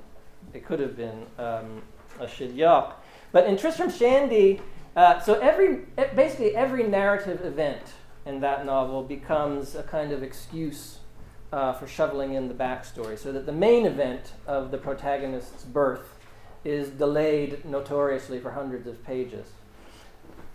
it 0.55 0.65
could 0.65 0.79
have 0.79 0.97
been 0.97 1.27
um, 1.37 1.83
a 2.21 2.27
Shidyaq. 2.27 2.93
But 3.33 3.49
in 3.49 3.57
Tristram 3.57 3.91
Shandy, 3.91 4.61
uh, 4.95 5.19
so 5.19 5.35
every 5.41 5.87
basically 6.15 6.55
every 6.55 6.85
narrative 6.85 7.45
event 7.45 7.83
in 8.29 8.41
that 8.41 8.67
novel 8.67 9.03
becomes 9.03 9.75
a 9.75 9.83
kind 9.83 10.13
of 10.13 10.23
excuse 10.23 10.99
uh, 11.53 11.73
for 11.73 11.87
shoveling 11.87 12.35
in 12.35 12.47
the 12.49 12.55
backstory, 12.55 13.19
so 13.19 13.33
that 13.33 13.47
the 13.47 13.53
main 13.53 13.87
event 13.87 14.33
of 14.47 14.71
the 14.71 14.79
protagonist's 14.79 15.65
birth 15.65 16.19
is 16.65 16.91
delayed 16.91 17.65
notoriously 17.65 18.39
for 18.39 18.51
hundreds 18.51 18.87
of 18.87 19.03
pages. 19.05 19.49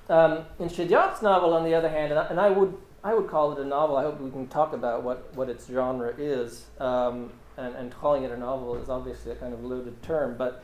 Um, 0.10 0.46
in 0.60 0.70
Shidyaq's 0.70 1.22
novel, 1.22 1.54
on 1.54 1.64
the 1.64 1.74
other 1.74 1.90
hand, 1.90 2.12
and 2.12 2.20
I, 2.20 2.26
and 2.28 2.40
I, 2.40 2.50
would 2.50 2.78
I 3.04 3.16
would 3.16 3.28
call 3.28 3.52
it 3.54 3.60
a 3.60 3.66
novel. 3.66 3.98
I 3.98 4.04
hope 4.04 4.22
we 4.22 4.30
can 4.30 4.48
talk 4.48 4.74
about 4.74 5.04
what, 5.04 5.34
what 5.36 5.50
its 5.50 5.68
genre 5.68 6.14
is. 6.18 6.66
Um, 6.80 7.32
and, 7.58 7.76
and 7.76 7.92
calling 7.92 8.24
it 8.24 8.32
a 8.32 8.38
novel 8.38 8.76
is 8.76 8.90
obviously 8.90 9.32
a 9.32 9.36
kind 9.36 9.54
of 9.54 9.64
loaded 9.64 10.02
term. 10.02 10.36
But 10.38 10.64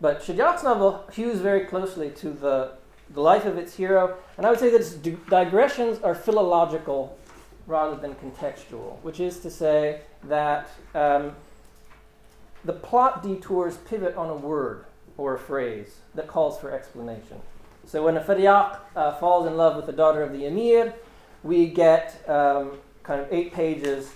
but 0.00 0.20
Shidyaq's 0.22 0.62
novel 0.62 1.04
hews 1.12 1.40
very 1.40 1.64
closely 1.64 2.10
to 2.10 2.30
the, 2.30 2.72
the 3.10 3.20
life 3.20 3.44
of 3.44 3.56
its 3.56 3.74
hero, 3.74 4.16
and 4.36 4.46
I 4.46 4.50
would 4.50 4.58
say 4.58 4.70
that 4.70 4.80
its 4.80 4.92
digressions 4.92 6.00
are 6.02 6.14
philological 6.14 7.18
rather 7.66 7.96
than 7.96 8.14
contextual, 8.14 9.00
which 9.02 9.20
is 9.20 9.40
to 9.40 9.50
say 9.50 10.02
that 10.24 10.68
um, 10.94 11.32
the 12.64 12.72
plot 12.72 13.22
detours 13.22 13.76
pivot 13.78 14.16
on 14.16 14.28
a 14.30 14.34
word 14.34 14.84
or 15.16 15.34
a 15.34 15.38
phrase 15.38 15.96
that 16.14 16.26
calls 16.26 16.58
for 16.58 16.70
explanation. 16.72 17.40
So 17.86 18.04
when 18.04 18.16
a 18.16 18.20
Fariaq 18.20 18.78
uh, 18.94 19.12
falls 19.14 19.46
in 19.46 19.56
love 19.56 19.76
with 19.76 19.86
the 19.86 19.92
daughter 19.92 20.22
of 20.22 20.32
the 20.32 20.46
Emir, 20.46 20.94
we 21.42 21.66
get 21.66 22.22
um, 22.28 22.78
kind 23.02 23.20
of 23.20 23.32
eight 23.32 23.52
pages 23.52 24.12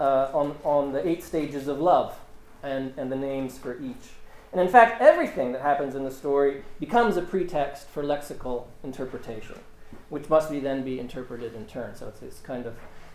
uh, 0.00 0.30
on, 0.32 0.56
on 0.64 0.92
the 0.92 1.06
eight 1.06 1.22
stages 1.22 1.68
of 1.68 1.80
love 1.80 2.16
and, 2.62 2.94
and 2.96 3.12
the 3.12 3.16
names 3.16 3.58
for 3.58 3.78
each. 3.80 4.10
And 4.54 4.62
in 4.62 4.68
fact, 4.68 5.02
everything 5.02 5.50
that 5.50 5.62
happens 5.62 5.96
in 5.96 6.04
the 6.04 6.12
story 6.12 6.62
becomes 6.78 7.16
a 7.16 7.22
pretext 7.22 7.88
for 7.88 8.04
lexical 8.04 8.66
interpretation, 8.84 9.58
which 10.10 10.30
must 10.30 10.48
be 10.48 10.60
then 10.60 10.84
be 10.84 11.00
interpreted 11.00 11.56
in 11.56 11.66
turn. 11.66 11.96
So 11.96 12.06
it's 12.06 12.20
this 12.20 12.38
kind 12.38 12.64
of 12.64 12.74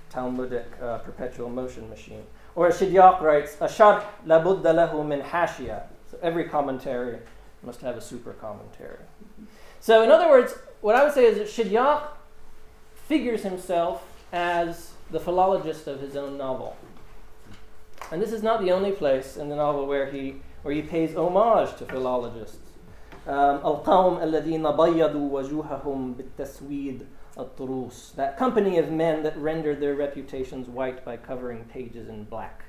Talmudic 0.09 0.65
uh, 0.81 0.97
perpetual 0.97 1.49
motion 1.49 1.89
machine. 1.89 2.23
Or 2.55 2.67
as 2.67 2.81
writes, 2.81 3.55
Ashar 3.61 4.03
labudda 4.27 4.73
lahu 4.73 5.07
min 5.07 5.21
hashia. 5.21 5.83
So 6.11 6.17
every 6.21 6.43
commentary 6.43 7.19
must 7.63 7.79
have 7.81 7.95
a 7.95 8.01
super 8.01 8.33
commentary. 8.33 8.97
So, 9.79 10.03
in 10.03 10.11
other 10.11 10.27
words, 10.27 10.55
what 10.81 10.95
I 10.95 11.05
would 11.05 11.13
say 11.13 11.25
is 11.25 11.37
that 11.37 11.47
Shidyaq 11.47 12.07
figures 13.07 13.43
himself 13.43 14.03
as 14.33 14.91
the 15.09 15.21
philologist 15.21 15.87
of 15.87 16.01
his 16.01 16.17
own 16.17 16.37
novel. 16.37 16.75
And 18.11 18.21
this 18.21 18.33
is 18.33 18.43
not 18.43 18.61
the 18.61 18.71
only 18.71 18.91
place 18.91 19.37
in 19.37 19.47
the 19.49 19.55
novel 19.55 19.85
where 19.85 20.11
he, 20.11 20.41
where 20.62 20.74
he 20.74 20.82
pays 20.82 21.14
homage 21.16 21.76
to 21.76 21.84
philologists. 21.86 22.59
القوم 23.26 24.18
الذين 24.22 24.62
بيضوا 24.76 25.30
وجوههم 25.32 26.14
بالتسويد 26.14 27.07
الطروس. 27.38 28.14
That 28.16 28.36
company 28.36 28.78
of 28.78 28.90
men 28.90 29.22
that 29.22 29.36
rendered 29.36 29.80
their 29.80 29.94
reputations 29.94 30.68
white 30.68 31.05
by 31.05 31.16
covering 31.16 31.64
pages 31.64 32.09
in 32.09 32.24
black 32.24 32.64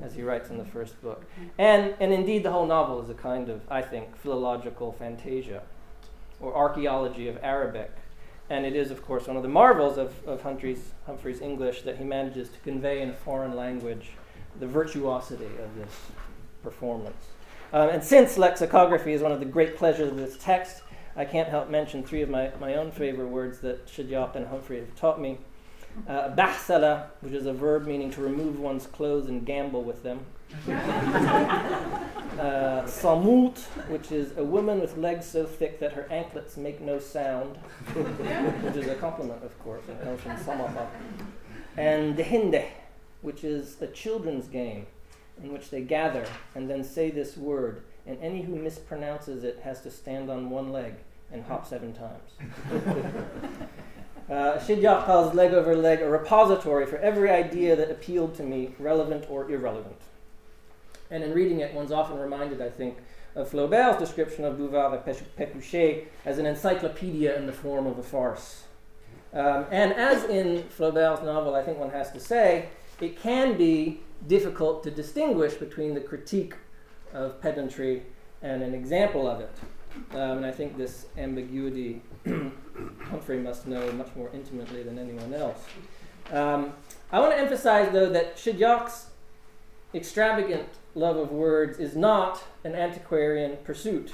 as 0.00 0.14
he 0.14 0.22
writes 0.22 0.50
in 0.50 0.58
the 0.58 0.64
first 0.64 1.00
book. 1.02 1.24
And, 1.58 1.94
and 2.00 2.12
indeed, 2.12 2.42
the 2.42 2.50
whole 2.50 2.66
novel 2.66 3.02
is 3.02 3.10
a 3.10 3.14
kind 3.14 3.48
of, 3.48 3.60
I 3.70 3.82
think, 3.82 4.16
philological 4.16 4.92
fantasia 4.92 5.62
or 6.40 6.54
archaeology 6.54 7.28
of 7.28 7.38
Arabic. 7.42 7.90
And 8.50 8.66
it 8.66 8.74
is, 8.74 8.90
of 8.90 9.04
course, 9.04 9.26
one 9.26 9.36
of 9.36 9.42
the 9.42 9.48
marvels 9.48 9.98
of, 9.98 10.14
of 10.26 10.42
Humphrey's, 10.42 10.92
Humphrey's 11.06 11.40
English 11.40 11.82
that 11.82 11.98
he 11.98 12.04
manages 12.04 12.48
to 12.48 12.58
convey 12.60 13.00
in 13.02 13.10
a 13.10 13.14
foreign 13.14 13.54
language 13.54 14.10
the 14.58 14.66
virtuosity 14.66 15.46
of 15.62 15.74
this 15.76 15.94
performance. 16.67 17.27
Um, 17.71 17.89
and 17.89 18.03
since 18.03 18.37
lexicography 18.37 19.13
is 19.13 19.21
one 19.21 19.31
of 19.31 19.39
the 19.39 19.45
great 19.45 19.77
pleasures 19.77 20.11
of 20.11 20.17
this 20.17 20.37
text, 20.37 20.81
I 21.15 21.23
can't 21.23 21.47
help 21.47 21.69
mention 21.69 22.03
three 22.03 22.21
of 22.21 22.29
my, 22.29 22.51
my 22.59 22.75
own 22.75 22.91
favorite 22.91 23.27
words 23.27 23.59
that 23.59 23.87
Shidyaq 23.87 24.35
and 24.35 24.47
Humphrey 24.47 24.79
have 24.79 24.95
taught 24.95 25.19
me. 25.19 25.37
Uh, 26.07 26.35
bahsala, 26.35 27.07
which 27.21 27.33
is 27.33 27.45
a 27.45 27.53
verb 27.53 27.87
meaning 27.87 28.11
to 28.11 28.21
remove 28.21 28.59
one's 28.59 28.85
clothes 28.85 29.29
and 29.29 29.45
gamble 29.45 29.83
with 29.83 30.03
them. 30.03 30.19
uh, 30.67 30.71
samut, 32.85 33.57
which 33.89 34.11
is 34.11 34.37
a 34.37 34.43
woman 34.43 34.79
with 34.79 34.95
legs 34.97 35.25
so 35.25 35.45
thick 35.45 35.79
that 35.79 35.93
her 35.93 36.05
anklets 36.11 36.57
make 36.57 36.81
no 36.81 36.99
sound, 36.99 37.57
which 37.95 38.75
is 38.75 38.87
a 38.87 38.95
compliment, 38.95 39.43
of 39.43 39.57
course, 39.59 39.83
it 39.89 40.01
comes 40.03 40.21
from 40.21 40.37
samata. 40.37 40.87
And 41.77 42.15
dehinde, 42.15 42.65
which 43.21 43.43
is 43.43 43.81
a 43.81 43.87
children's 43.87 44.47
game 44.47 44.85
in 45.43 45.51
which 45.53 45.69
they 45.69 45.81
gather 45.81 46.25
and 46.55 46.69
then 46.69 46.83
say 46.83 47.09
this 47.09 47.37
word, 47.37 47.83
and 48.05 48.17
any 48.21 48.41
who 48.41 48.55
mispronounces 48.55 49.43
it 49.43 49.59
has 49.63 49.81
to 49.81 49.91
stand 49.91 50.29
on 50.29 50.49
one 50.49 50.71
leg 50.71 50.93
and 51.31 51.43
hop 51.43 51.67
seven 51.67 51.93
times. 51.93 52.31
Uh, 54.29 54.59
Shidyaq 54.59 55.05
calls 55.05 55.33
leg 55.33 55.53
over 55.53 55.73
leg 55.73 56.01
a 56.01 56.09
repository 56.09 56.85
for 56.85 56.97
every 56.97 57.29
idea 57.29 57.77
that 57.77 57.89
appealed 57.89 58.35
to 58.35 58.43
me, 58.43 58.75
relevant 58.77 59.25
or 59.29 59.49
irrelevant. 59.49 60.01
And 61.09 61.23
in 61.23 61.33
reading 61.33 61.61
it, 61.61 61.73
one's 61.73 61.93
often 61.93 62.19
reminded, 62.19 62.61
I 62.61 62.69
think, 62.69 62.97
of 63.35 63.49
Flaubert's 63.49 63.99
description 63.99 64.43
of 64.43 64.57
Bouvard 64.57 64.93
et 64.93 65.37
Pécuchet 65.37 66.07
as 66.25 66.39
an 66.39 66.45
encyclopedia 66.45 67.37
in 67.37 67.45
the 67.45 67.53
form 67.53 67.87
of 67.87 67.97
a 67.99 68.03
farce. 68.03 68.65
Um, 69.31 69.65
and 69.71 69.93
as 69.93 70.25
in 70.25 70.63
Flaubert's 70.63 71.23
novel, 71.23 71.55
I 71.55 71.63
think 71.63 71.77
one 71.77 71.91
has 71.91 72.11
to 72.11 72.19
say, 72.19 72.67
it 72.99 73.21
can 73.21 73.57
be 73.57 74.01
difficult 74.25 74.83
to 74.83 74.91
distinguish 74.91 75.53
between 75.53 75.93
the 75.93 76.01
critique 76.01 76.55
of 77.13 77.41
pedantry 77.41 78.03
and 78.41 78.63
an 78.63 78.73
example 78.73 79.27
of 79.27 79.41
it. 79.41 79.51
Um, 80.11 80.37
and 80.37 80.45
I 80.45 80.51
think 80.51 80.77
this 80.77 81.05
ambiguity 81.17 82.01
Humphrey 83.05 83.39
must 83.39 83.67
know 83.67 83.91
much 83.93 84.09
more 84.15 84.29
intimately 84.33 84.83
than 84.83 84.99
anyone 84.99 85.33
else. 85.33 85.59
Um, 86.31 86.73
I 87.11 87.19
want 87.19 87.31
to 87.31 87.39
emphasize, 87.39 87.91
though, 87.91 88.09
that 88.09 88.37
Shidyaq's 88.37 89.07
extravagant 89.93 90.67
love 90.93 91.15
of 91.15 91.31
words 91.31 91.79
is 91.79 91.95
not 91.95 92.43
an 92.63 92.75
antiquarian 92.75 93.57
pursuit. 93.63 94.13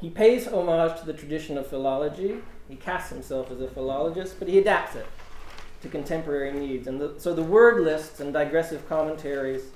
He 0.00 0.10
pays 0.10 0.46
homage 0.46 1.00
to 1.00 1.06
the 1.06 1.14
tradition 1.14 1.56
of 1.56 1.66
philology. 1.66 2.36
He 2.68 2.76
casts 2.76 3.10
himself 3.10 3.50
as 3.50 3.60
a 3.60 3.68
philologist, 3.68 4.38
but 4.38 4.48
he 4.48 4.58
adapts 4.58 4.96
it 4.96 5.06
to 5.84 5.88
contemporary 5.88 6.50
needs. 6.50 6.88
And 6.88 7.00
the, 7.00 7.14
so 7.18 7.32
the 7.32 7.42
word 7.42 7.80
lists 7.80 8.18
and 8.18 8.32
digressive 8.32 8.88
commentaries 8.88 9.66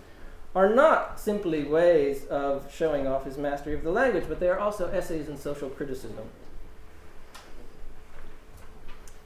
are 0.54 0.74
not 0.74 1.20
simply 1.20 1.62
ways 1.62 2.24
of 2.26 2.74
showing 2.74 3.06
off 3.06 3.24
his 3.24 3.38
mastery 3.38 3.74
of 3.74 3.84
the 3.84 3.92
language, 3.92 4.24
but 4.26 4.40
they 4.40 4.48
are 4.48 4.59
also 4.59 4.88
essays 4.88 5.28
in 5.28 5.36
social 5.36 5.68
criticism. 5.68 6.24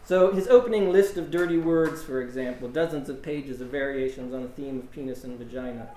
So 0.04 0.32
his 0.32 0.48
opening 0.48 0.92
list 0.92 1.16
of 1.16 1.30
dirty 1.30 1.56
words, 1.56 2.02
for 2.02 2.20
example, 2.20 2.68
dozens 2.68 3.08
of 3.08 3.22
pages 3.22 3.60
of 3.60 3.68
variations 3.68 4.34
on 4.34 4.42
the 4.42 4.48
theme 4.48 4.80
of 4.80 4.90
penis 4.90 5.22
and 5.24 5.38
vagina. 5.38 5.88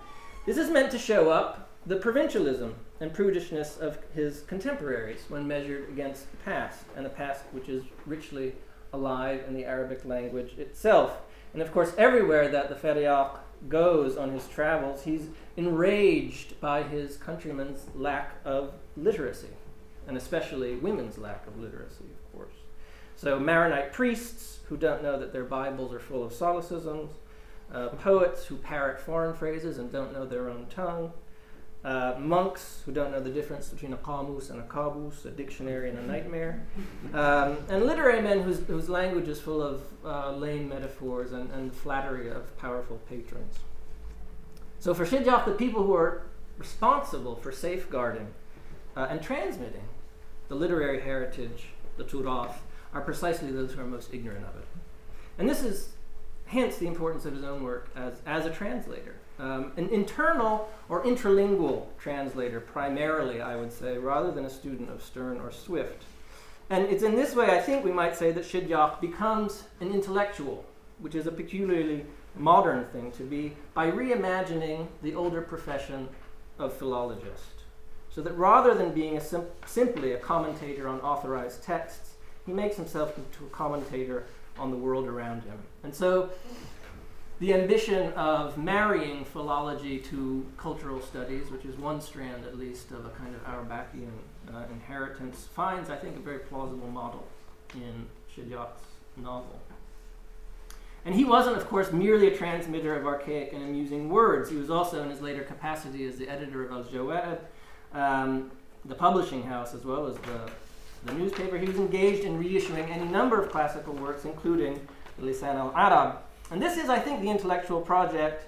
This 0.45 0.57
is 0.57 0.69
meant 0.69 0.91
to 0.91 0.99
show 0.99 1.31
up 1.31 1.69
the 1.87 1.95
provincialism 1.95 2.75
and 3.01 3.11
prudishness 3.11 3.79
of 3.79 3.97
his 4.13 4.41
contemporaries 4.41 5.25
when 5.27 5.47
measured 5.47 5.89
against 5.89 6.29
the 6.31 6.37
past, 6.37 6.85
and 6.95 7.05
a 7.07 7.09
past 7.09 7.43
which 7.51 7.67
is 7.67 7.83
richly 8.05 8.53
alive 8.95 9.43
in 9.47 9.53
the 9.53 9.65
Arabic 9.65 10.05
language 10.05 10.57
itself. 10.57 11.21
And 11.53 11.61
of 11.61 11.71
course, 11.71 11.93
everywhere 11.97 12.47
that 12.49 12.69
the 12.69 12.75
Fariaq 12.75 13.37
goes 13.69 14.17
on 14.17 14.31
his 14.31 14.47
travels, 14.47 15.03
he's 15.03 15.27
enraged 15.57 16.59
by 16.59 16.83
his 16.83 17.17
countrymen's 17.17 17.85
lack 17.95 18.35
of 18.43 18.73
literacy, 18.97 19.53
and 20.07 20.17
especially 20.17 20.75
women's 20.75 21.17
lack 21.17 21.45
of 21.47 21.57
literacy, 21.57 22.03
of 22.03 22.33
course. 22.33 22.55
So, 23.15 23.39
Maronite 23.39 23.93
priests 23.93 24.59
who 24.67 24.77
don't 24.77 25.01
know 25.01 25.17
that 25.19 25.31
their 25.31 25.45
Bibles 25.45 25.93
are 25.93 25.99
full 25.99 26.23
of 26.23 26.33
solecisms, 26.33 27.09
uh, 27.73 27.89
poets 27.89 28.45
who 28.45 28.57
parrot 28.57 28.99
foreign 28.99 29.33
phrases 29.33 29.77
and 29.77 29.91
don't 29.91 30.13
know 30.13 30.25
their 30.25 30.49
own 30.49 30.67
tongue, 30.69 31.13
uh, 31.85 32.15
monks 32.19 32.81
who 32.83 32.91
don't 32.91 33.11
know 33.11 33.19
the 33.19 33.29
difference 33.29 33.69
between 33.69 33.93
a 33.93 33.97
qamus 33.97 34.49
and 34.49 34.59
a 34.59 34.63
kabus, 34.63 35.23
a 35.25 35.29
dictionary 35.29 35.89
and 35.89 35.99
a 35.99 36.01
nightmare, 36.01 36.65
um, 37.13 37.57
and 37.69 37.85
literary 37.85 38.21
men 38.21 38.41
whose, 38.41 38.59
whose 38.65 38.89
language 38.89 39.27
is 39.27 39.39
full 39.39 39.61
of 39.61 39.83
uh, 40.03 40.31
lame 40.35 40.67
metaphors 40.67 41.31
and, 41.31 41.51
and 41.51 41.73
flattery 41.73 42.29
of 42.29 42.57
powerful 42.57 42.97
patrons. 43.07 43.59
So 44.79 44.95
for 44.95 45.05
Shidyaq, 45.05 45.45
the 45.45 45.51
people 45.51 45.83
who 45.83 45.93
are 45.93 46.23
responsible 46.57 47.35
for 47.35 47.51
safeguarding 47.51 48.33
uh, 48.97 49.07
and 49.09 49.21
transmitting 49.21 49.87
the 50.47 50.55
literary 50.55 51.01
heritage, 51.01 51.67
the 51.97 52.03
Turath, 52.03 52.55
are 52.93 53.01
precisely 53.01 53.51
those 53.51 53.73
who 53.73 53.81
are 53.81 53.85
most 53.85 54.11
ignorant 54.11 54.45
of 54.45 54.55
it. 54.55 54.67
And 55.37 55.47
this 55.47 55.63
is 55.63 55.89
hence 56.47 56.77
the 56.77 56.87
importance 56.87 57.25
of 57.25 57.33
his 57.33 57.43
own 57.43 57.63
work 57.63 57.89
as, 57.95 58.21
as 58.25 58.45
a 58.47 58.49
translator. 58.49 59.15
Um, 59.37 59.73
an 59.75 59.89
internal 59.89 60.69
or 60.87 61.03
interlingual 61.03 61.87
translator, 61.99 62.61
primarily, 62.61 63.41
I 63.41 63.57
would 63.57 63.71
say, 63.71 63.97
rather 63.97 64.31
than 64.31 64.45
a 64.45 64.49
student 64.49 64.89
of 64.89 65.03
Sterne 65.03 65.41
or 65.41 65.51
Swift. 65.51 66.03
And 66.69 66.85
it's 66.85 67.03
in 67.03 67.15
this 67.15 67.35
way, 67.35 67.57
I 67.57 67.61
think 67.61 67.83
we 67.83 67.91
might 67.91 68.15
say, 68.15 68.31
that 68.31 68.43
Shidyaq 68.45 69.01
becomes 69.01 69.65
an 69.81 69.91
intellectual, 69.91 70.65
which 70.99 71.15
is 71.15 71.27
a 71.27 71.31
peculiarly 71.31 72.05
modern 72.35 72.85
thing 72.85 73.11
to 73.13 73.23
be, 73.23 73.55
by 73.73 73.91
reimagining 73.91 74.87
the 75.01 75.13
older 75.13 75.41
profession 75.41 76.07
of 76.57 76.73
philologist. 76.73 77.63
So 78.09 78.21
that 78.21 78.33
rather 78.37 78.73
than 78.73 78.93
being 78.93 79.17
a 79.17 79.21
sim- 79.21 79.47
simply 79.65 80.13
a 80.13 80.17
commentator 80.17 80.87
on 80.87 81.01
authorized 81.01 81.61
texts, 81.63 82.13
he 82.45 82.53
makes 82.53 82.77
himself 82.77 83.17
into 83.17 83.45
a 83.45 83.49
commentator 83.49 84.25
on 84.57 84.71
the 84.71 84.77
world 84.77 85.07
around 85.07 85.43
him. 85.43 85.59
And 85.83 85.93
so 85.93 86.29
the 87.39 87.53
ambition 87.53 88.13
of 88.13 88.57
marrying 88.57 89.25
philology 89.25 89.99
to 89.99 90.45
cultural 90.57 91.01
studies, 91.01 91.49
which 91.51 91.65
is 91.65 91.75
one 91.77 91.99
strand 91.99 92.45
at 92.45 92.57
least 92.57 92.91
of 92.91 93.05
a 93.05 93.09
kind 93.09 93.35
of 93.35 93.43
Arabakian 93.45 94.11
uh, 94.53 94.63
inheritance, 94.71 95.47
finds, 95.53 95.89
I 95.89 95.97
think, 95.97 96.15
a 96.15 96.19
very 96.19 96.39
plausible 96.39 96.87
model 96.87 97.27
in 97.73 98.05
Shidyaq's 98.33 98.83
novel. 99.17 99.59
And 101.03 101.13
he 101.13 101.23
wasn't, 101.23 101.57
of 101.57 101.67
course, 101.67 101.91
merely 101.91 102.27
a 102.27 102.37
transmitter 102.37 102.95
of 102.95 103.05
archaic 103.05 103.53
and 103.53 103.61
amusing 103.61 104.09
words. 104.09 104.49
He 104.49 104.55
was 104.55 104.71
also, 104.71 105.03
in 105.03 105.09
his 105.09 105.21
later 105.21 105.43
capacity 105.43 106.05
as 106.07 106.17
the 106.17 106.27
editor 106.27 106.65
of 106.65 106.71
Al 106.71 106.83
Jawa'ib, 106.83 107.39
um, 107.93 108.51
the 108.85 108.95
publishing 108.95 109.43
house, 109.43 109.73
as 109.73 109.83
well 109.83 110.07
as 110.07 110.15
the, 110.15 110.49
the 111.05 111.13
newspaper, 111.13 111.57
he 111.57 111.67
was 111.67 111.77
engaged 111.77 112.23
in 112.23 112.41
reissuing 112.41 112.89
any 112.89 113.05
number 113.05 113.39
of 113.39 113.51
classical 113.51 113.93
works, 113.93 114.25
including 114.25 114.79
Lisan 115.21 115.55
al 115.55 115.71
Arab, 115.75 116.17
and 116.51 116.61
this 116.61 116.77
is, 116.77 116.89
I 116.89 116.99
think, 116.99 117.21
the 117.21 117.29
intellectual 117.29 117.81
project 117.81 118.45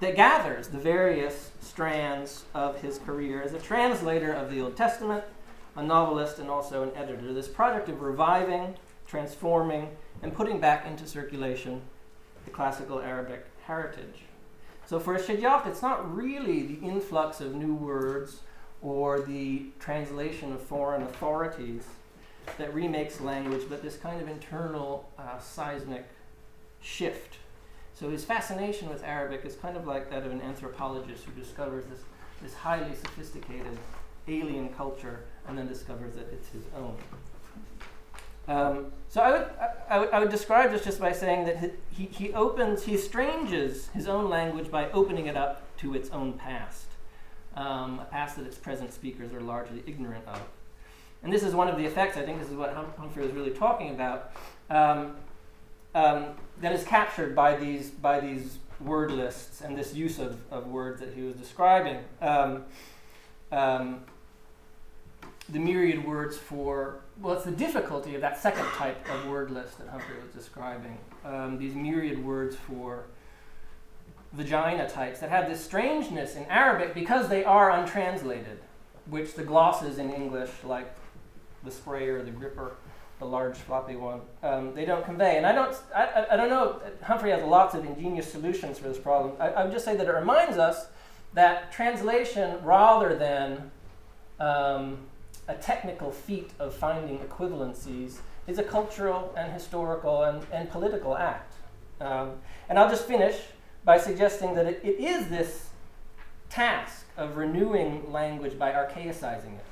that 0.00 0.16
gathers 0.16 0.68
the 0.68 0.78
various 0.78 1.50
strands 1.60 2.44
of 2.54 2.80
his 2.80 2.98
career 2.98 3.42
as 3.42 3.52
a 3.52 3.58
translator 3.58 4.32
of 4.32 4.50
the 4.50 4.60
Old 4.60 4.76
Testament, 4.76 5.24
a 5.76 5.82
novelist, 5.82 6.38
and 6.38 6.48
also 6.48 6.82
an 6.82 6.90
editor. 6.96 7.32
This 7.32 7.48
project 7.48 7.88
of 7.88 8.00
reviving, 8.00 8.76
transforming, 9.06 9.96
and 10.22 10.34
putting 10.34 10.60
back 10.60 10.86
into 10.86 11.06
circulation 11.06 11.82
the 12.44 12.50
classical 12.50 13.00
Arabic 13.00 13.46
heritage. 13.64 14.22
So 14.86 14.98
for 14.98 15.16
Shidyaq, 15.16 15.66
it's 15.66 15.82
not 15.82 16.14
really 16.14 16.62
the 16.62 16.86
influx 16.86 17.40
of 17.40 17.54
new 17.54 17.74
words 17.74 18.40
or 18.80 19.20
the 19.20 19.66
translation 19.78 20.52
of 20.52 20.62
foreign 20.62 21.02
authorities 21.02 21.84
that 22.56 22.72
remakes 22.72 23.20
language, 23.20 23.62
but 23.68 23.82
this 23.82 23.96
kind 23.96 24.20
of 24.22 24.28
internal 24.28 25.08
uh, 25.18 25.38
seismic 25.38 26.08
shift. 26.80 27.36
So 27.94 28.08
his 28.10 28.24
fascination 28.24 28.88
with 28.88 29.02
Arabic 29.02 29.44
is 29.44 29.56
kind 29.56 29.76
of 29.76 29.86
like 29.86 30.10
that 30.10 30.24
of 30.24 30.30
an 30.30 30.40
anthropologist 30.40 31.24
who 31.24 31.32
discovers 31.32 31.84
this, 31.86 32.00
this 32.42 32.54
highly 32.54 32.94
sophisticated 32.94 33.76
alien 34.28 34.68
culture 34.70 35.24
and 35.46 35.58
then 35.58 35.66
discovers 35.66 36.14
that 36.14 36.28
it's 36.32 36.48
his 36.50 36.62
own. 36.76 36.96
Um, 38.46 38.92
so 39.08 39.20
I 39.20 39.30
would, 39.30 39.46
I, 39.90 39.98
would, 39.98 40.10
I 40.10 40.20
would 40.20 40.30
describe 40.30 40.70
this 40.70 40.84
just 40.84 41.00
by 41.00 41.12
saying 41.12 41.44
that 41.46 41.72
he, 41.90 42.06
he 42.06 42.32
opens, 42.32 42.84
he 42.84 42.94
estranges 42.94 43.88
his 43.88 44.08
own 44.08 44.30
language 44.30 44.70
by 44.70 44.90
opening 44.92 45.26
it 45.26 45.36
up 45.36 45.76
to 45.78 45.94
its 45.94 46.08
own 46.10 46.34
past, 46.34 46.86
um, 47.56 47.98
a 48.00 48.04
past 48.04 48.36
that 48.36 48.46
its 48.46 48.56
present 48.56 48.92
speakers 48.92 49.32
are 49.32 49.40
largely 49.40 49.82
ignorant 49.86 50.26
of. 50.26 50.40
And 51.22 51.32
this 51.32 51.42
is 51.42 51.54
one 51.54 51.68
of 51.68 51.76
the 51.76 51.84
effects, 51.84 52.16
I 52.16 52.22
think 52.22 52.38
this 52.40 52.48
is 52.48 52.56
what 52.56 52.72
hum- 52.72 52.92
Humphrey 52.96 53.24
was 53.24 53.32
really 53.32 53.50
talking 53.50 53.90
about. 53.90 54.32
Um, 54.70 55.16
um, 55.94 56.26
that 56.60 56.72
is 56.72 56.84
captured 56.84 57.34
by 57.34 57.56
these 57.56 57.90
by 57.90 58.20
these 58.20 58.58
word 58.80 59.10
lists 59.10 59.60
and 59.60 59.76
this 59.76 59.94
use 59.94 60.18
of, 60.18 60.38
of 60.50 60.68
words 60.68 61.00
that 61.00 61.12
he 61.14 61.22
was 61.22 61.34
describing. 61.34 61.98
Um, 62.20 62.64
um, 63.50 64.02
the 65.48 65.58
myriad 65.58 66.04
words 66.04 66.36
for 66.36 67.00
well, 67.20 67.34
it's 67.34 67.44
the 67.44 67.50
difficulty 67.50 68.14
of 68.14 68.20
that 68.20 68.38
second 68.40 68.66
type 68.66 69.08
of 69.10 69.26
word 69.26 69.50
list 69.50 69.78
that 69.78 69.88
Humphrey 69.88 70.16
was 70.22 70.32
describing. 70.32 70.98
Um, 71.24 71.58
these 71.58 71.74
myriad 71.74 72.24
words 72.24 72.54
for 72.54 73.04
vagina 74.32 74.88
types 74.88 75.20
that 75.20 75.30
have 75.30 75.48
this 75.48 75.64
strangeness 75.64 76.36
in 76.36 76.44
Arabic 76.44 76.94
because 76.94 77.28
they 77.28 77.44
are 77.44 77.70
untranslated, 77.70 78.60
which 79.06 79.34
the 79.34 79.42
glosses 79.42 79.98
in 79.98 80.12
English, 80.12 80.50
like 80.64 80.94
the 81.64 81.70
sprayer, 81.70 82.22
the 82.22 82.30
gripper, 82.30 82.76
the 83.18 83.24
large 83.24 83.56
floppy 83.56 83.96
one, 83.96 84.20
um, 84.42 84.74
they 84.74 84.84
don't 84.84 85.04
convey. 85.04 85.36
And 85.36 85.46
I 85.46 85.52
don't, 85.52 85.76
I, 85.94 86.26
I, 86.32 86.36
don't 86.36 86.48
know, 86.48 86.80
Humphrey 87.02 87.30
has 87.30 87.42
lots 87.42 87.74
of 87.74 87.84
ingenious 87.84 88.30
solutions 88.30 88.78
for 88.78 88.88
this 88.88 88.98
problem. 88.98 89.32
I, 89.40 89.48
I 89.48 89.64
would 89.64 89.72
just 89.72 89.84
say 89.84 89.96
that 89.96 90.06
it 90.06 90.12
reminds 90.12 90.56
us 90.56 90.86
that 91.34 91.72
translation, 91.72 92.62
rather 92.62 93.16
than 93.16 93.70
um, 94.38 94.98
a 95.48 95.54
technical 95.54 96.10
feat 96.10 96.50
of 96.58 96.74
finding 96.74 97.18
equivalencies, 97.18 98.18
is 98.46 98.58
a 98.58 98.62
cultural 98.62 99.34
and 99.36 99.52
historical 99.52 100.22
and, 100.22 100.46
and 100.52 100.70
political 100.70 101.16
act. 101.16 101.54
Um, 102.00 102.34
and 102.68 102.78
I'll 102.78 102.88
just 102.88 103.06
finish 103.06 103.36
by 103.84 103.98
suggesting 103.98 104.54
that 104.54 104.66
it, 104.66 104.80
it 104.84 105.00
is 105.00 105.28
this 105.28 105.70
task 106.48 107.04
of 107.16 107.36
renewing 107.36 108.10
language 108.12 108.58
by 108.58 108.72
archaicizing 108.72 109.56
it 109.56 109.64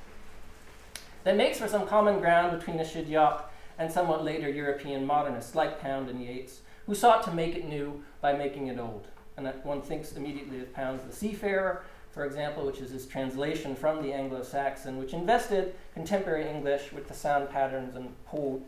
that 1.27 1.37
makes 1.37 1.59
for 1.59 1.67
some 1.67 1.89
common 1.89 2.21
ground 2.21 2.57
between 2.57 2.77
the 2.77 2.85
Shidyaq 2.85 3.43
and 3.81 3.91
somewhat 3.91 4.23
later 4.23 4.49
European 4.49 5.05
modernists 5.05 5.57
like 5.57 5.81
Pound 5.81 6.09
and 6.09 6.23
Yeats, 6.23 6.61
who 6.87 6.95
sought 6.95 7.25
to 7.25 7.33
make 7.33 7.57
it 7.57 7.69
new 7.69 8.05
by 8.21 8.33
making 8.33 8.69
it 8.69 8.79
old. 8.79 9.09
And 9.37 9.45
that 9.45 9.67
one 9.67 9.83
thinks 9.83 10.13
immediately 10.13 10.61
of 10.61 10.73
Pound's 10.73 11.03
The 11.03 11.13
Seafarer, 11.13 11.83
for 12.13 12.25
example, 12.25 12.65
which 12.65 12.79
is 12.79 12.93
his 12.93 13.07
translation 13.07 13.75
from 13.75 14.03
the 14.03 14.13
Anglo 14.13 14.45
Saxon, 14.45 14.99
which 14.99 15.15
invested 15.15 15.75
contemporary 15.95 16.49
English 16.49 16.93
with 16.93 17.09
the 17.09 17.15
sound 17.15 17.51
patterns 17.51 17.97
and 17.97 18.15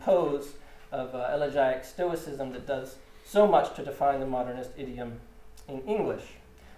pose 0.00 0.54
of 0.90 1.14
uh, 1.14 1.30
elegiac 1.32 1.84
stoicism 1.84 2.52
that 2.54 2.66
does 2.66 2.96
so 3.24 3.46
much 3.46 3.76
to 3.76 3.84
define 3.84 4.18
the 4.18 4.26
modernist 4.26 4.72
idiom 4.76 5.20
in 5.68 5.80
English. 5.82 6.24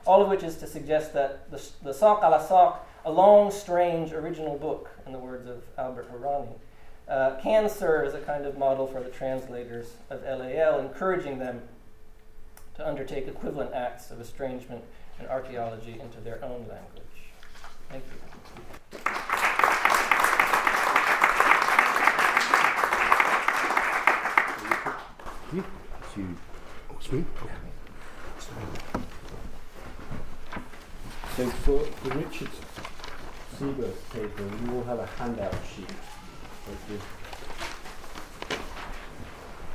All 0.06 0.20
of 0.20 0.28
which 0.28 0.42
is 0.42 0.56
to 0.56 0.66
suggest 0.66 1.14
that 1.14 1.50
the, 1.50 1.56
the 1.82 1.92
a 1.92 2.28
la 2.28 2.46
saq 2.46 2.80
a 3.04 3.10
long, 3.10 3.50
strange, 3.50 4.12
original 4.12 4.58
book, 4.58 4.90
in 5.06 5.12
the 5.12 5.18
words 5.18 5.46
of 5.46 5.62
Albert 5.78 6.12
Hourani, 6.12 6.54
uh, 7.08 7.36
can 7.42 7.68
serve 7.68 8.06
as 8.06 8.14
a 8.14 8.20
kind 8.20 8.46
of 8.46 8.56
model 8.58 8.86
for 8.86 9.02
the 9.02 9.08
translators 9.08 9.94
of 10.10 10.22
LAL, 10.22 10.78
encouraging 10.78 11.38
them 11.38 11.62
to 12.76 12.86
undertake 12.86 13.26
equivalent 13.26 13.72
acts 13.74 14.10
of 14.10 14.20
estrangement 14.20 14.84
and 15.18 15.28
archaeology 15.28 15.98
into 16.00 16.20
their 16.20 16.42
own 16.44 16.66
language. 16.68 17.04
Thank 17.88 18.04
you. 18.04 18.30
So 31.36 31.46
for, 31.48 31.80
for 31.80 32.18
Richard's 32.18 32.60
Richard 33.60 33.76
Sieburth 33.76 34.10
paper, 34.12 34.42
you 34.64 34.72
will 34.72 34.84
have 34.84 34.98
a 34.98 35.06
handout 35.06 35.54
sheet. 35.74 35.88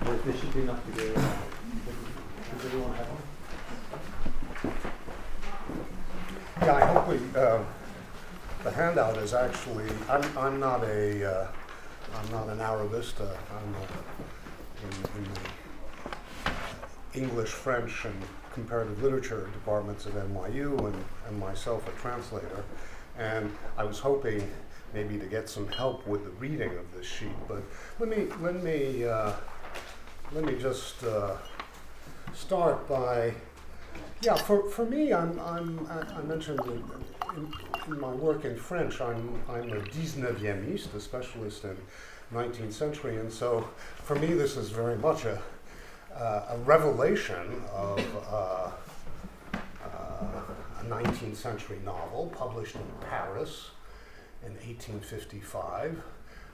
Like 0.02 0.24
this. 0.24 0.40
Should 0.40 0.54
be 0.54 0.62
enough 0.62 0.86
to 0.86 0.92
go 0.92 1.04
around. 1.14 1.40
Does 2.52 2.66
everyone 2.66 2.94
have 2.94 3.08
one? 3.08 3.24
Yeah, 6.62 6.74
I 6.74 6.86
hope 6.86 7.08
we, 7.08 7.16
uh, 7.40 7.64
the 8.64 8.72
handout 8.72 9.18
is 9.18 9.34
actually, 9.34 9.90
I'm, 10.10 10.38
I'm 10.38 10.60
not 10.60 10.84
a, 10.84 11.26
uh, 11.26 11.48
I'm 12.16 12.32
not 12.32 12.50
an 12.50 12.60
Arabista. 12.60 13.38
I'm 13.52 13.76
a, 13.76 13.88
in, 14.84 14.92
in 15.18 15.30
the 17.14 17.20
English, 17.20 17.50
French, 17.50 18.06
and 18.06 18.16
comparative 18.54 19.02
literature 19.04 19.50
departments 19.54 20.06
at 20.08 20.14
NYU, 20.14 20.78
and, 20.86 21.06
and 21.28 21.40
myself 21.40 21.88
a 21.88 21.92
translator. 22.00 22.64
And 23.18 23.52
I 23.78 23.84
was 23.84 24.00
hoping 24.00 24.50
maybe 24.94 25.18
to 25.18 25.26
get 25.26 25.50
some 25.50 25.68
help 25.68 26.06
with 26.08 26.24
the 26.24 26.32
reading 26.32 26.72
of 26.78 26.94
this 26.94 27.06
sheet, 27.06 27.36
but 27.48 27.64
let 28.00 28.10
me, 28.10 28.28
let 28.42 28.64
me, 28.64 29.06
uh, 29.06 29.34
let 30.32 30.46
me 30.46 30.56
just 30.56 31.04
uh, 31.04 31.36
start 32.34 32.88
by 32.88 33.34
yeah, 34.22 34.36
for, 34.36 34.68
for 34.70 34.86
me, 34.86 35.14
I'm, 35.14 35.40
I'm, 35.40 35.88
I 35.88 36.22
mentioned 36.24 36.60
in, 36.66 36.84
in, 37.88 38.00
my 38.00 38.10
work 38.10 38.46
in 38.46 38.56
French, 38.56 39.00
I'm, 39.00 39.40
I'm 39.48 39.72
a 39.72 39.82
19e-iste, 39.82 40.96
a 40.96 41.00
specialist 41.00 41.64
in 41.64 41.78
19th 42.34 42.74
century, 42.74 43.18
and 43.18 43.32
so 43.32 43.68
for 43.98 44.16
me, 44.16 44.28
this 44.28 44.58
is 44.58 44.70
very 44.70 44.98
much 44.98 45.26
a, 45.26 45.40
uh, 46.16 46.46
a 46.50 46.58
revelation 46.60 47.62
of 47.72 48.00
uh, 48.32 48.72
19th 50.90 51.36
century 51.36 51.80
novel 51.84 52.32
published 52.36 52.76
in 52.76 52.88
Paris 53.10 53.70
in 54.46 54.54
1855, 54.54 56.02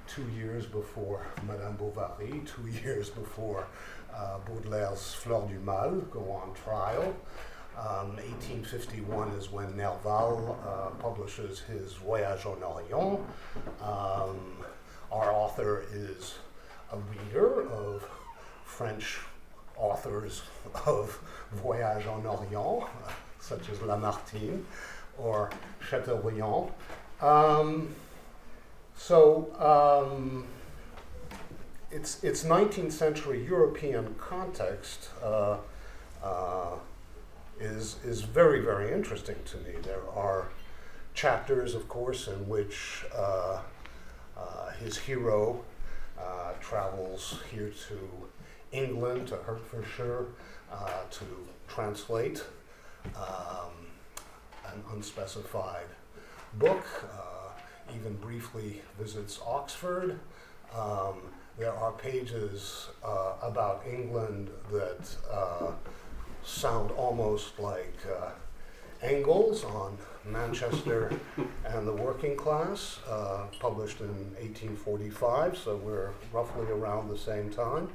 two 0.07 0.25
years 0.36 0.65
before 0.65 1.25
Madame 1.47 1.75
Bovary, 1.75 2.41
two 2.45 2.67
years 2.84 3.09
before 3.09 3.67
uh, 4.13 4.39
Baudelaire's 4.45 5.13
Fleur 5.13 5.47
du 5.47 5.59
Mal 5.59 5.91
go 6.11 6.32
on 6.32 6.53
trial. 6.53 7.15
Um, 7.77 8.17
1851 8.17 9.29
is 9.29 9.51
when 9.51 9.73
Nerval 9.73 10.57
uh, 10.65 10.89
publishes 11.01 11.59
his 11.59 11.93
Voyage 11.93 12.45
en 12.45 12.61
Orient. 12.61 13.21
Um, 13.82 14.38
our 15.11 15.32
author 15.32 15.86
is 15.93 16.36
a 16.91 16.97
reader 16.97 17.69
of 17.69 18.05
French 18.65 19.19
authors 19.77 20.43
of 20.86 21.19
Voyage 21.53 22.05
en 22.05 22.25
Orient, 22.25 22.89
such 23.42 23.70
as 23.70 23.80
Lamartine 23.80 24.64
or 25.18 25.50
Chateaubriand. 25.89 26.72
Um, 27.22 27.94
so 28.96 29.52
um, 29.60 30.48
it's, 31.92 32.24
it's 32.24 32.44
19th 32.44 32.94
century 32.94 33.44
European 33.46 34.16
context. 34.18 35.10
Uh, 35.22 35.58
uh, 36.24 36.76
is, 37.60 37.98
is 38.04 38.22
very, 38.22 38.60
very 38.60 38.92
interesting 38.92 39.36
to 39.46 39.58
me. 39.58 39.74
There 39.84 40.10
are 40.16 40.48
chapters, 41.14 41.76
of 41.76 41.88
course, 41.88 42.28
in 42.28 42.48
which 42.48 43.06
uh, 43.16 43.60
uh, 44.38 44.70
his 44.80 44.98
hero 44.98 45.64
uh, 46.20 46.54
travels 46.60 47.39
here 47.52 47.72
to 47.88 48.10
England, 48.72 49.28
to 49.28 49.36
Hertfordshire, 49.36 50.26
uh, 50.72 50.89
to 51.12 51.26
translate 51.68 52.44
um, 53.16 53.74
an 54.66 54.84
unspecified 54.93 55.88
book, 56.56 56.86
uh, 57.04 57.95
even 57.95 58.14
briefly 58.16 58.82
visits 58.99 59.39
Oxford. 59.45 60.20
Um, 60.76 61.22
there 61.58 61.74
are 61.74 61.91
pages 61.91 62.88
uh, 63.04 63.34
about 63.41 63.84
England 63.86 64.49
that 64.72 65.16
sound 66.43 66.91
almost 66.91 67.60
like 67.60 67.95
uh, 68.20 68.32
Engels 69.02 69.64
on 69.64 69.97
Manchester 70.26 71.12
and 71.66 71.88
the 71.88 71.93
Working 71.93 72.36
Class, 72.36 72.99
uh, 73.10 73.45
published 73.60 73.99
in 74.02 74.14
1845, 74.39 75.58
so 75.58 75.76
we're 75.78 76.12
roughly 76.32 76.68
around 76.68 77.10
the 77.10 77.18
same 77.18 77.49
time. 77.49 77.89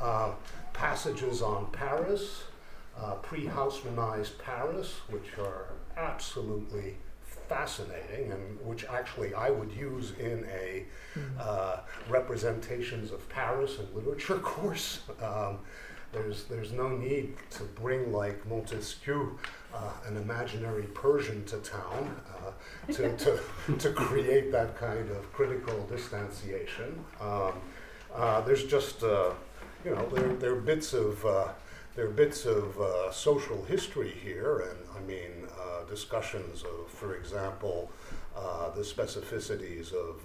Uh, 0.00 0.32
passages 0.72 1.42
on 1.42 1.70
Paris, 1.72 2.44
uh, 3.00 3.14
pre 3.14 3.46
Haussmannized 3.46 4.38
Paris, 4.38 4.94
which 5.08 5.38
are 5.38 5.66
absolutely 5.96 6.96
fascinating 7.48 8.30
and 8.30 8.60
which 8.64 8.84
actually 8.84 9.34
I 9.34 9.50
would 9.50 9.72
use 9.72 10.12
in 10.20 10.46
a 10.52 10.84
uh, 11.40 11.80
representations 12.08 13.10
of 13.10 13.28
Paris 13.28 13.78
and 13.78 13.92
literature 13.94 14.38
course. 14.52 15.00
Um, 15.20 15.58
there's, 16.12 16.44
there's 16.44 16.72
no 16.72 16.88
need 16.88 17.34
to 17.50 17.64
bring 17.64 18.12
like 18.12 18.44
Montesquieu, 18.46 19.38
uh, 19.72 19.92
an 20.06 20.16
imaginary 20.16 20.84
Persian, 20.94 21.44
to 21.46 21.58
town 21.58 22.16
uh, 22.36 22.92
to, 22.92 23.16
to, 23.16 23.40
to 23.78 23.92
create 23.92 24.50
that 24.50 24.76
kind 24.76 25.08
of 25.10 25.32
critical 25.32 25.86
distanciation. 25.86 27.04
Um, 27.20 27.52
uh, 28.14 28.40
there's 28.40 28.64
just, 28.64 29.04
uh, 29.04 29.30
you 29.84 29.92
know, 29.94 30.08
there, 30.08 30.34
there 30.34 30.52
are 30.52 30.60
bits 30.60 30.92
of, 30.92 31.24
uh, 31.24 31.48
there 31.96 32.06
are 32.06 32.10
bits 32.10 32.46
of 32.46 32.80
uh, 32.80 33.10
social 33.12 33.64
history 33.64 34.10
here, 34.22 34.60
and 34.70 34.78
I 34.96 35.00
mean, 35.06 35.48
discussions 35.88 36.62
of, 36.62 36.88
for 36.88 37.16
example, 37.16 37.90
the 38.74 38.82
specificities 38.82 39.92
of 39.92 40.20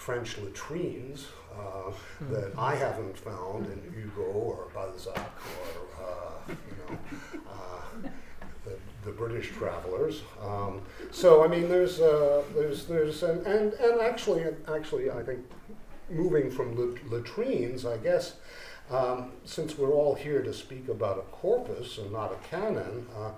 French 0.00 0.38
latrines 0.38 1.28
uh, 1.52 1.58
mm-hmm. 1.60 2.32
that 2.32 2.52
I 2.56 2.74
haven't 2.74 3.18
found 3.18 3.66
in 3.66 3.92
Hugo 3.94 4.22
or 4.22 4.68
Balzac 4.72 5.14
or 5.18 6.04
uh, 6.04 6.30
you 6.48 6.76
know 6.78 7.42
uh, 7.46 8.08
the, 8.64 8.76
the, 9.04 9.12
British 9.12 9.50
travelers. 9.50 10.22
Um, 10.42 10.80
so 11.10 11.44
I 11.44 11.48
mean, 11.48 11.68
there's 11.68 12.00
uh, 12.00 12.42
there's 12.54 12.86
there's 12.86 13.22
and, 13.22 13.46
and 13.46 13.74
and 13.74 14.00
actually 14.00 14.42
actually 14.74 15.10
I 15.10 15.22
think 15.22 15.40
moving 16.08 16.50
from 16.50 16.74
latrines, 17.10 17.84
I 17.84 17.98
guess. 17.98 18.36
Um, 18.90 19.30
since 19.44 19.78
we're 19.78 19.92
all 19.92 20.16
here 20.16 20.42
to 20.42 20.52
speak 20.52 20.88
about 20.88 21.18
a 21.18 21.22
corpus 21.30 21.98
and 21.98 22.10
not 22.10 22.32
a 22.32 22.48
canon, 22.48 23.06
uh, 23.16 23.30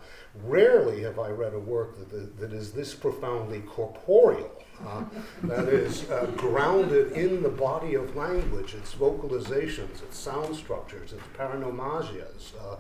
rarely 0.44 1.03
have 1.03 1.18
I 1.18 1.28
read 1.28 1.53
a 1.53 1.59
work 1.59 1.98
that, 2.09 2.38
that 2.38 2.53
is 2.55 2.72
this 2.72 2.94
profoundly 2.94 3.61
corporeal. 3.61 4.50
Uh, 4.86 5.05
that 5.44 5.68
is 5.68 6.11
uh, 6.11 6.26
grounded 6.36 7.12
in 7.12 7.42
the 7.42 7.48
body 7.48 7.94
of 7.94 8.16
language, 8.16 8.74
its 8.74 8.94
vocalizations, 8.94 10.03
its 10.03 10.18
sound 10.18 10.57
structures, 10.57 11.12
its 11.12 11.22
paronomasias, 11.36 12.53
uh, 12.61 12.76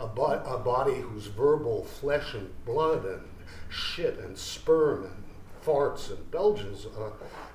a, 0.00 0.06
bo- 0.06 0.42
a 0.46 0.58
body 0.58 0.94
whose 0.94 1.26
verbal 1.26 1.84
flesh 1.84 2.34
and 2.34 2.50
blood 2.64 3.04
and 3.04 3.20
shit 3.68 4.18
and 4.18 4.36
sperm 4.36 5.04
and 5.04 5.24
farts 5.64 6.10
and 6.10 6.30
belches 6.30 6.86
uh, 6.86 7.10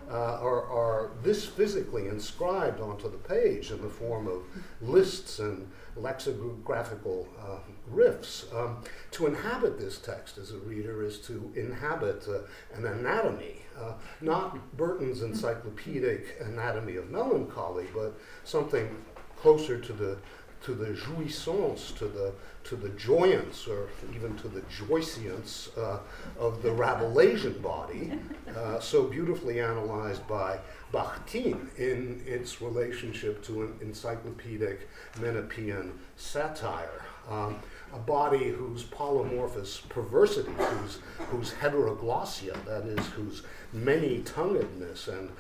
uh, 0.10 0.40
are, 0.42 0.66
are 0.66 1.12
this 1.22 1.46
physically 1.46 2.08
inscribed 2.08 2.82
onto 2.82 3.10
the 3.10 3.18
page 3.18 3.72
in 3.72 3.82
the 3.82 3.90
form 3.90 4.28
of 4.28 4.42
lists 4.82 5.40
and 5.40 5.70
lexicographical 5.96 7.28
uh, 7.40 7.60
riffs. 7.94 8.54
Um, 8.56 8.84
to 9.12 9.28
inhabit 9.28 9.80
this 9.80 10.00
text 10.00 10.38
as 10.38 10.52
a 10.52 10.58
reader 10.58 11.04
is 11.04 11.20
to 11.22 11.52
inhabit 11.56 12.26
uh, 12.28 12.40
an 12.76 12.86
anatomy, 12.86 13.58
uh, 13.80 13.94
not 14.22 14.76
Burton's 14.78 15.22
encyclopedic 15.22 16.38
anatomy 16.42 16.96
of 16.96 17.10
melancholy, 17.10 17.86
but 17.94 18.20
something 18.44 18.96
closer 19.38 19.80
to 19.80 19.94
the 19.94 20.18
to 20.64 20.74
the 20.74 20.88
jouissance, 20.88 21.96
to 21.98 22.06
the 22.06 22.34
to 22.66 22.76
the 22.76 22.90
joyance, 22.90 23.68
or 23.68 23.88
even 24.14 24.36
to 24.38 24.48
the 24.48 24.62
joycience 24.62 25.76
uh, 25.78 26.00
of 26.38 26.62
the 26.62 26.70
Rabelaisian 26.70 27.62
body, 27.62 28.12
uh, 28.56 28.80
so 28.80 29.04
beautifully 29.04 29.60
analyzed 29.60 30.28
by 30.28 30.60
Bakhtin 30.94 31.76
in 31.78 32.22
its 32.28 32.62
relationship 32.62 33.42
to 33.46 33.64
an 33.64 33.74
encyclopedic 33.82 34.88
Menippean 35.16 35.92
satire. 36.18 37.02
Um, 37.30 37.60
a 37.94 37.98
body 37.98 38.50
whose 38.50 38.84
polymorphous 38.84 39.88
perversity, 39.90 40.52
whose, 40.52 41.00
whose 41.30 41.54
heteroglossia, 41.54 42.64
that 42.66 42.86
is, 42.86 43.06
whose 43.08 43.44
many 43.74 44.20
tonguedness 44.20 45.08
and 45.08 45.32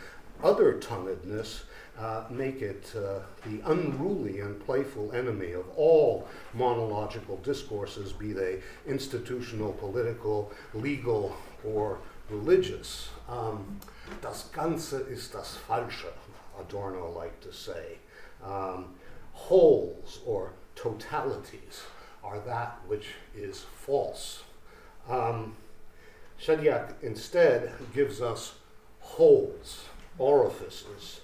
other 0.43 0.73
tonguedness 0.73 1.63
uh, 1.99 2.23
make 2.29 2.61
it 2.61 2.93
uh, 2.95 3.19
the 3.45 3.59
unruly 3.69 4.39
and 4.39 4.59
playful 4.65 5.11
enemy 5.11 5.51
of 5.51 5.65
all 5.75 6.27
monological 6.53 7.37
discourses, 7.37 8.13
be 8.13 8.31
they 8.31 8.61
institutional, 8.87 9.73
political, 9.73 10.51
legal, 10.73 11.35
or 11.65 11.99
religious. 12.29 13.09
Um, 13.27 13.79
das 14.21 14.49
Ganze 14.53 15.01
ist 15.09 15.33
das 15.33 15.57
Falsche. 15.67 16.13
Adorno 16.59 17.11
liked 17.11 17.43
to 17.43 17.53
say. 17.53 17.97
Um, 18.43 18.95
wholes 19.33 20.21
or 20.25 20.53
totalities 20.75 21.83
are 22.23 22.39
that 22.39 22.79
which 22.87 23.07
is 23.35 23.65
false. 23.75 24.43
Um, 25.09 25.55
instead 27.01 27.73
gives 27.93 28.21
us 28.21 28.55
holes, 28.99 29.85
orifices, 30.17 31.21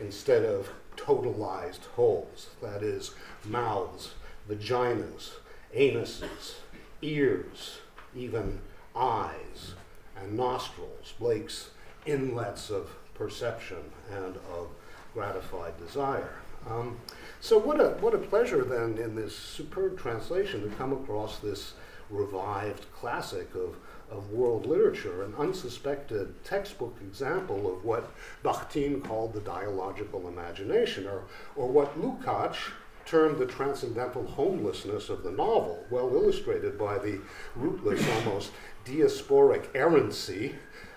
instead 0.00 0.44
of 0.44 0.70
totalized 0.96 1.84
holes, 1.94 2.48
that 2.62 2.82
is, 2.82 3.12
mouths, 3.44 4.14
vaginas, 4.48 5.32
anuses, 5.74 6.56
ears, 7.02 7.78
even 8.14 8.60
eyes, 8.94 9.74
and 10.16 10.36
nostrils, 10.36 11.14
Blake's 11.18 11.70
inlets 12.06 12.70
of 12.70 12.90
perception 13.14 13.90
and 14.10 14.36
of 14.52 14.68
gratified 15.12 15.76
desire. 15.78 16.34
Um, 16.68 16.98
so, 17.40 17.58
what 17.58 17.80
a, 17.80 17.90
what 18.00 18.14
a 18.14 18.18
pleasure 18.18 18.64
then 18.64 18.98
in 18.98 19.14
this 19.14 19.36
superb 19.36 19.98
translation 19.98 20.62
to 20.62 20.76
come 20.76 20.92
across 20.92 21.38
this 21.38 21.74
revived 22.10 22.86
classic 22.92 23.54
of, 23.54 23.76
of 24.10 24.30
world 24.30 24.66
literature, 24.66 25.22
an 25.24 25.34
unsuspected 25.38 26.32
textbook 26.44 26.96
example 27.00 27.72
of 27.72 27.84
what 27.84 28.10
Bakhtin 28.44 29.02
called 29.02 29.32
the 29.32 29.40
dialogical 29.40 30.28
imagination, 30.28 31.06
or, 31.06 31.24
or 31.56 31.68
what 31.68 32.00
Lukács 32.00 32.56
termed 33.04 33.38
the 33.38 33.46
transcendental 33.46 34.26
homelessness 34.26 35.08
of 35.08 35.22
the 35.22 35.30
novel, 35.30 35.84
well 35.90 36.12
illustrated 36.12 36.78
by 36.78 36.98
the 36.98 37.20
rootless, 37.54 38.04
almost 38.16 38.50
diasporic 38.84 39.66
errancy 39.74 40.54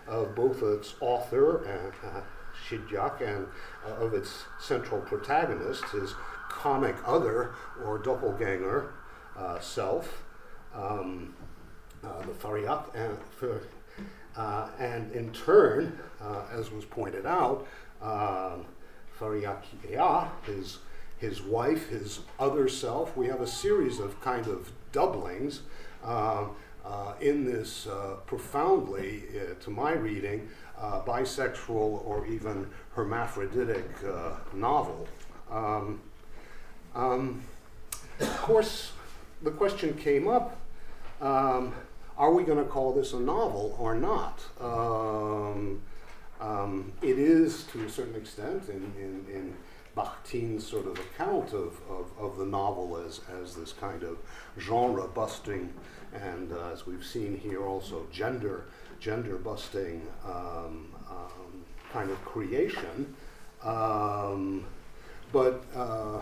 of 0.08 0.36
both 0.36 0.64
its 0.64 0.96
author, 1.00 1.68
uh, 1.68 2.08
uh, 2.08 2.22
Shidyaq, 2.68 3.22
and 3.22 3.48
uh, 3.88 4.04
of 4.04 4.14
its 4.14 4.46
central 4.60 5.02
protagonist, 5.02 5.84
his 5.86 6.16
comic 6.50 6.96
other 7.06 7.54
or 7.86 8.00
doppelganger 8.00 8.92
uh, 9.38 9.60
self, 9.60 10.24
um, 10.76 11.34
uh, 12.04 12.22
the 12.22 12.34
Fariaq, 12.34 12.86
and, 12.96 13.18
uh, 14.36 14.70
and 14.80 15.12
in 15.12 15.32
turn, 15.32 15.98
uh, 16.22 16.44
as 16.52 16.72
was 16.72 16.86
pointed 16.86 17.26
out, 17.26 17.68
um, 18.02 18.66
Fariaq 19.20 19.64
his 20.46 20.80
his 21.18 21.42
wife, 21.42 21.90
his 21.90 22.22
other 22.40 22.70
self. 22.70 23.18
We 23.18 23.28
have 23.28 23.42
a 23.42 23.48
series 23.48 24.00
of 24.00 24.22
kind 24.22 24.48
of 24.48 24.72
doublings 24.94 25.64
uh, 26.90 27.14
in 27.20 27.46
this 27.46 27.88
uh, 27.88 28.16
profoundly, 28.26 29.24
uh, 29.36 29.62
to 29.64 29.70
my 29.70 29.94
reading, 29.94 30.50
uh, 30.80 31.02
bisexual 31.02 32.06
or 32.06 32.26
even 32.28 32.68
hermaphroditic 32.94 33.86
uh, 34.04 34.38
novel. 34.54 35.08
Um, 35.52 36.02
um, 36.96 37.42
of 38.20 38.38
course, 38.38 38.94
the 39.42 39.52
question 39.52 39.94
came 39.96 40.28
up 40.28 40.59
um, 41.22 41.74
are 42.18 42.34
we 42.34 42.44
going 42.44 42.58
to 42.58 42.70
call 42.70 42.94
this 42.94 43.14
a 43.14 43.20
novel 43.20 43.76
or 43.80 43.96
not? 43.96 44.42
Um, 44.60 45.82
um, 46.40 46.94
it 47.02 47.20
is, 47.20 47.64
to 47.72 47.86
a 47.86 47.90
certain 47.90 48.16
extent, 48.16 48.70
in, 48.70 48.94
in, 48.98 49.26
in 49.34 49.54
Bakhtin's 49.96 50.66
sort 50.66 50.86
of 50.86 50.98
account 50.98 51.54
of, 51.54 51.80
of, 51.90 52.12
of, 52.18 52.38
the 52.38 52.46
novel 52.46 52.98
as, 53.06 53.22
as 53.42 53.56
this 53.56 53.74
kind 53.74 54.04
of 54.04 54.18
genre 54.58 55.08
busting, 55.08 55.74
and 56.14 56.52
uh, 56.52 56.72
as 56.72 56.86
we've 56.86 57.06
seen 57.06 57.38
here 57.38 57.66
also, 57.66 58.06
gender, 58.12 58.66
gender 59.00 59.38
busting 59.38 60.08
um, 60.26 60.94
um, 61.10 61.66
kind 61.92 62.10
of 62.10 62.24
creation. 62.24 63.16
Um, 63.64 64.66
but 65.34 65.64
uh, 65.76 66.22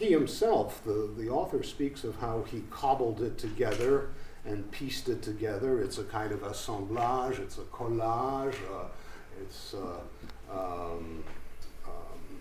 he 0.00 0.10
himself, 0.10 0.82
the, 0.82 1.10
the 1.16 1.28
author, 1.28 1.62
speaks 1.62 2.04
of 2.04 2.16
how 2.16 2.42
he 2.50 2.62
cobbled 2.70 3.20
it 3.20 3.36
together 3.36 4.08
and 4.46 4.68
pieced 4.70 5.10
it 5.10 5.20
together. 5.20 5.82
It's 5.82 5.98
a 5.98 6.04
kind 6.04 6.32
of 6.32 6.42
assemblage, 6.42 7.38
it's 7.38 7.58
a 7.58 7.64
collage, 7.64 8.54
uh, 8.74 8.86
it's 9.42 9.74
uh, 9.74 10.00
um, 10.50 11.22
um, 11.84 12.40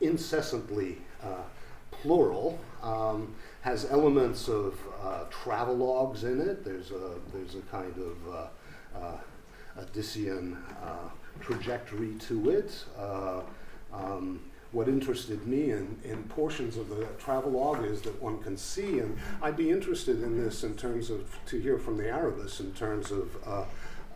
incessantly 0.00 0.98
uh, 1.22 1.44
plural, 1.92 2.58
um, 2.82 3.36
has 3.60 3.88
elements 3.88 4.48
of 4.48 4.76
uh, 5.00 5.24
travelogues 5.30 6.24
in 6.24 6.40
it. 6.40 6.64
There's 6.64 6.90
a, 6.90 7.12
there's 7.32 7.54
a 7.54 7.62
kind 7.70 7.94
of 7.98 8.34
uh, 8.34 8.98
uh, 8.98 9.18
Odyssean 9.78 10.56
trajectory 11.40 12.14
to 12.16 12.50
it. 12.50 12.84
Um, 13.92 14.40
what 14.72 14.88
interested 14.88 15.46
me 15.46 15.70
in, 15.70 15.98
in 16.04 16.22
portions 16.24 16.76
of 16.76 16.88
the 16.88 17.04
travelogue 17.18 17.84
is 17.84 18.02
that 18.02 18.20
one 18.22 18.38
can 18.38 18.56
see, 18.56 19.00
and 19.00 19.18
I'd 19.42 19.56
be 19.56 19.70
interested 19.70 20.22
in 20.22 20.42
this 20.42 20.62
in 20.62 20.76
terms 20.76 21.10
of, 21.10 21.38
to 21.46 21.60
hear 21.60 21.78
from 21.78 21.96
the 21.96 22.08
Arabists 22.08 22.60
in 22.60 22.72
terms 22.72 23.10
of 23.10 23.36
uh, 23.46 23.64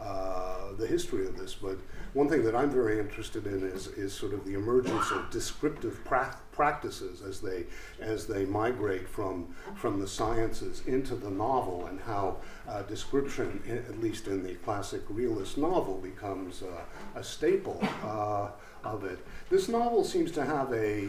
uh, 0.01 0.73
the 0.79 0.87
history 0.87 1.27
of 1.27 1.37
this, 1.37 1.55
but 1.55 1.79
one 2.13 2.29
thing 2.29 2.45
that 2.45 2.55
I'm 2.55 2.71
very 2.71 3.01
interested 3.01 3.47
in 3.47 3.65
is, 3.65 3.89
is 3.89 4.13
sort 4.13 4.35
of 4.35 4.45
the 4.45 4.55
emergence 4.55 5.11
of 5.11 5.31
descriptive 5.31 6.05
pra- 6.05 6.37
practices 6.53 7.23
as 7.23 7.41
they, 7.41 7.65
as 8.01 8.27
they 8.27 8.45
migrate 8.45 9.09
from, 9.09 9.55
from 9.75 9.99
the 9.99 10.07
sciences 10.07 10.83
into 10.87 11.17
the 11.17 11.31
novel 11.31 11.87
and 11.87 12.01
how 12.01 12.37
uh, 12.69 12.83
description, 12.83 13.61
at 13.69 14.01
least 14.01 14.29
in 14.29 14.45
the 14.45 14.55
classic 14.57 15.03
realist 15.09 15.59
novel, 15.59 15.99
becomes 15.99 16.63
uh, 16.63 17.19
a 17.19 17.25
staple 17.25 17.83
uh, 18.05 18.49
of 18.85 19.05
it. 19.05 19.19
This 19.51 19.69
novel 19.69 20.05
seems 20.05 20.31
to 20.33 20.45
have 20.45 20.73
a 20.73 21.09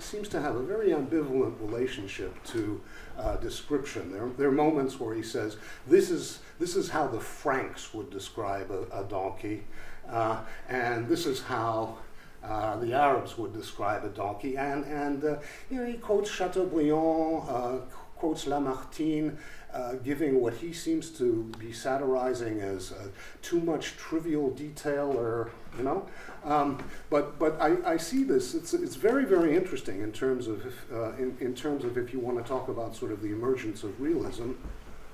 seems 0.00 0.28
to 0.30 0.40
have 0.40 0.56
a 0.56 0.62
very 0.62 0.88
ambivalent 0.88 1.60
relationship 1.60 2.34
to 2.46 2.80
uh, 3.16 3.36
description. 3.36 4.12
There, 4.12 4.28
there 4.36 4.48
are 4.48 4.52
moments 4.52 4.98
where 4.98 5.14
he 5.14 5.22
says, 5.22 5.56
"This 5.86 6.10
is 6.10 6.40
this 6.58 6.74
is 6.74 6.90
how 6.90 7.06
the 7.06 7.20
Franks 7.20 7.94
would 7.94 8.10
describe 8.10 8.70
a, 8.70 8.82
a 9.00 9.04
donkey," 9.04 9.64
uh, 10.10 10.40
and 10.68 11.08
this 11.08 11.24
is 11.24 11.42
how 11.42 11.98
uh, 12.42 12.76
the 12.76 12.94
Arabs 12.94 13.38
would 13.38 13.52
describe 13.52 14.04
a 14.04 14.08
donkey. 14.08 14.56
And 14.56 14.84
and 14.84 15.24
uh, 15.24 15.36
you 15.70 15.78
know 15.78 15.86
he 15.86 15.94
quotes 15.94 16.30
Chateaubriand, 16.30 17.48
uh, 17.48 17.78
quotes 18.18 18.44
Lamartine 18.46 19.36
uh, 19.72 19.94
giving 19.96 20.40
what 20.40 20.54
he 20.54 20.72
seems 20.72 21.10
to 21.10 21.52
be 21.58 21.72
satirizing 21.72 22.60
as 22.60 22.92
uh, 22.92 23.08
too 23.42 23.60
much 23.60 23.96
trivial 23.96 24.50
detail 24.50 25.12
or 25.16 25.50
you 25.76 25.84
know? 25.84 26.06
Um, 26.44 26.82
but 27.10 27.38
but 27.38 27.60
I, 27.60 27.76
I 27.84 27.96
see 27.96 28.24
this 28.24 28.54
it's, 28.54 28.74
it's 28.74 28.96
very 28.96 29.24
very 29.24 29.54
interesting 29.54 30.02
in 30.02 30.12
terms 30.12 30.46
of 30.46 30.66
if, 30.66 30.92
uh, 30.92 31.12
in, 31.12 31.36
in 31.40 31.54
terms 31.54 31.84
of 31.84 31.96
if 31.96 32.12
you 32.12 32.18
want 32.18 32.38
to 32.38 32.44
talk 32.44 32.68
about 32.68 32.96
sort 32.96 33.12
of 33.12 33.22
the 33.22 33.28
emergence 33.28 33.84
of 33.84 34.00
realism. 34.00 34.52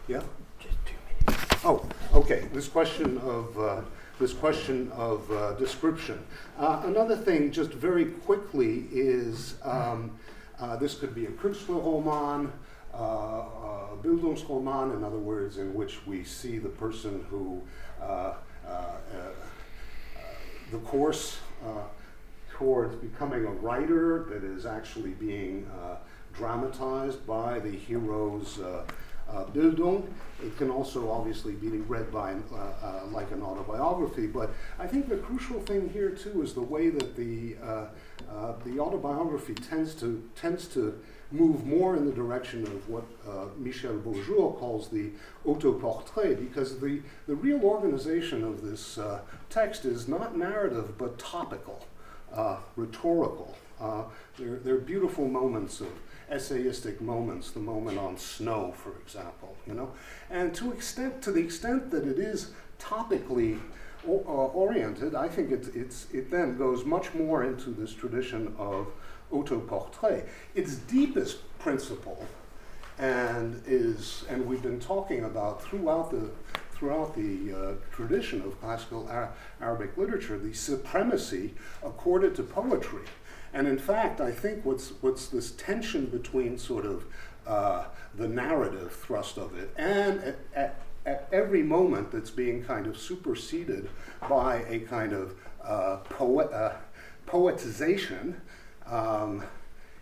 Yeah? 0.07 0.23
Just 0.61 0.77
two 0.87 0.95
minutes. 1.27 1.65
Oh 1.65 1.87
okay 2.15 2.49
this 2.53 2.69
question 2.69 3.19
of 3.19 3.59
uh, 3.59 3.81
this 4.21 4.33
question 4.33 4.91
of 4.93 5.29
uh, 5.33 5.55
description. 5.55 6.25
Uh, 6.57 6.83
another 6.85 7.17
thing 7.17 7.51
just 7.51 7.73
very 7.73 8.05
quickly 8.05 8.87
is 8.93 9.57
um, 9.65 10.13
this 10.79 10.95
could 10.95 11.15
be 11.15 11.27
a 11.27 11.31
Künstlerroman 11.31 12.47
uh, 12.47 12.51
uh, 12.51 12.51
Uh, 12.97 13.03
uh, 13.03 13.97
Bildungsroman, 14.03 14.97
in 14.97 15.03
other 15.03 15.19
words, 15.19 15.59
in 15.59 15.75
which 15.75 16.07
we 16.07 16.23
see 16.23 16.59
the 16.59 16.69
person 16.69 17.25
who, 17.29 17.61
uh, 18.01 18.35
uh 18.67 18.97
the 20.71 20.79
course 20.79 21.39
towards 22.51 22.95
becoming 22.97 23.45
a 23.45 23.51
writer 23.51 24.25
that 24.31 24.45
is 24.45 24.65
actually 24.65 25.11
being 25.11 25.69
dramatized 26.33 27.25
by 27.27 27.59
the 27.61 27.71
hero's 27.71 28.59
uh, 29.29 29.45
Bildung. 29.53 30.07
It 30.43 30.57
can 30.59 30.71
also 30.71 31.11
obviously 31.11 31.53
be 31.55 31.69
read 31.69 32.13
by 32.13 32.33
uh, 32.33 32.57
uh, 32.57 33.01
like 33.11 33.31
an 33.31 33.43
autobiography, 33.43 34.27
but 34.27 34.51
I 34.79 34.87
think 34.87 35.09
the 35.09 35.17
crucial 35.17 35.61
thing 35.61 35.89
here 35.91 36.11
too 36.11 36.43
is 36.43 36.55
the 36.55 36.63
way 36.63 36.91
that 36.91 37.17
the 37.17 37.57
the 38.65 38.79
autobiography 38.81 39.55
tends 39.55 39.95
to 39.97 40.23
tends 40.35 40.67
to 40.69 40.99
move 41.35 41.67
more 41.67 41.97
in 41.97 42.07
the 42.07 42.13
direction 42.13 42.63
of 42.63 42.89
what 42.89 43.05
uh, 43.29 43.47
Michel 43.59 43.95
Beaujour 43.99 44.57
calls 44.57 44.89
the 44.89 45.11
autoportrait, 45.45 46.39
because 46.39 46.79
the, 46.79 47.03
the 47.27 47.35
real 47.35 47.63
organization 47.65 48.45
of 48.45 48.63
this 48.63 48.99
uh, 48.99 49.21
text 49.51 49.85
is 49.85 50.07
not 50.07 50.39
narrative 50.39 50.97
but 50.97 51.19
topical, 51.19 51.85
uh, 52.33 52.59
rhetorical. 52.77 53.57
Uh, 53.81 54.05
there, 54.39 54.57
there, 54.57 54.77
are 54.77 54.81
beautiful 54.81 55.27
moments 55.27 55.81
of 55.81 55.89
essayistic 56.31 57.01
moments, 57.01 57.51
the 57.51 57.61
moment 57.61 57.99
on 57.99 58.17
snow, 58.17 58.73
for 58.73 58.93
example, 59.03 59.57
you 59.67 59.75
know, 59.75 59.91
and 60.31 60.55
to 60.55 60.73
extent 60.73 61.21
to 61.21 61.33
the 61.33 61.41
extent 61.41 61.91
that 61.91 62.07
it 62.07 62.19
is 62.19 62.53
topically 62.79 63.59
o- 64.09 64.25
uh, 64.27 64.57
oriented, 64.57 65.17
I 65.17 65.29
think 65.29 65.51
it, 65.51 65.75
it's, 65.75 66.07
it 66.13 66.31
then 66.31 66.57
goes 66.57 66.85
much 66.85 67.13
more 67.15 67.43
into 67.43 67.71
this 67.71 67.93
tradition 67.93 68.55
of 68.59 68.87
autoportrait. 69.33 70.27
Its 70.55 70.77
deepest 70.77 71.39
principle 71.59 72.25
and 72.99 73.61
is 73.67 74.25
and 74.29 74.47
we've 74.47 74.63
been 74.63 74.79
talking 74.79 75.25
about 75.25 75.61
throughout 75.63 76.11
the 76.11 76.31
throughout 76.75 77.15
the 77.15 77.53
uh, 77.53 77.73
tradition 77.95 78.43
of 78.43 78.61
classical 78.61 79.09
Ar- 79.09 79.33
Arabic 79.61 79.97
literature, 79.97 80.39
the 80.39 80.53
supremacy 80.53 81.55
accorded 81.83 82.35
to 82.35 82.43
poetry. 82.43 83.05
And 83.55 83.69
in 83.69 83.79
fact, 83.79 84.21
I 84.21 84.33
think 84.33 84.65
what's, 84.65 84.91
what's 85.01 85.29
this 85.29 85.53
tension 85.53 86.07
between 86.07 86.59
sort 86.59 86.85
of 86.85 87.05
uh, 87.47 87.85
the 88.17 88.27
narrative 88.27 88.93
thrust 88.93 89.39
of 89.39 89.57
it 89.57 89.73
and 89.77 90.21
at, 90.21 90.39
at, 90.55 90.81
at, 91.07 91.29
every 91.31 91.63
moment 91.63 92.11
that's 92.11 92.31
being 92.31 92.65
kind 92.65 92.87
of 92.87 92.99
superseded 92.99 93.89
by 94.29 94.65
a 94.67 94.81
kind 94.81 95.13
of 95.13 95.35
uh, 95.63 95.97
poet, 96.09 96.51
uh, 96.53 96.73
poetization 97.27 98.41
um, 98.91 99.45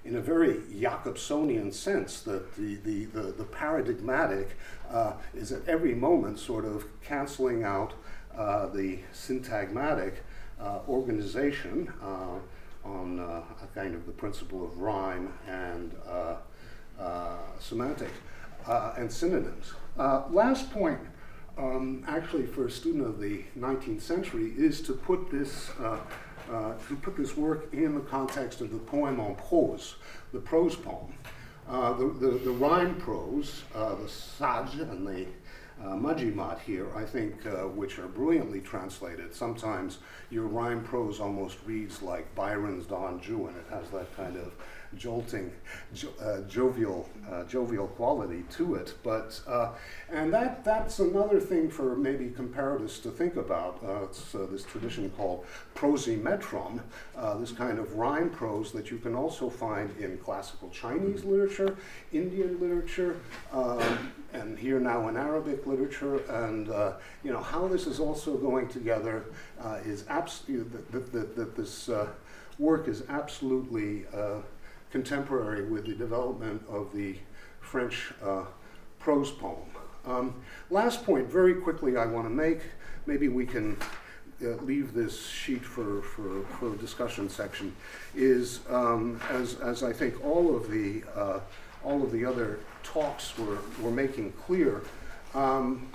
in 0.05 0.17
a 0.17 0.21
very 0.21 0.55
Jakobsonian 0.55 1.73
sense 1.73 2.21
that 2.23 2.55
the, 2.57 2.77
the, 2.77 3.05
the, 3.07 3.33
the 3.33 3.45
paradigmatic 3.45 4.57
uh, 4.91 5.13
is 5.35 5.53
at 5.53 5.67
every 5.69 5.95
moment 5.95 6.39
sort 6.39 6.65
of 6.65 6.85
canceling 7.03 7.63
out 7.63 7.95
uh, 8.37 8.67
the 8.67 8.99
syntagmatic 9.15 10.15
uh, 10.61 10.81
organization 10.89 11.93
uh, 12.03 12.39
on 12.85 13.21
uh, 13.21 13.43
a 13.63 13.67
kind 13.75 13.95
of 13.95 14.07
the 14.07 14.13
principle 14.13 14.65
of 14.65 14.79
rhyme 14.79 15.33
and 15.49 15.95
uh, 16.09 16.37
semantic 17.59 18.11
and 18.97 19.11
synonyms. 19.11 19.73
last 19.97 20.71
point, 20.73 21.01
um, 21.59 22.05
actually, 22.07 22.47
for 22.47 22.67
a 22.67 22.71
student 22.71 23.05
of 23.07 23.21
the 23.21 23.43
19th 23.59 24.01
century, 24.01 24.53
is 24.57 24.81
to 24.81 24.93
put 24.93 25.31
this 25.31 25.71
uh, 26.53 26.75
to 26.89 26.97
put 26.97 27.17
this 27.17 27.37
work 27.37 27.73
in 27.73 27.95
the 27.95 28.01
context 28.01 28.61
of 28.61 28.71
the 28.71 28.79
poem 28.79 29.19
en 29.19 29.35
prose, 29.35 29.97
the 30.33 30.39
prose 30.39 30.77
poem. 30.77 31.13
Uh, 31.69 31.93
the, 31.95 32.07
the, 32.07 32.31
the, 32.39 32.51
rhyme 32.51 32.97
prose, 32.97 33.63
uh, 33.75 33.95
the 33.95 34.09
Saj 34.09 34.75
and 34.75 35.07
the 35.07 35.27
uh, 35.83 35.95
Majimat 35.95 36.61
here, 36.61 36.89
I 36.95 37.05
think, 37.05 37.47
uh, 37.47 37.69
which 37.69 37.99
are 37.99 38.09
brilliantly 38.09 38.61
translated. 38.61 39.35
Sometimes 39.35 39.99
your 40.29 40.47
rhyme 40.47 40.83
prose 40.83 41.21
almost 41.21 41.59
reads 41.65 42.03
like 42.03 42.35
Byron's 42.35 42.87
Don 42.87 43.21
Juan. 43.21 43.55
It 43.55 43.73
has 43.73 43.89
that 43.91 44.15
kind 44.17 44.37
of 44.37 44.53
jolting, 44.97 45.53
jo- 45.95 46.13
uh, 46.21 46.41
jovial, 46.43 47.09
uh, 47.31 47.45
jovial 47.45 47.89
quality 47.89 48.45
to 48.51 48.75
it. 48.75 48.95
But 49.03 49.41
uh, 49.47 49.71
and 50.11 50.33
that 50.33 50.65
that's 50.65 50.99
another 50.99 51.41
thing 51.41 51.71
for 51.71 51.97
maybe 51.97 52.31
comparatists 52.31 53.01
to 53.01 53.11
think 53.11 53.37
about. 53.37 53.83
Uh, 53.83 54.05
it's 54.05 54.35
uh, 54.35 54.47
this 54.51 54.65
tradition 54.65 55.11
called 55.11 55.45
prosimetron, 55.75 56.81
uh, 57.17 57.37
this 57.39 57.53
kind 57.53 57.79
of 57.79 57.95
rhyme 57.95 58.31
prose 58.31 58.73
that 58.73 58.91
you 58.91 58.99
can 58.99 59.15
also 59.15 59.49
find 59.49 59.95
in 59.99 60.19
classical 60.19 60.69
Chinese 60.71 61.25
literature, 61.25 61.77
Indian 62.13 62.61
literature, 62.61 63.17
um, 63.53 64.13
and 64.33 64.59
here 64.59 64.81
now 64.81 65.09
in 65.09 65.17
Arabic 65.17 65.67
literature. 65.67 66.19
And 66.29 66.69
you 67.25 67.33
know 67.33 67.41
how 67.41 67.69
this 67.69 67.87
is 67.87 68.01
also 68.01 68.37
going 68.37 68.69
together 68.69 69.25
is 69.85 70.05
absolutely 70.09 70.81
that, 70.91 71.13
that, 71.13 71.37
that 71.37 71.57
this 71.57 71.91
work 72.59 72.89
is 72.89 73.03
absolutely 73.09 74.05
contemporary 74.93 75.65
with 75.65 75.87
the 75.87 75.95
development 75.95 76.63
of 76.69 76.95
the 76.95 77.17
French 77.61 78.13
uh, 78.23 78.45
prose 78.99 79.31
poem. 79.33 79.59
Um, 80.05 80.35
last 80.71 81.05
point, 81.05 81.27
very 81.29 81.55
quickly, 81.55 81.97
I 81.97 82.07
want 82.07 82.27
to 82.27 82.31
make. 82.31 82.61
Maybe 83.07 83.29
we 83.29 83.47
can 83.47 83.77
uh, 84.43 84.51
leave 84.63 84.93
this 84.93 85.27
sheet 85.27 85.65
for, 85.65 86.03
for, 86.03 86.45
for 86.59 86.77
discussion 86.77 87.29
section. 87.31 87.75
Is 88.15 88.61
um, 88.69 89.21
as, 89.31 89.55
as 89.61 89.83
I 89.83 89.93
think 89.93 90.25
all 90.25 90.55
of 90.55 90.71
the 90.71 91.03
uh, 91.17 91.41
all 91.85 92.03
of 92.03 92.13
the 92.13 92.25
other 92.25 92.61
talks 92.85 93.37
were, 93.37 93.59
were 93.81 93.91
making 93.91 94.33
clear. 94.33 94.83
Um, 95.35 95.89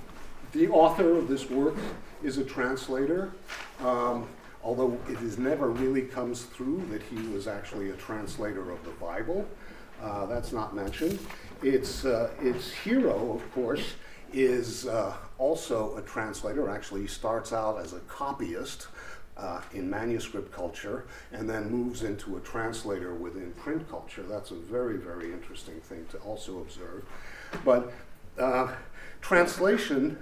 the 0.51 0.67
author 0.67 1.17
of 1.17 1.27
this 1.27 1.49
work 1.49 1.75
is 2.23 2.37
a 2.37 2.43
translator. 2.43 3.31
Um, 3.79 4.27
although 4.67 4.99
it 5.07 5.17
is 5.21 5.37
never 5.37 5.69
really 5.69 6.01
comes 6.01 6.43
through 6.43 6.85
that 6.89 7.01
he 7.01 7.15
was 7.29 7.47
actually 7.47 7.89
a 7.89 7.93
translator 7.93 8.69
of 8.69 8.83
the 8.83 8.91
Bible. 8.91 9.47
Uh, 10.03 10.25
that's 10.25 10.51
not 10.51 10.75
mentioned. 10.75 11.17
Its, 11.63 12.03
uh, 12.03 12.29
its 12.41 12.69
hero, 12.69 13.31
of 13.33 13.51
course, 13.53 13.93
is 14.33 14.85
uh, 14.85 15.15
also 15.37 15.95
a 15.95 16.01
translator. 16.01 16.69
Actually, 16.69 16.99
he 17.01 17.07
starts 17.07 17.53
out 17.53 17.79
as 17.79 17.93
a 17.93 18.01
copyist 18.01 18.87
uh, 19.37 19.61
in 19.73 19.89
manuscript 19.89 20.51
culture 20.51 21.05
and 21.31 21.49
then 21.49 21.69
moves 21.69 22.03
into 22.03 22.35
a 22.35 22.39
translator 22.41 23.13
within 23.13 23.53
print 23.53 23.89
culture. 23.89 24.23
That's 24.23 24.51
a 24.51 24.55
very, 24.55 24.97
very 24.97 25.31
interesting 25.31 25.79
thing 25.79 26.05
to 26.11 26.17
also 26.17 26.59
observe. 26.59 27.05
But 27.63 27.93
uh, 28.37 28.73
translation 29.21 30.17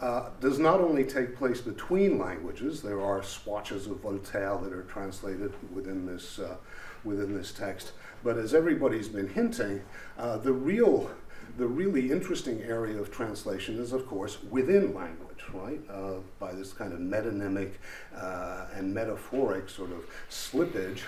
uh, 0.00 0.30
does 0.40 0.58
not 0.58 0.80
only 0.80 1.04
take 1.04 1.36
place 1.36 1.60
between 1.60 2.18
languages, 2.18 2.82
there 2.82 3.00
are 3.00 3.22
swatches 3.22 3.86
of 3.86 4.00
Voltaire 4.00 4.56
that 4.62 4.72
are 4.72 4.84
translated 4.84 5.52
within 5.72 6.06
this, 6.06 6.38
uh, 6.38 6.56
within 7.04 7.34
this 7.34 7.52
text, 7.52 7.92
but 8.22 8.38
as 8.38 8.54
everybody's 8.54 9.08
been 9.08 9.28
hinting, 9.28 9.82
uh, 10.18 10.36
the 10.38 10.52
real 10.52 11.10
the 11.56 11.66
really 11.66 12.12
interesting 12.12 12.62
area 12.62 13.00
of 13.00 13.10
translation 13.10 13.80
is, 13.80 13.92
of 13.92 14.06
course, 14.06 14.40
within 14.44 14.94
language, 14.94 15.42
right? 15.52 15.80
Uh, 15.90 16.16
by 16.38 16.52
this 16.52 16.72
kind 16.72 16.92
of 16.92 17.00
metonymic 17.00 17.72
uh, 18.14 18.66
and 18.74 18.94
metaphoric 18.94 19.68
sort 19.68 19.90
of 19.90 20.04
slippage 20.30 21.00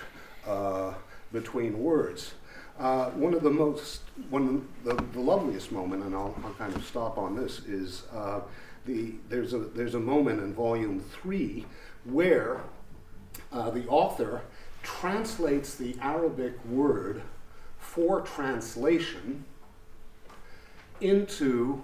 between 1.31 1.79
words. 1.79 2.33
Uh, 2.79 3.11
one 3.11 3.33
of 3.33 3.43
the 3.43 3.49
most, 3.49 4.01
one 4.29 4.65
of 4.83 4.97
the, 4.97 5.03
the 5.13 5.19
loveliest 5.19 5.71
moment, 5.71 6.03
and 6.03 6.15
I'll, 6.15 6.35
I'll, 6.43 6.53
kind 6.53 6.75
of 6.75 6.83
stop 6.83 7.17
on 7.17 7.35
this, 7.35 7.59
is 7.59 8.03
uh, 8.13 8.41
the, 8.85 9.13
there's, 9.29 9.53
a, 9.53 9.59
there's 9.59 9.95
a 9.95 9.99
moment 9.99 10.41
in 10.41 10.53
volume 10.53 10.99
three 10.99 11.65
where 12.03 12.61
uh, 13.51 13.69
the 13.69 13.87
author 13.87 14.41
translates 14.83 15.75
the 15.75 15.95
Arabic 16.01 16.53
word 16.65 17.21
for 17.77 18.21
translation 18.21 19.45
into 20.99 21.81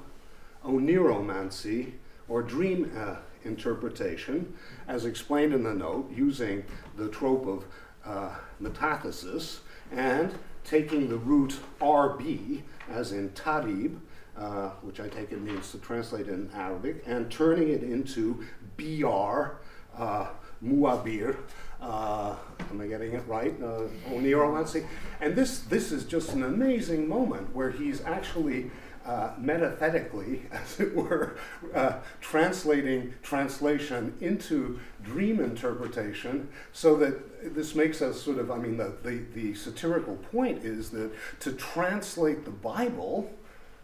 oniromancy 0.65 1.93
or 2.27 2.41
dream 2.41 2.91
uh, 2.97 3.15
interpretation, 3.43 4.53
as 4.87 5.05
explained 5.05 5.53
in 5.53 5.63
the 5.63 5.73
note, 5.73 6.09
using 6.13 6.63
the 6.97 7.07
trope 7.09 7.47
of 7.47 7.65
uh, 8.05 8.35
metathesis 8.61 9.59
and 9.91 10.33
taking 10.63 11.07
the 11.09 11.17
root 11.17 11.59
RB, 11.79 12.61
as 12.89 13.11
in 13.11 13.29
tarib, 13.29 13.99
uh, 14.37 14.69
which 14.81 14.99
I 14.99 15.07
take 15.07 15.31
it 15.31 15.41
means 15.41 15.71
to 15.71 15.77
translate 15.79 16.27
in 16.27 16.49
Arabic, 16.53 17.03
and 17.05 17.31
turning 17.31 17.69
it 17.69 17.83
into 17.83 18.43
BR, 18.77 19.57
uh, 19.97 20.27
Muabir. 20.63 21.37
Uh, 21.81 22.35
am 22.71 22.81
I 22.81 22.87
getting 22.87 23.13
it 23.13 23.23
right? 23.27 23.53
Uh, 23.61 23.83
Oniromancy. 24.09 24.85
And 25.21 25.35
this, 25.35 25.59
this 25.59 25.91
is 25.91 26.05
just 26.05 26.33
an 26.33 26.43
amazing 26.43 27.07
moment 27.07 27.55
where 27.55 27.69
he's 27.69 28.01
actually 28.03 28.71
uh, 29.07 29.33
metathetically, 29.39 30.41
as 30.51 30.79
it 30.79 30.93
were, 30.93 31.37
uh, 31.73 31.93
translating 32.19 33.13
translation 33.23 34.15
into 34.19 34.79
dream 35.03 35.39
interpretation, 35.39 36.49
so 36.73 36.95
that 36.97 37.55
this 37.55 37.73
makes 37.73 38.01
us 38.01 38.21
sort 38.21 38.37
of, 38.37 38.51
I 38.51 38.57
mean, 38.57 38.77
the, 38.77 38.93
the, 39.03 39.23
the 39.33 39.53
satirical 39.55 40.15
point 40.15 40.63
is 40.65 40.89
that 40.89 41.11
to 41.39 41.53
translate 41.53 42.43
the 42.43 42.51
Bible 42.51 43.31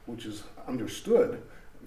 which 0.05 0.25
is 0.25 0.43
understood, 0.67 1.41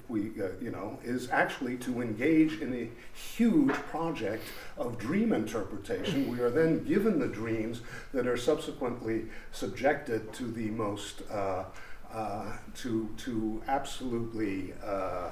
we, 0.08 0.30
uh, 0.40 0.48
you 0.60 0.70
know, 0.70 0.98
is 1.02 1.30
actually 1.30 1.76
to 1.76 2.00
engage 2.00 2.60
in 2.60 2.74
a 2.74 2.88
huge 3.18 3.72
project 3.72 4.44
of 4.78 4.98
dream 4.98 5.32
interpretation. 5.32 6.30
We 6.30 6.40
are 6.40 6.50
then 6.50 6.84
given 6.84 7.18
the 7.18 7.26
dreams 7.26 7.80
that 8.12 8.26
are 8.26 8.36
subsequently 8.36 9.26
subjected 9.52 10.32
to 10.34 10.44
the 10.44 10.70
most, 10.70 11.22
uh, 11.30 11.64
uh, 12.12 12.52
to, 12.76 13.08
to 13.18 13.62
absolutely 13.66 14.74
uh, 14.84 15.30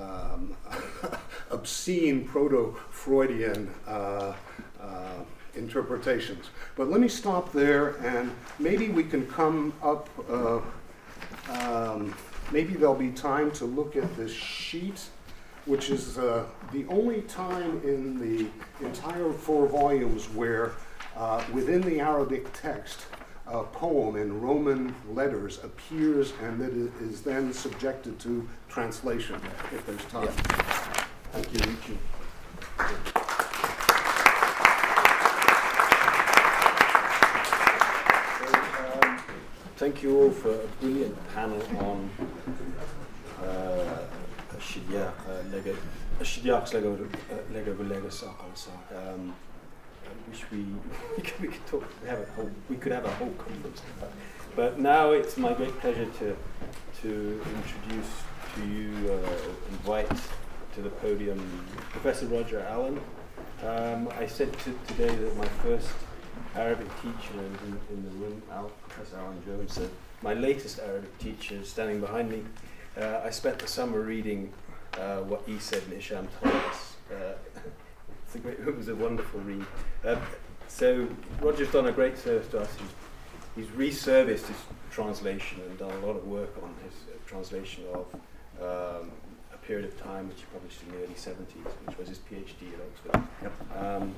um, 0.00 0.56
obscene 1.50 2.24
proto 2.24 2.74
Freudian 2.90 3.72
uh, 3.86 4.32
uh, 4.80 5.12
interpretations. 5.54 6.46
But 6.76 6.88
let 6.88 7.00
me 7.00 7.08
stop 7.08 7.52
there 7.52 7.96
and 8.04 8.32
maybe 8.58 8.88
we 8.88 9.04
can 9.04 9.26
come 9.26 9.74
up. 9.82 10.08
Um, 11.48 12.14
maybe 12.52 12.74
there'll 12.74 12.94
be 12.94 13.10
time 13.10 13.50
to 13.52 13.64
look 13.64 13.96
at 13.96 14.16
this 14.16 14.32
sheet, 14.32 15.00
which 15.66 15.90
is 15.90 16.18
uh, 16.18 16.44
the 16.72 16.86
only 16.86 17.22
time 17.22 17.80
in 17.84 18.18
the 18.18 18.46
entire 18.84 19.32
four 19.32 19.66
volumes 19.66 20.26
where 20.30 20.72
uh, 21.16 21.42
within 21.52 21.80
the 21.82 22.00
Arabic 22.00 22.46
text 22.52 23.06
a 23.46 23.62
poem 23.62 24.16
in 24.16 24.40
Roman 24.40 24.94
letters 25.10 25.62
appears 25.62 26.32
and 26.42 26.60
that 26.60 26.72
it 26.72 26.92
is 27.02 27.20
then 27.20 27.52
subjected 27.52 28.18
to 28.20 28.48
translation 28.68 29.38
if 29.72 29.84
there's 29.86 30.04
time. 30.06 30.24
Yeah. 30.24 31.06
Thank 31.32 31.52
you. 31.52 31.58
thank 31.58 31.88
you 31.88 33.33
all 40.07 40.31
for 40.31 40.51
a 40.51 40.67
brilliant 40.81 41.15
panel 41.33 41.61
on 41.79 42.09
uh, 43.43 43.97
اشتياق 44.57 45.43
لقى 45.53 45.73
اشتياق 46.21 46.75
لقى 46.75 46.95
لقى 47.53 47.71
باللقى 47.73 48.11
ساق 48.11 48.41
على 48.41 48.55
ساق. 48.55 48.83
Um, 48.91 49.33
I 50.05 50.29
wish 50.29 50.43
we 50.51 50.65
we 51.15 51.23
could, 51.23 51.39
we 51.41 51.47
could 51.47 51.65
talk 51.67 51.83
have 52.05 52.19
a 52.19 52.31
whole 52.35 52.51
we 52.69 52.75
could 52.75 52.91
have 52.91 53.05
a 53.05 53.11
whole 53.19 53.33
conference 53.45 53.81
on 53.81 54.01
that. 54.01 54.11
But 54.55 54.79
now 54.79 55.11
it's 55.11 55.37
my 55.37 55.53
great 55.53 55.79
pleasure 55.79 56.09
to 56.19 56.35
to 57.01 57.41
introduce 57.59 58.11
to 58.55 58.61
you 58.75 58.89
uh, 59.13 59.71
invite 59.71 60.19
to 60.75 60.81
the 60.81 60.89
podium 60.89 61.39
Professor 61.91 62.25
Roger 62.25 62.59
Allen. 62.69 62.99
Um, 63.63 64.09
I 64.23 64.25
said 64.27 64.51
to, 64.63 64.69
today 64.87 65.13
that 65.21 65.37
my 65.37 65.49
first 65.63 65.93
Arabic 66.54 66.88
teacher 67.02 67.38
in, 67.38 67.80
in, 67.90 68.04
the 68.04 68.10
room, 68.24 68.42
Al, 68.52 68.70
Professor 68.88 69.18
Alan 69.18 69.42
Jones, 69.44 69.72
said 69.72 69.90
my 70.22 70.34
latest 70.34 70.78
Arabic 70.78 71.16
teacher 71.18 71.56
is 71.56 71.68
standing 71.68 72.00
behind 72.00 72.30
me. 72.30 72.42
Uh, 72.96 73.20
I 73.24 73.30
spent 73.30 73.58
the 73.58 73.66
summer 73.66 74.00
reading 74.00 74.52
uh, 74.98 75.18
what 75.18 75.42
'Isa 75.48 75.78
ibn 75.78 75.94
Hisham 75.94 76.28
told 76.40 76.54
us. 76.54 76.96
Uh, 77.10 77.34
great, 78.42 78.58
it 78.58 78.76
was 78.76 78.88
a 78.88 78.94
wonderful 78.94 79.40
read. 79.40 79.64
Uh, 80.04 80.16
so 80.68 81.08
Roger's 81.40 81.70
done 81.70 81.86
a 81.86 81.92
great 81.92 82.18
service 82.18 82.48
to 82.48 82.60
us. 82.60 82.70
He's, 83.56 83.66
he's 83.66 83.74
resurfaced 83.74 84.46
his 84.46 84.56
translation 84.90 85.60
and 85.68 85.78
done 85.78 85.90
a 85.90 86.06
lot 86.06 86.16
of 86.16 86.26
work 86.26 86.56
on 86.62 86.74
his 86.84 86.94
uh, 87.08 87.18
translation 87.26 87.84
of 87.92 88.06
um, 88.60 89.10
a 89.52 89.58
period 89.62 89.86
of 89.86 90.00
time 90.02 90.28
which 90.28 90.38
he 90.38 90.44
published 90.52 90.82
in 90.82 90.92
the 90.92 91.04
early 91.04 91.14
70s, 91.14 91.86
which 91.86 91.98
was 91.98 92.08
his 92.08 92.18
PhD 92.18 92.72
at 92.72 93.12
Oxford. 93.12 93.76
Um, 93.76 94.14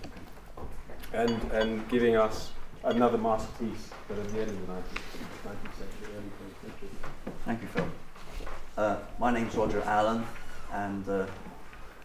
and, 1.13 1.43
and 1.53 1.89
giving 1.89 2.17
us 2.17 2.51
another 2.85 3.19
masterpiece, 3.19 3.91
but 4.09 4.19
at 4.19 4.29
the 4.33 4.41
end 4.41 4.51
of 4.51 4.67
the 4.67 4.73
19th, 4.73 4.83
19th 5.45 5.79
century, 5.79 6.15
early 6.15 6.31
20th 6.39 6.63
century. 6.63 6.89
Thank 7.45 7.63
you, 7.63 7.69
Phil. 7.69 7.89
Uh, 8.77 8.99
my 9.19 9.33
name's 9.33 9.55
Roger 9.55 9.83
Allen, 9.87 10.25
and 10.73 11.09
uh, 11.09 11.27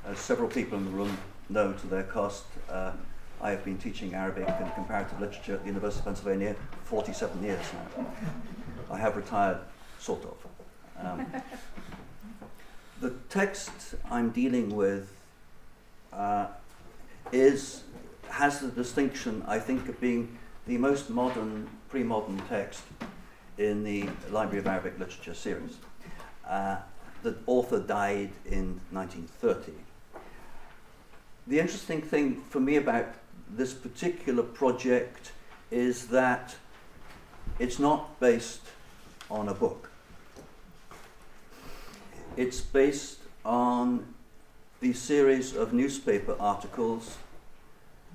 as 0.06 0.20
several 0.20 0.48
people 0.48 0.78
in 0.78 0.86
the 0.86 0.92
room 0.92 1.18
know 1.50 1.74
to 1.74 1.88
their 1.88 2.04
cost, 2.04 2.46
uh, 2.70 2.94
I 3.42 3.50
have 3.52 3.66
been 3.66 3.78
teaching 3.78 4.14
Arabic 4.14 4.48
and 4.48 4.74
comparative 4.76 5.20
literature 5.20 5.56
at 5.56 5.62
the 5.62 5.68
University 5.68 6.00
of 6.00 6.06
Pennsylvania 6.06 6.56
for 6.84 7.02
47 7.04 7.44
years 7.44 7.66
now. 7.96 8.06
I 8.90 8.98
have 8.98 9.16
retired, 9.16 9.58
sort 10.00 10.24
of. 10.24 10.38
Um, 11.04 11.26
the 13.02 13.12
text 13.30 13.72
I'm 14.10 14.30
dealing 14.30 14.76
with 14.76 15.12
uh, 16.14 16.48
is 17.32 17.84
has 18.42 18.60
the 18.60 18.70
distinction, 18.70 19.44
I 19.48 19.60
think, 19.60 19.88
of 19.88 20.02
being 20.02 20.36
the 20.66 20.76
most 20.80 21.12
modern, 21.12 21.70
pre-modern 21.90 22.42
text 22.50 22.82
in 23.60 23.84
the 23.84 24.10
Library 24.32 24.58
of 24.58 24.66
Arabic 24.66 24.98
Literature 24.98 25.36
series. 25.36 25.78
Uh, 26.48 26.78
the 27.22 27.36
author 27.46 27.80
died 27.80 28.32
in 28.48 28.82
1930. 28.90 29.74
The 31.46 31.60
interesting 31.60 32.02
thing 32.02 32.42
for 32.50 32.60
me 32.60 32.78
about 32.78 33.14
this 33.48 33.76
particular 33.76 34.42
project 34.42 35.34
is 35.70 36.08
that 36.08 36.56
it's 37.60 37.78
not 37.78 38.20
based 38.20 38.62
on 39.30 39.50
a 39.50 39.54
book. 39.54 39.92
It's 42.36 42.60
based 42.60 43.20
on 43.46 44.16
the 44.80 44.94
series 44.94 45.56
of 45.56 45.74
newspaper 45.74 46.36
articles 46.40 47.18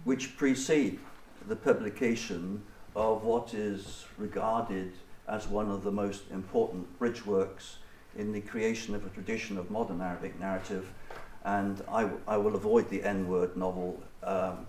which 0.06 0.36
precede 0.36 1.00
the 1.48 1.56
publication 1.56 2.62
of 2.94 3.24
what 3.24 3.52
is 3.52 4.06
regarded 4.16 4.92
as 5.26 5.48
one 5.48 5.68
of 5.68 5.82
the 5.82 5.90
most 5.90 6.22
important 6.30 6.96
bridge 7.00 7.26
works 7.26 7.78
in 8.16 8.30
the 8.30 8.40
creation 8.40 8.94
of 8.94 9.04
a 9.04 9.08
tradition 9.08 9.58
of 9.58 9.68
modern 9.68 10.00
Arabic 10.00 10.38
narrative. 10.38 10.86
And 11.44 11.82
I, 11.88 12.36
will 12.36 12.54
avoid 12.54 12.88
the 12.88 13.02
N 13.02 13.26
word 13.26 13.56
novel 13.56 14.00
um, 14.22 14.64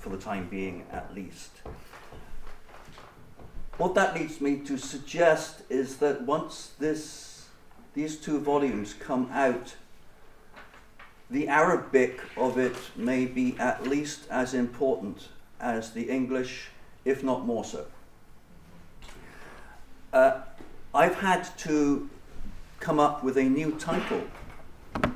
for 0.00 0.08
the 0.08 0.18
time 0.18 0.48
being, 0.48 0.84
at 0.90 1.14
least. 1.14 1.52
What 3.78 3.94
that 3.94 4.16
leads 4.16 4.40
me 4.40 4.56
to 4.58 4.76
suggest 4.76 5.62
is 5.70 5.98
that 5.98 6.22
once 6.22 6.72
this, 6.80 7.48
these 7.94 8.16
two 8.16 8.40
volumes 8.40 8.92
come 8.92 9.30
out, 9.32 9.76
the 11.30 11.48
Arabic 11.48 12.20
of 12.36 12.58
it 12.58 12.76
may 12.96 13.24
be 13.24 13.56
at 13.58 13.86
least 13.86 14.26
as 14.30 14.54
important 14.54 15.28
as 15.60 15.92
the 15.92 16.10
English, 16.10 16.68
if 17.04 17.22
not 17.22 17.46
more 17.46 17.64
so. 17.64 17.86
Uh, 20.12 20.42
I've 20.94 21.16
had 21.16 21.44
to 21.58 22.08
come 22.78 23.00
up 23.00 23.24
with 23.24 23.36
a 23.36 23.42
new 23.42 23.72
title 23.72 24.22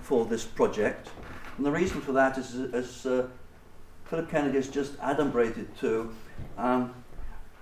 for 0.02 0.24
this 0.24 0.44
project, 0.44 1.10
and 1.56 1.64
the 1.64 1.70
reason 1.70 2.00
for 2.00 2.12
that 2.12 2.38
is, 2.38 2.54
as 2.72 3.06
uh, 3.06 3.28
Philip 4.06 4.30
Kennedy 4.30 4.56
has 4.56 4.68
just 4.68 4.96
adumbrated 4.98 5.66
to, 5.80 6.14
um, 6.56 6.94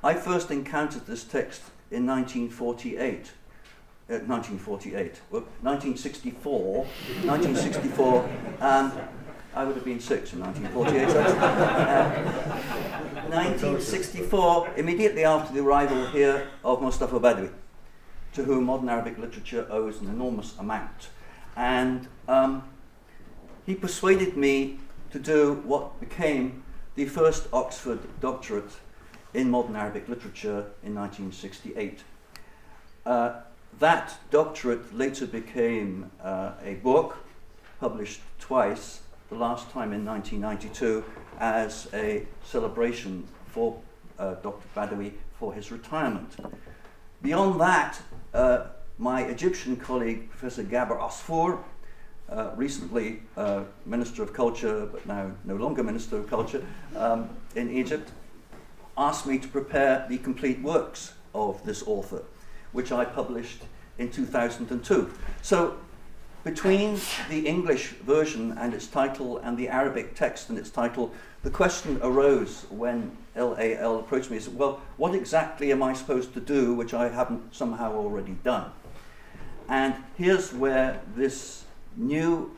I 0.05 0.15
first 0.15 0.51
encountered 0.51 1.07
this 1.07 1.25
text 1.25 1.63
in 1.91 2.07
1948. 2.07 3.33
Uh, 4.09 4.23
1948, 4.23 5.21
well, 5.33 5.43
1964, 5.63 6.85
1964, 7.25 8.31
and 8.61 8.93
I 9.53 9.65
would 9.65 9.75
have 9.75 9.85
been 9.85 9.99
six 9.99 10.33
in 10.33 10.39
1948. 10.39 11.09
uh, 11.17 12.11
1964, 13.29 14.75
immediately 14.77 15.25
after 15.25 15.53
the 15.53 15.59
arrival 15.59 16.07
here 16.07 16.47
of 16.65 16.81
Mustafa 16.83 17.19
Badawi, 17.19 17.51
to 18.35 18.45
whom 18.45 18.67
modern 18.67 18.89
Arabic 18.89 19.19
literature 19.19 19.67
owes 19.71 20.01
an 20.01 20.07
enormous 20.07 20.57
amount. 20.57 21.09
And 21.57 22.07
um, 22.29 22.63
he 23.67 23.75
persuaded 23.75 24.37
me 24.37 24.79
to 25.11 25.19
do 25.19 25.55
what 25.65 25.99
became 25.99 26.63
the 26.95 27.07
first 27.07 27.49
Oxford 27.53 27.99
doctorate 28.21 28.71
in 29.35 29.51
modern 29.51 29.75
Arabic 29.75 30.09
literature 30.09 30.67
in 30.85 30.95
1968. 30.95 32.05
Uh, 33.05 33.41
that 33.79 34.19
doctorate 34.31 34.95
later 34.95 35.27
became 35.27 36.11
uh, 36.23 36.53
a 36.65 36.75
book 36.75 37.19
published 37.81 38.21
twice, 38.39 39.01
the 39.29 39.35
last 39.35 39.71
time 39.71 39.93
in 39.93 40.05
1992 40.05 41.05
as 41.39 41.89
a 41.93 42.27
celebration 42.45 43.27
for 43.47 43.79
uh, 44.19 44.35
Dr. 44.35 44.67
Badawi 44.75 45.13
for 45.39 45.53
his 45.53 45.71
retirement. 45.71 46.37
Beyond 47.23 47.61
that, 47.61 48.01
uh, 48.33 48.67
my 48.99 49.23
Egyptian 49.23 49.77
colleague, 49.77 50.31
Professor 50.31 50.63
Gaber 50.63 50.99
Asfour, 50.99 51.63
uh, 52.29 52.51
recently 52.57 53.23
uh, 53.37 53.65
Minister 53.85 54.23
of 54.23 54.33
Culture, 54.33 54.87
but 54.87 55.05
now 55.07 55.33
no 55.45 55.57
longer 55.57 55.83
Minister 55.83 56.17
of 56.17 56.29
Culture 56.29 56.65
um, 56.97 57.29
in 57.55 57.71
Egypt, 57.71 58.11
asked 58.97 59.27
me 59.27 59.39
to 59.39 59.49
prepare 59.49 60.07
the 60.09 60.19
complete 60.19 60.61
works 60.63 61.13
of 61.35 61.63
this 61.65 61.83
author, 61.87 62.23
which 62.73 62.93
I 62.93 63.05
published 63.05 63.63
in 63.99 64.11
2002. 64.11 65.11
So, 65.43 65.77
between 66.45 67.01
the 67.29 67.45
English 67.47 67.89
version 68.07 68.57
and 68.57 68.73
its 68.73 68.87
title 68.87 69.39
and 69.39 69.59
the 69.59 69.69
Arabic 69.69 70.15
text 70.15 70.49
and 70.49 70.57
its 70.57 70.71
title, 70.71 71.13
the 71.43 71.51
question 71.51 71.99
arose 72.03 72.67
when 72.71 73.17
LAL 73.35 73.99
approached 73.99 74.31
me 74.31 74.37
and 74.37 74.45
said, 74.45 74.57
Well, 74.57 74.81
what 74.97 75.15
exactly 75.15 75.73
am 75.73 75.83
I 75.83 75.93
supposed 75.93 76.35
to 76.35 76.41
do 76.41 76.73
which 76.75 76.95
I 76.95 77.09
haven't 77.09 77.55
somehow 77.55 77.95
already 77.95 78.37
done? 78.45 78.71
And 79.69 79.97
here's 80.17 80.53
where 80.53 81.01
this 81.17 81.65
new 81.97 82.55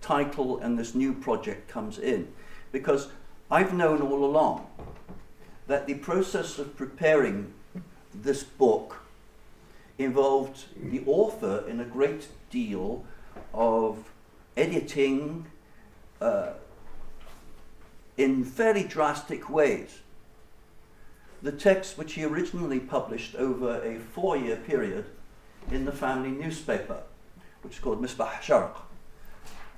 title 0.00 0.58
and 0.58 0.78
this 0.78 0.94
new 0.94 1.12
project 1.12 1.68
comes 1.68 1.98
in. 1.98 2.32
Because 2.72 3.08
I've 3.50 3.72
known 3.72 4.02
all 4.02 4.24
along 4.24 4.66
that 5.66 5.86
the 5.86 5.94
process 5.94 6.58
of 6.58 6.76
preparing 6.76 7.52
this 8.14 8.42
book 8.42 9.02
involved 9.98 10.64
the 10.76 11.02
author 11.06 11.64
in 11.68 11.80
a 11.80 11.84
great 11.84 12.28
deal 12.50 13.04
of 13.52 14.10
editing 14.56 15.46
uh, 16.20 16.50
in 18.16 18.44
fairly 18.44 18.84
drastic 18.84 19.48
ways. 19.48 20.00
The 21.42 21.52
text, 21.52 21.96
which 21.96 22.14
he 22.14 22.24
originally 22.24 22.80
published 22.80 23.34
over 23.34 23.82
a 23.82 23.98
four 23.98 24.36
year 24.36 24.56
period 24.56 25.06
in 25.70 25.84
the 25.84 25.92
family 25.92 26.30
newspaper, 26.30 27.02
which 27.62 27.74
is 27.74 27.80
called 27.80 28.02
Misbah 28.02 28.40
Sharq. 28.40 28.72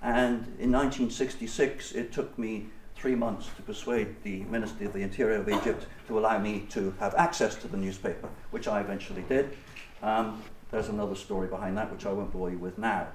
And 0.03 0.57
in 0.59 0.73
1966, 0.73 1.93
it 1.93 2.13
took 2.13 2.37
me 2.37 2.67
three 3.03 3.15
months 3.17 3.49
to 3.57 3.63
persuade 3.63 4.15
the 4.23 4.45
Ministry 4.45 4.87
of 4.87 4.93
the 4.93 5.01
Interior 5.01 5.41
of 5.41 5.49
Egypt 5.49 5.87
to 6.07 6.21
allow 6.21 6.39
me 6.39 6.65
to 6.71 6.95
have 7.01 7.17
access 7.17 7.57
to 7.57 7.67
the 7.67 7.77
newspaper, 7.77 8.29
which 8.53 8.69
I 8.69 8.81
eventually 8.81 9.23
did. 9.29 9.57
Um, 10.05 10.41
there's 10.71 10.89
another 10.89 11.17
story 11.17 11.49
behind 11.49 11.77
that, 11.77 11.91
which 11.91 12.07
I 12.07 12.13
won't 12.13 12.33
bore 12.33 12.49
you 12.49 12.59
with 12.59 12.79
now. 12.79 13.09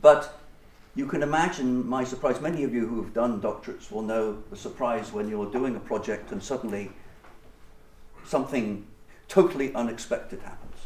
But 0.00 0.38
you 0.94 1.04
can 1.04 1.24
imagine 1.24 1.84
my 1.84 2.04
surprise. 2.04 2.40
Many 2.40 2.62
of 2.62 2.72
you 2.72 2.86
who 2.86 3.02
have 3.02 3.12
done 3.12 3.40
doctorates 3.40 3.90
will 3.90 4.02
know 4.02 4.40
the 4.50 4.56
surprise 4.56 5.12
when 5.12 5.28
you're 5.28 5.50
doing 5.50 5.74
a 5.74 5.80
project 5.80 6.30
and 6.30 6.40
suddenly 6.40 6.92
something 8.24 8.86
totally 9.26 9.74
unexpected 9.74 10.42
happens. 10.42 10.76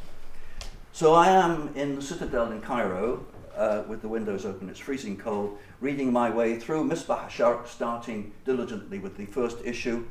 So 0.92 1.12
I 1.12 1.28
am 1.28 1.70
in 1.74 1.96
the 1.96 2.02
Citadel 2.02 2.50
in 2.50 2.62
Cairo 2.62 3.26
uh, 3.56 3.82
with 3.88 4.02
the 4.02 4.08
windows 4.08 4.44
open, 4.44 4.68
it's 4.68 4.78
freezing 4.78 5.16
cold, 5.16 5.58
reading 5.80 6.12
my 6.12 6.30
way 6.30 6.58
through 6.58 6.84
Misbah 6.84 7.28
Sharq, 7.28 7.66
starting 7.66 8.32
diligently 8.44 8.98
with 8.98 9.16
the 9.16 9.26
first 9.26 9.58
issue, 9.64 10.06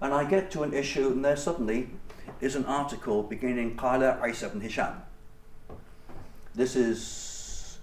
and 0.00 0.14
I 0.14 0.24
get 0.24 0.50
to 0.52 0.62
an 0.62 0.72
issue, 0.72 1.08
and 1.08 1.24
there 1.24 1.36
suddenly 1.36 1.90
is 2.40 2.54
an 2.54 2.64
article 2.66 3.22
beginning 3.22 3.76
Qala 3.76 4.28
Isa 4.28 4.46
ibn 4.46 4.60
Hisham. 4.60 5.02
This 6.54 6.76
is 6.76 7.78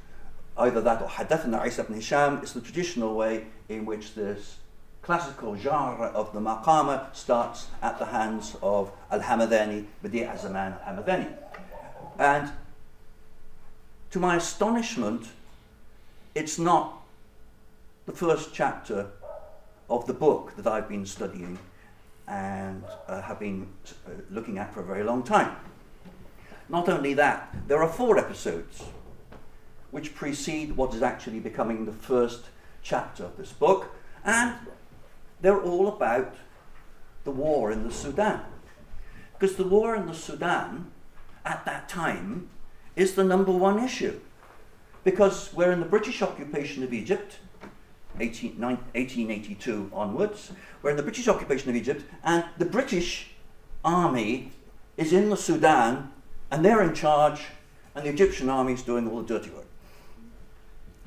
either 0.57 0.81
that 0.81 1.01
or 1.01 1.09
Hadathna 1.09 1.65
Isa 1.67 1.81
ibn 1.81 1.95
Hisham. 1.95 2.39
It's 2.41 2.53
the 2.53 2.61
traditional 2.61 3.15
way 3.15 3.47
in 3.67 3.85
which 3.85 4.15
this 4.15 4.57
classical 5.01 5.55
genre 5.55 6.07
of 6.07 6.33
the 6.33 6.39
maqama 6.39 7.13
starts 7.13 7.67
at 7.81 7.99
the 7.99 8.05
hands 8.05 8.55
of 8.63 8.91
Al 9.11 9.19
Hamadani, 9.19 9.85
Badi' 10.01 10.21
Azaman 10.21 10.77
Al 10.85 11.03
Hamadani. 11.03 11.31
And 12.17 12.51
to 14.15 14.19
my 14.21 14.37
astonishment, 14.37 15.27
it's 16.35 16.57
not 16.57 17.01
the 18.05 18.13
first 18.13 18.53
chapter 18.53 19.09
of 19.89 20.07
the 20.07 20.13
book 20.13 20.53
that 20.55 20.65
I've 20.65 20.87
been 20.87 21.05
studying 21.05 21.59
and 22.25 22.81
uh, 23.09 23.21
have 23.23 23.41
been 23.41 23.67
uh, 24.07 24.11
looking 24.29 24.57
at 24.57 24.73
for 24.73 24.79
a 24.79 24.85
very 24.85 25.03
long 25.03 25.21
time. 25.21 25.57
Not 26.69 26.87
only 26.87 27.13
that, 27.15 27.53
there 27.67 27.83
are 27.83 27.89
four 27.89 28.17
episodes 28.17 28.85
which 29.91 30.15
precede 30.15 30.77
what 30.77 30.93
is 30.93 31.01
actually 31.01 31.41
becoming 31.41 31.83
the 31.83 31.91
first 31.91 32.45
chapter 32.83 33.25
of 33.25 33.35
this 33.35 33.51
book, 33.51 33.97
and 34.23 34.55
they're 35.41 35.61
all 35.61 35.89
about 35.89 36.35
the 37.25 37.31
war 37.31 37.69
in 37.69 37.83
the 37.83 37.91
Sudan. 37.91 38.43
Because 39.37 39.57
the 39.57 39.67
war 39.67 39.93
in 39.93 40.05
the 40.05 40.15
Sudan 40.15 40.89
at 41.43 41.65
that 41.65 41.89
time 41.89 42.47
is 42.95 43.15
the 43.15 43.23
number 43.23 43.51
one 43.51 43.83
issue. 43.83 44.19
Because 45.03 45.53
we're 45.53 45.71
in 45.71 45.79
the 45.79 45.85
British 45.85 46.21
occupation 46.21 46.83
of 46.83 46.93
Egypt, 46.93 47.37
18, 48.19 48.59
1882 48.59 49.91
onwards. 49.93 50.51
We're 50.81 50.91
in 50.91 50.97
the 50.97 51.03
British 51.03 51.27
occupation 51.27 51.69
of 51.69 51.75
Egypt, 51.75 52.03
and 52.23 52.45
the 52.57 52.65
British 52.65 53.31
army 53.83 54.51
is 54.97 55.11
in 55.11 55.29
the 55.29 55.37
Sudan, 55.37 56.11
and 56.49 56.63
they're 56.63 56.81
in 56.81 56.93
charge, 56.93 57.41
and 57.93 58.05
the 58.05 58.09
Egyptian 58.09 58.49
army 58.49 58.73
is 58.73 58.81
doing 58.81 59.09
all 59.09 59.21
the 59.21 59.27
dirty 59.27 59.49
work. 59.49 59.65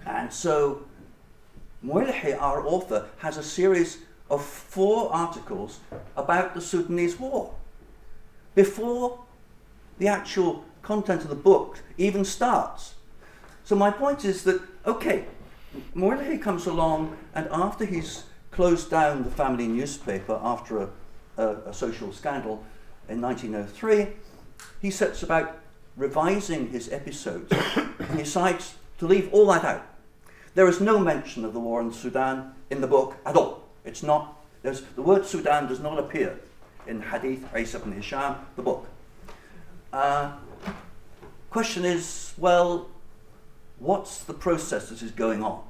And 0.06 0.32
so, 0.32 0.85
Muwaylihi, 1.85 2.40
our 2.40 2.65
author, 2.66 3.06
has 3.19 3.36
a 3.36 3.43
series 3.43 3.98
of 4.31 4.44
four 4.44 5.12
articles 5.12 5.81
about 6.16 6.55
the 6.55 6.60
Sudanese 6.60 7.19
war 7.19 7.55
before 8.55 9.24
the 9.98 10.09
actual 10.09 10.65
content 10.89 11.20
of 11.20 11.28
the 11.28 11.43
book 11.51 11.81
even 11.98 12.24
starts. 12.24 12.94
So, 13.62 13.77
my 13.77 13.90
point 13.90 14.24
is 14.24 14.43
that, 14.44 14.59
okay, 14.86 15.27
Muwaylihi 15.94 16.40
comes 16.40 16.66
along, 16.66 17.15
and 17.35 17.47
after 17.52 17.85
he's 17.85 18.24
closed 18.51 18.89
down 18.90 19.23
the 19.23 19.31
family 19.31 19.69
newspaper 19.69 20.40
after 20.43 20.78
a, 20.78 20.89
a, 21.36 21.47
a, 21.66 21.74
social 21.74 22.10
scandal 22.10 22.65
in 23.06 23.20
1903, 23.20 24.06
he 24.81 24.90
sets 24.90 25.23
about 25.23 25.59
revising 25.97 26.70
his 26.70 26.90
episodes 26.90 27.52
and 27.77 28.10
he 28.12 28.23
decides 28.24 28.77
to 28.98 29.06
leave 29.06 29.28
all 29.31 29.47
that 29.48 29.65
out. 29.65 29.86
There 30.55 30.69
is 30.69 30.81
no 30.81 30.98
mention 30.98 31.44
of 31.44 31.52
the 31.52 31.60
war 31.60 31.82
in 31.82 31.93
Sudan 31.93 32.55
in 32.70 32.81
the 32.81 32.86
book 32.86 33.19
at 33.27 33.36
all. 33.36 33.69
It's 33.85 34.02
not, 34.02 34.40
the 34.62 35.02
word 35.02 35.27
Sudan 35.27 35.69
does 35.69 35.81
not 35.81 35.98
appear 35.98 36.40
in 36.86 37.02
Hadith 37.02 37.44
Isa 37.55 37.77
ibn 37.77 37.93
Hisham, 37.93 38.36
the 38.56 38.62
book. 38.62 38.89
Uh, 39.93 40.32
question 41.50 41.84
is, 41.84 42.34
well, 42.36 42.88
what's 43.78 44.24
the 44.24 44.34
process 44.34 44.88
that 44.90 45.02
is 45.02 45.10
going 45.10 45.42
on? 45.42 45.62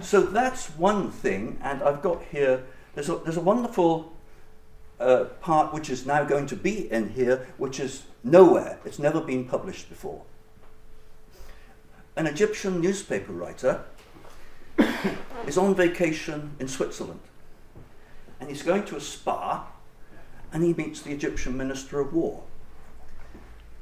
So 0.00 0.20
that's 0.20 0.68
one 0.70 1.10
thing, 1.10 1.58
and 1.62 1.82
I've 1.82 2.02
got 2.02 2.22
here, 2.30 2.64
there's 2.94 3.08
a, 3.08 3.16
there's 3.16 3.36
a 3.36 3.40
wonderful 3.42 4.12
uh, 4.98 5.24
part 5.40 5.72
which 5.72 5.88
is 5.88 6.04
now 6.04 6.24
going 6.24 6.46
to 6.46 6.56
be 6.56 6.90
in 6.90 7.10
here, 7.10 7.46
which 7.58 7.78
is 7.78 8.04
nowhere. 8.22 8.78
It's 8.84 8.98
never 8.98 9.20
been 9.20 9.44
published 9.44 9.88
before. 9.88 10.22
An 12.16 12.26
Egyptian 12.26 12.80
newspaper 12.80 13.32
writer 13.32 13.84
is 15.46 15.56
on 15.56 15.74
vacation 15.74 16.56
in 16.58 16.68
Switzerland, 16.68 17.20
and 18.40 18.48
he's 18.48 18.62
going 18.62 18.84
to 18.86 18.96
a 18.96 19.00
spa, 19.00 19.66
and 20.52 20.62
he 20.62 20.74
meets 20.74 21.02
the 21.02 21.12
Egyptian 21.12 21.56
Minister 21.56 22.00
of 22.00 22.12
War 22.12 22.42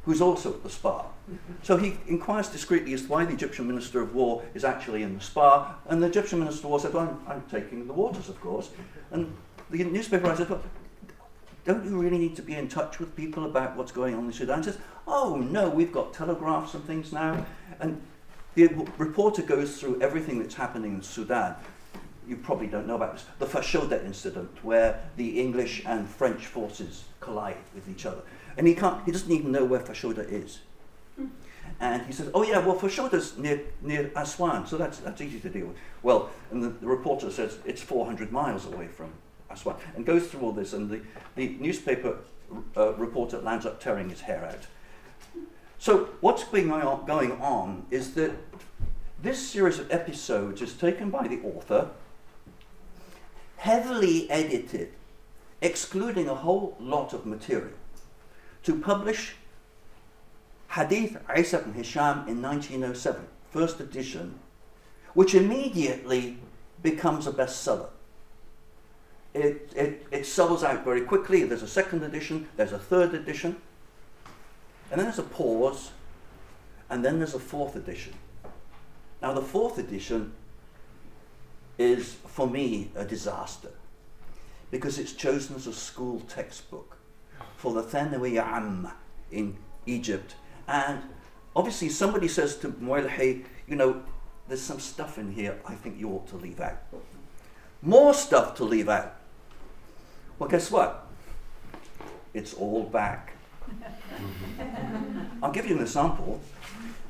who's 0.04 0.20
also 0.20 0.52
at 0.52 0.62
the 0.62 0.70
spa. 0.70 1.06
So 1.62 1.76
he 1.76 1.96
inquires 2.08 2.48
discreetly 2.48 2.92
as 2.92 3.02
to 3.02 3.08
why 3.08 3.24
the 3.24 3.32
Egyptian 3.32 3.68
Minister 3.68 4.02
of 4.02 4.14
War 4.14 4.42
is 4.54 4.64
actually 4.64 5.02
in 5.02 5.14
the 5.16 5.20
spa, 5.20 5.76
and 5.88 6.02
the 6.02 6.06
Egyptian 6.06 6.40
Minister 6.40 6.66
of 6.66 6.70
War 6.70 6.80
said, 6.80 6.92
well, 6.92 7.20
I'm, 7.26 7.32
I'm 7.32 7.42
taking 7.50 7.86
the 7.86 7.92
waters, 7.92 8.28
of 8.28 8.40
course. 8.40 8.70
And 9.12 9.32
the 9.70 9.84
newspaper 9.84 10.24
writer 10.24 10.38
said, 10.38 10.50
well, 10.50 10.62
don't 11.64 11.84
you 11.84 11.96
really 12.00 12.18
need 12.18 12.34
to 12.36 12.42
be 12.42 12.54
in 12.54 12.68
touch 12.68 12.98
with 12.98 13.14
people 13.14 13.44
about 13.46 13.76
what's 13.76 13.92
going 13.92 14.16
on 14.16 14.26
in 14.26 14.32
Sudan? 14.32 14.58
He 14.58 14.64
says, 14.64 14.78
oh, 15.06 15.36
no, 15.36 15.68
we've 15.68 15.92
got 15.92 16.12
telegraphs 16.12 16.74
and 16.74 16.84
things 16.84 17.12
now. 17.12 17.46
And 17.78 18.02
the 18.54 18.68
reporter 18.98 19.42
goes 19.42 19.78
through 19.78 20.02
everything 20.02 20.40
that's 20.40 20.54
happening 20.54 20.94
in 20.94 21.02
Sudan. 21.02 21.54
You 22.26 22.36
probably 22.36 22.66
don't 22.66 22.86
know 22.86 22.96
about 22.96 23.14
this. 23.14 23.24
The 23.38 23.46
Fashoda 23.46 24.04
incident, 24.04 24.50
where 24.62 25.04
the 25.16 25.40
English 25.40 25.84
and 25.86 26.08
French 26.08 26.46
forces 26.46 27.04
collide 27.20 27.56
with 27.74 27.88
each 27.88 28.06
other. 28.06 28.22
And 28.56 28.66
he 28.66 28.74
can't, 28.74 29.04
he 29.04 29.12
doesn't 29.12 29.30
even 29.30 29.52
know 29.52 29.64
where 29.64 29.80
Fashoda 29.80 30.30
is. 30.30 30.60
And 31.80 32.02
he 32.02 32.12
says, 32.12 32.30
oh 32.34 32.44
yeah, 32.44 32.58
well 32.58 32.78
Fashoda's 32.78 33.36
near, 33.38 33.60
near 33.80 34.10
Aswan, 34.14 34.66
so 34.66 34.76
that's, 34.76 34.98
that's 34.98 35.20
easy 35.20 35.40
to 35.40 35.48
deal 35.48 35.66
with. 35.66 35.76
Well, 36.02 36.30
and 36.50 36.62
the, 36.62 36.68
the 36.68 36.86
reporter 36.86 37.30
says 37.30 37.58
it's 37.64 37.82
400 37.82 38.30
miles 38.30 38.66
away 38.66 38.86
from 38.86 39.12
Aswan, 39.50 39.76
and 39.96 40.06
goes 40.06 40.28
through 40.28 40.42
all 40.42 40.52
this, 40.52 40.72
and 40.72 40.88
the, 40.88 41.00
the 41.34 41.56
newspaper 41.58 42.18
uh, 42.76 42.94
reporter 42.94 43.38
lands 43.40 43.66
up 43.66 43.80
tearing 43.80 44.10
his 44.10 44.20
hair 44.20 44.44
out. 44.44 44.66
So 45.78 46.10
what's 46.20 46.44
going 46.44 46.70
on, 46.70 47.04
going 47.04 47.32
on 47.40 47.86
is 47.90 48.14
that 48.14 48.32
this 49.20 49.50
series 49.50 49.78
of 49.80 49.90
episodes 49.90 50.62
is 50.62 50.74
taken 50.74 51.10
by 51.10 51.26
the 51.26 51.40
author, 51.42 51.90
heavily 53.56 54.30
edited, 54.30 54.92
excluding 55.60 56.28
a 56.28 56.34
whole 56.34 56.76
lot 56.78 57.12
of 57.12 57.26
material 57.26 57.72
to 58.62 58.78
publish 58.78 59.34
Hadith 60.70 61.18
Isa 61.36 61.58
ibn 61.60 61.74
Hisham 61.74 62.28
in 62.28 62.40
1907, 62.40 63.26
first 63.50 63.80
edition, 63.80 64.38
which 65.14 65.34
immediately 65.34 66.38
becomes 66.82 67.26
a 67.26 67.32
bestseller. 67.32 67.90
It, 69.34 69.72
it, 69.74 70.06
it 70.10 70.26
sells 70.26 70.62
out 70.62 70.84
very 70.84 71.02
quickly. 71.02 71.44
There's 71.44 71.62
a 71.62 71.68
second 71.68 72.02
edition, 72.02 72.48
there's 72.56 72.72
a 72.72 72.78
third 72.78 73.14
edition, 73.14 73.56
and 74.90 74.98
then 74.98 75.06
there's 75.06 75.18
a 75.18 75.22
pause, 75.22 75.90
and 76.90 77.04
then 77.04 77.18
there's 77.18 77.34
a 77.34 77.40
fourth 77.40 77.76
edition. 77.76 78.14
Now, 79.20 79.32
the 79.32 79.42
fourth 79.42 79.78
edition 79.78 80.32
is, 81.78 82.16
for 82.26 82.48
me, 82.48 82.90
a 82.94 83.04
disaster 83.04 83.70
because 84.70 84.98
it's 84.98 85.12
chosen 85.12 85.54
as 85.54 85.66
a 85.66 85.72
school 85.72 86.20
textbook 86.20 86.96
for 87.62 87.72
the 87.72 87.82
Thanawi 87.84 88.42
Amma 88.42 88.92
in 89.30 89.56
Egypt. 89.86 90.34
And 90.66 91.00
obviously, 91.54 91.90
somebody 91.90 92.26
says 92.26 92.56
to 92.56 92.68
hey, 93.08 93.42
you 93.68 93.76
know, 93.76 94.02
there's 94.48 94.60
some 94.60 94.80
stuff 94.80 95.16
in 95.16 95.30
here 95.30 95.60
I 95.64 95.76
think 95.76 95.96
you 95.96 96.10
ought 96.10 96.26
to 96.30 96.36
leave 96.36 96.60
out. 96.60 96.82
More 97.80 98.14
stuff 98.14 98.56
to 98.56 98.64
leave 98.64 98.88
out. 98.88 99.14
Well, 100.40 100.48
guess 100.48 100.72
what? 100.72 101.06
It's 102.34 102.52
all 102.52 102.82
back. 102.82 103.34
I'll 105.42 105.52
give 105.52 105.68
you 105.68 105.76
an 105.76 105.82
example. 105.82 106.40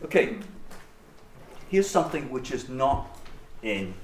Okay, 0.05 0.37
here's 1.71 1.89
something 1.89 2.31
which 2.31 2.51
is 2.51 2.69
not 2.69 3.19
in 3.63 3.95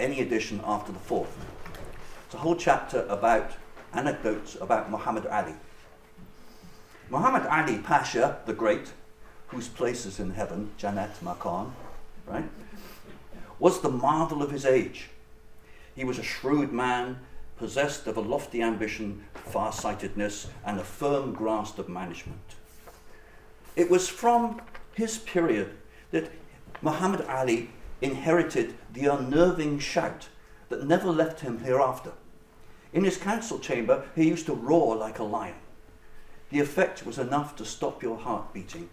any 0.00 0.20
edition 0.20 0.60
after 0.64 0.90
the 0.90 0.98
fourth. 0.98 1.32
It's 2.26 2.34
a 2.34 2.38
whole 2.38 2.56
chapter 2.56 3.06
about 3.08 3.52
anecdotes 3.92 4.56
about 4.60 4.90
Muhammad 4.90 5.26
Ali. 5.26 5.54
Muhammad 7.10 7.46
Ali 7.46 7.78
Pasha, 7.78 8.38
the 8.46 8.52
Great, 8.52 8.92
whose 9.48 9.68
place 9.68 10.04
is 10.04 10.20
in 10.20 10.32
heaven, 10.32 10.70
Jannat 10.78 11.22
Makan, 11.22 11.72
right, 12.26 12.48
was 13.58 13.80
the 13.80 13.88
marvel 13.88 14.42
of 14.42 14.50
his 14.50 14.66
age. 14.66 15.08
He 15.94 16.04
was 16.04 16.18
a 16.18 16.22
shrewd 16.22 16.72
man, 16.72 17.18
possessed 17.56 18.06
of 18.06 18.16
a 18.16 18.20
lofty 18.20 18.62
ambition, 18.62 19.24
far-sightedness, 19.34 20.48
and 20.64 20.78
a 20.78 20.84
firm 20.84 21.32
grasp 21.32 21.78
of 21.78 21.88
management. 21.88 22.54
It 23.74 23.90
was 23.90 24.08
from 24.08 24.60
his 24.94 25.18
period 25.18 25.70
that 26.10 26.30
Muhammad 26.82 27.22
Ali 27.22 27.70
inherited 28.00 28.74
the 28.92 29.06
unnerving 29.06 29.78
shout 29.78 30.28
that 30.68 30.86
never 30.86 31.08
left 31.08 31.40
him 31.40 31.60
hereafter. 31.60 32.12
In 32.92 33.04
his 33.04 33.16
council 33.16 33.58
chamber, 33.58 34.04
he 34.14 34.28
used 34.28 34.46
to 34.46 34.54
roar 34.54 34.96
like 34.96 35.18
a 35.18 35.24
lion. 35.24 35.54
The 36.50 36.60
effect 36.60 37.04
was 37.04 37.18
enough 37.18 37.56
to 37.56 37.64
stop 37.64 38.02
your 38.02 38.16
heart 38.16 38.52
beating. 38.54 38.88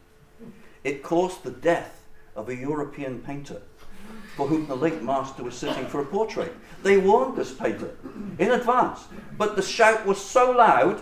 It 0.83 1.03
caused 1.03 1.43
the 1.43 1.51
death 1.51 2.05
of 2.35 2.49
a 2.49 2.55
European 2.55 3.19
painter 3.19 3.61
for 4.35 4.47
whom 4.47 4.67
the 4.67 4.75
late 4.75 5.01
master 5.01 5.43
was 5.43 5.55
sitting 5.55 5.85
for 5.87 6.01
a 6.01 6.05
portrait. 6.05 6.53
They 6.83 6.97
warned 6.97 7.37
this 7.37 7.53
painter 7.53 7.95
in 8.37 8.51
advance, 8.51 9.05
but 9.37 9.55
the 9.55 9.61
shout 9.61 10.05
was 10.05 10.23
so 10.23 10.51
loud 10.51 11.01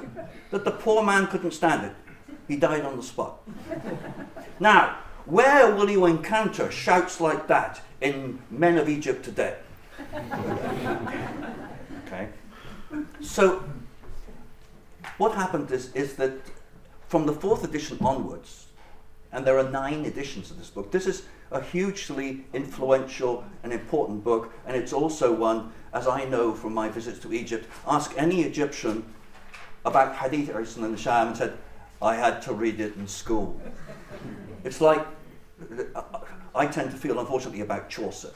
that 0.51 0.63
the 0.63 0.71
poor 0.71 1.03
man 1.03 1.27
couldn't 1.27 1.51
stand 1.51 1.85
it. 1.85 1.95
He 2.47 2.55
died 2.55 2.85
on 2.85 2.95
the 2.95 3.03
spot. 3.03 3.41
Now, 4.59 4.99
where 5.25 5.73
will 5.73 5.89
you 5.89 6.05
encounter 6.05 6.69
shouts 6.69 7.19
like 7.19 7.47
that 7.47 7.81
in 8.01 8.39
Men 8.51 8.77
of 8.77 8.87
Egypt 8.87 9.25
today? 9.25 9.57
okay. 12.05 12.27
So, 13.21 13.63
what 15.17 15.35
happened 15.35 15.71
is, 15.71 15.93
is 15.93 16.15
that 16.15 16.33
from 17.07 17.25
the 17.25 17.33
fourth 17.33 17.63
edition 17.63 17.97
onwards, 18.01 18.67
and 19.31 19.45
there 19.45 19.57
are 19.57 19.69
nine 19.69 20.05
editions 20.05 20.51
of 20.51 20.57
this 20.57 20.69
book, 20.69 20.91
this 20.91 21.07
is 21.07 21.23
a 21.51 21.61
hugely 21.61 22.45
influential 22.53 23.43
and 23.63 23.71
important 23.73 24.23
book, 24.23 24.51
and 24.65 24.75
it's 24.75 24.93
also 24.93 25.33
one, 25.33 25.71
as 25.93 26.07
I 26.07 26.25
know 26.25 26.53
from 26.53 26.73
my 26.73 26.89
visits 26.89 27.19
to 27.19 27.33
Egypt, 27.33 27.67
ask 27.87 28.13
any 28.17 28.41
Egyptian 28.41 29.03
about 29.85 30.15
Hadith 30.15 30.49
Isa 30.49 30.79
ibn 30.79 30.91
Hisham 30.91 31.29
and 31.29 31.37
said, 31.37 31.57
I 32.01 32.15
had 32.15 32.41
to 32.43 32.53
read 32.53 32.79
it 32.79 32.95
in 32.95 33.07
school. 33.07 33.59
It's 34.65 34.79
like, 34.79 35.05
uh, 35.93 36.01
I 36.55 36.67
tend 36.67 36.91
to 36.91 36.97
feel, 36.97 37.19
unfortunately, 37.19 37.59
about 37.59 37.89
Chaucer. 37.89 38.31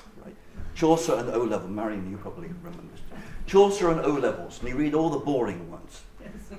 Chaucer 0.77 1.15
and 1.15 1.31
O 1.31 1.39
level, 1.39 1.67
Marion, 1.67 2.09
you 2.09 2.17
probably 2.17 2.49
remember 2.49 2.83
this. 2.91 3.01
Chaucer 3.47 3.89
and 3.89 3.99
O 4.01 4.11
levels, 4.11 4.59
and 4.59 4.69
you 4.69 4.75
read 4.75 4.93
all 4.93 5.09
the 5.09 5.17
boring 5.17 5.71
ones 5.71 6.03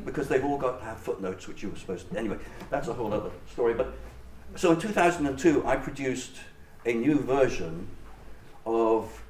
because 0.05 0.27
they've 0.27 0.45
all 0.45 0.59
got 0.59 0.81
to 0.81 0.85
have 0.85 0.99
footnotes, 0.99 1.47
which 1.47 1.63
you 1.63 1.71
were 1.71 1.77
supposed 1.77 2.11
to. 2.11 2.19
Anyway, 2.19 2.37
that's 2.69 2.89
a 2.89 2.93
whole 2.93 3.15
other 3.15 3.31
story. 3.53 3.75
But 3.75 3.95
so 4.57 4.73
in 4.73 4.81
2002, 4.81 5.65
I 5.65 5.77
produced 5.77 6.33
a 6.85 6.95
new 6.95 7.21
version 7.21 7.87
of 8.67 9.23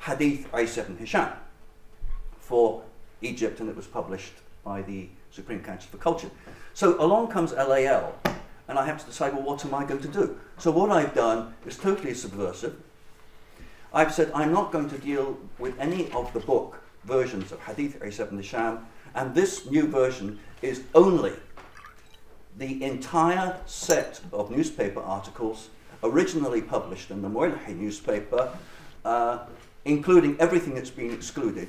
Hadith 0.00 0.46
Isa 0.54 0.82
ibn 0.82 0.98
Hisham 0.98 1.30
for 2.38 2.82
Egypt, 3.22 3.60
and 3.60 3.70
it 3.70 3.76
was 3.76 3.86
published 3.86 4.34
by 4.62 4.82
the 4.82 5.08
Supreme 5.30 5.62
Council 5.62 5.88
for 5.90 5.96
Culture. 5.96 6.30
So 6.74 7.02
along 7.02 7.28
comes 7.28 7.52
LAL, 7.52 8.14
and 8.68 8.78
I 8.78 8.84
have 8.84 9.00
to 9.00 9.06
decide, 9.06 9.32
well, 9.32 9.42
what 9.42 9.64
am 9.64 9.72
I 9.72 9.86
going 9.86 10.02
to 10.02 10.08
do? 10.08 10.38
So 10.58 10.70
what 10.70 10.90
I've 10.90 11.14
done 11.14 11.54
is 11.64 11.78
totally 11.78 12.12
subversive. 12.12 12.76
I've 13.94 14.12
said 14.12 14.30
I'm 14.34 14.52
not 14.52 14.72
going 14.72 14.88
to 14.88 14.98
deal 14.98 15.38
with 15.58 15.78
any 15.78 16.10
of 16.12 16.32
the 16.32 16.40
book 16.40 16.82
versions 17.04 17.52
of 17.52 17.60
Hadith 17.60 18.02
Isa 18.02 18.22
ibn 18.22 18.38
Hisham, 18.38 18.86
and 19.14 19.34
this 19.34 19.70
new 19.70 19.86
version 19.86 20.38
is 20.62 20.82
only 20.94 21.32
the 22.56 22.82
entire 22.82 23.58
set 23.66 24.20
of 24.32 24.50
newspaper 24.50 25.00
articles 25.00 25.68
originally 26.02 26.62
published 26.62 27.10
in 27.10 27.20
the 27.20 27.28
Muwaylihi 27.28 27.76
newspaper, 27.76 28.50
uh, 29.04 29.40
including 29.84 30.40
everything 30.40 30.74
that's 30.74 30.90
been 30.90 31.12
excluded, 31.12 31.68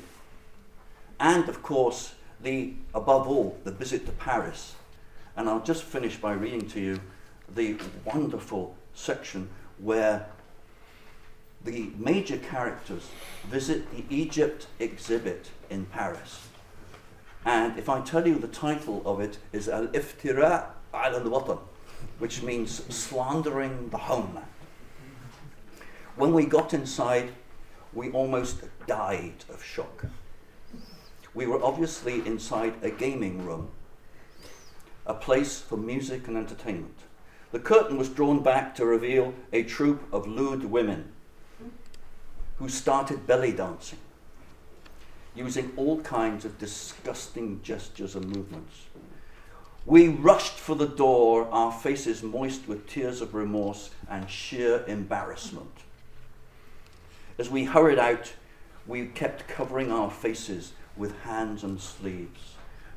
and 1.20 1.50
of 1.50 1.62
course, 1.62 2.16
the 2.42 2.74
above 2.94 3.28
all, 3.28 3.58
the 3.64 3.72
visit 3.72 4.06
to 4.06 4.12
Paris. 4.14 4.76
And 5.36 5.50
I'll 5.50 5.64
just 5.64 5.84
finish 5.84 6.18
by 6.18 6.34
reading 6.34 6.68
to 6.70 6.80
you 6.80 7.00
the 7.54 7.78
wonderful 8.06 8.76
section 8.94 9.50
where 9.80 10.28
the 11.64 11.92
major 11.98 12.38
characters 12.38 13.08
visit 13.46 13.90
the 13.92 14.04
Egypt 14.14 14.68
exhibit 14.80 15.50
in 15.70 15.86
Paris. 15.86 16.48
And 17.46 17.78
if 17.78 17.90
I 17.90 18.02
tell 18.02 18.28
you 18.28 18.36
the 18.36 18.48
title 18.48 19.02
of 19.06 19.20
it 19.20 19.38
is 19.52 19.70
Al 19.70 19.88
Iftira 19.88 20.68
al 20.94 21.22
Watan, 21.22 21.60
which 22.20 22.42
means 22.42 22.84
slandering 22.94 23.90
the 23.90 23.98
homeland. 23.98 24.48
When 26.16 26.34
we 26.34 26.46
got 26.46 26.74
inside, 26.74 27.32
we 27.94 28.12
almost 28.12 28.64
died 28.86 29.46
of 29.50 29.64
shock. 29.64 30.06
We 31.34 31.48
were 31.48 31.64
obviously 31.64 32.26
inside 32.26 32.76
a 32.84 32.92
gaming 32.92 33.46
room, 33.46 33.72
a 35.06 35.14
place 35.14 35.60
for 35.60 35.78
music 35.78 36.28
and 36.28 36.38
entertainment. 36.38 37.00
The 37.52 37.60
curtain 37.60 37.98
was 37.98 38.10
drawn 38.10 38.44
back 38.44 38.76
to 38.76 38.86
reveal 38.86 39.34
a 39.52 39.64
troupe 39.64 40.04
of 40.14 40.28
lewd 40.28 40.66
women 40.66 41.13
who 42.64 42.70
started 42.70 43.28
belly 43.28 43.52
dancing, 43.52 44.00
using 45.36 45.70
all 45.76 46.00
kinds 46.00 46.46
of 46.46 46.58
disgusting 46.58 47.60
gestures 47.62 48.16
and 48.16 48.26
movements. 48.34 48.84
We 49.86 50.08
rushed 50.08 50.58
for 50.58 50.74
the 50.74 50.88
door, 50.88 51.50
our 51.52 51.74
faces 51.74 52.24
moist 52.24 52.66
with 52.70 52.88
tears 52.88 53.20
of 53.20 53.34
remorse 53.34 53.90
and 54.10 54.30
sheer 54.30 54.86
embarrassment. 54.88 55.74
As 57.38 57.50
we 57.50 57.66
hurried 57.66 58.00
out, 58.00 58.32
we 58.88 59.08
kept 59.08 59.50
covering 59.50 59.92
our 59.92 60.10
faces 60.10 60.72
with 60.96 61.20
hands 61.24 61.66
and 61.66 61.82
sleeves, 61.82 62.54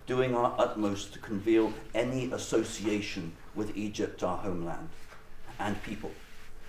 doing 0.07 0.33
our 0.33 0.55
utmost 0.59 1.13
to 1.15 1.19
conceal 1.19 1.73
any 1.93 2.31
association 2.31 3.33
with 3.57 3.77
Egypt, 3.77 4.23
our 4.23 4.39
homeland, 4.39 4.91
and 5.59 5.83
people, 5.83 6.13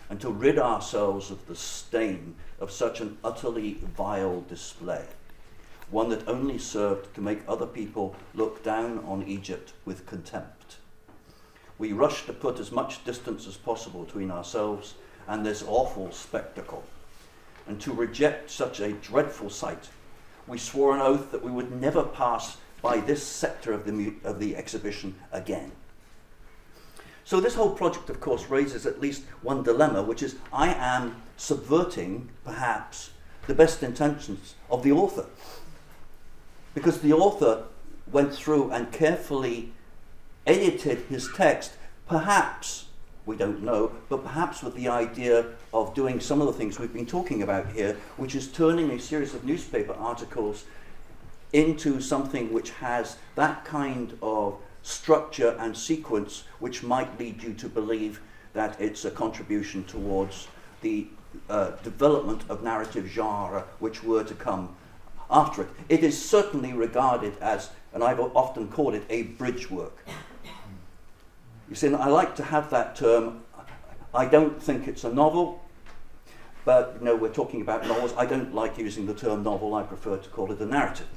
and 0.10 0.22
to 0.22 0.30
rid 0.30 0.58
ourselves 0.58 1.32
of 1.32 1.46
the 1.48 1.56
stain 1.56 2.36
of 2.60 2.72
such 2.72 3.02
an 3.02 3.18
utterly 3.24 3.74
vile 3.96 4.42
display 4.42 5.06
one 5.90 6.10
that 6.10 6.28
only 6.28 6.58
served 6.58 7.14
to 7.16 7.22
make 7.22 7.40
other 7.48 7.66
people 7.66 8.16
look 8.34 8.64
down 8.64 9.00
on 9.00 9.24
Egypt 9.24 9.74
with 9.86 10.06
contempt. 10.06 10.78
We 11.78 11.94
rushed 11.94 12.26
to 12.28 12.34
put 12.34 12.60
as 12.60 12.72
much 12.72 13.06
distance 13.06 13.48
as 13.48 13.58
possible 13.58 14.04
between 14.04 14.32
ourselves 14.32 14.96
and 15.28 15.46
this 15.46 15.64
awful 15.66 16.12
spectacle, 16.12 16.84
and 17.68 17.80
to 17.82 17.94
reject 17.94 18.50
such 18.50 18.80
a 18.80 18.94
dreadful 18.94 19.50
sight. 19.50 19.90
We 20.48 20.58
swore 20.58 20.96
an 20.96 21.02
oath 21.02 21.32
that 21.32 21.44
we 21.44 21.52
would 21.52 21.72
never 21.72 22.04
pass 22.04 22.58
by 22.82 23.00
this 23.00 23.24
sector 23.24 23.74
of 23.74 23.86
the, 23.86 24.14
of 24.24 24.40
the 24.40 24.56
exhibition 24.56 25.16
again. 25.32 25.72
So, 27.28 27.42
this 27.42 27.56
whole 27.56 27.72
project, 27.72 28.10
of 28.10 28.22
course, 28.22 28.50
raises 28.50 28.86
at 28.86 29.02
least 29.02 29.24
one 29.42 29.62
dilemma, 29.62 30.02
which 30.02 30.24
is 30.24 30.38
I 30.54 30.74
am 30.74 31.22
subverting, 31.36 32.30
perhaps, 32.46 33.10
the 33.48 33.54
best 33.54 33.84
intentions 33.84 34.56
of 34.72 34.82
the 34.82 34.94
author. 34.94 35.26
Because 36.74 37.02
the 37.02 37.12
author 37.12 37.66
went 38.10 38.34
through 38.34 38.72
and 38.72 38.94
carefully 38.94 39.74
edited 40.46 41.00
his 41.10 41.30
text, 41.36 41.74
perhaps, 42.08 42.86
we 43.26 43.36
don't 43.36 43.62
know, 43.62 43.92
but 44.08 44.24
perhaps 44.24 44.64
with 44.64 44.76
the 44.76 44.88
idea 44.88 45.48
of 45.74 45.94
doing 45.94 46.22
some 46.22 46.40
of 46.40 46.48
the 46.48 46.54
things 46.54 46.80
we've 46.80 46.94
been 46.94 47.06
talking 47.06 47.44
about 47.44 47.74
here, 47.74 47.98
which 48.16 48.36
is 48.36 48.48
turning 48.48 48.90
a 48.92 49.00
series 49.00 49.34
of 49.34 49.44
newspaper 49.44 49.92
articles 49.96 50.64
into 51.52 52.00
something 52.00 52.54
which 52.54 52.70
has 52.70 53.18
that 53.36 53.66
kind 53.66 54.18
of 54.22 54.58
structure 54.88 55.54
and 55.60 55.78
sequence 55.78 56.44
which 56.60 56.82
might 56.82 57.20
lead 57.20 57.44
you 57.44 57.54
to 57.54 57.68
believe 57.68 58.22
that 58.54 58.80
it's 58.80 59.04
a 59.04 59.12
contribution 59.12 59.84
towards 59.84 60.48
the 60.82 61.08
uh, 61.50 61.72
development 61.84 62.42
of 62.48 62.64
narrative 62.64 63.06
genre 63.06 63.66
which 63.80 64.02
were 64.02 64.24
to 64.24 64.34
come 64.34 64.74
after 65.30 65.64
it. 65.64 65.70
It 65.90 66.04
is 66.06 66.18
certainly 66.18 66.72
regarded 66.72 67.38
as, 67.42 67.70
and 67.94 68.02
I've 68.02 68.20
often 68.20 68.70
called 68.70 68.96
it, 68.96 69.04
a 69.10 69.24
bridge 69.24 69.70
work. 69.70 69.98
You 71.70 71.76
see, 71.76 71.94
I 71.94 72.08
like 72.08 72.38
to 72.38 72.44
have 72.44 72.70
that 72.70 72.96
term. 72.96 73.42
I 74.14 74.26
don't 74.26 74.64
think 74.64 74.88
it's 74.88 75.04
a 75.04 75.14
novel, 75.14 75.62
but 76.64 76.96
you 76.98 77.06
know, 77.06 77.16
we're 77.18 77.34
talking 77.34 77.60
about 77.60 77.86
novels. 77.86 78.14
I 78.18 78.26
don't 78.26 78.56
like 78.56 78.78
using 78.78 79.06
the 79.06 79.14
term 79.14 79.44
novel, 79.44 79.76
I 79.76 79.84
prefer 79.84 80.16
to 80.16 80.30
call 80.30 80.50
it 80.54 80.60
a 80.62 80.66
narrative. 80.66 81.08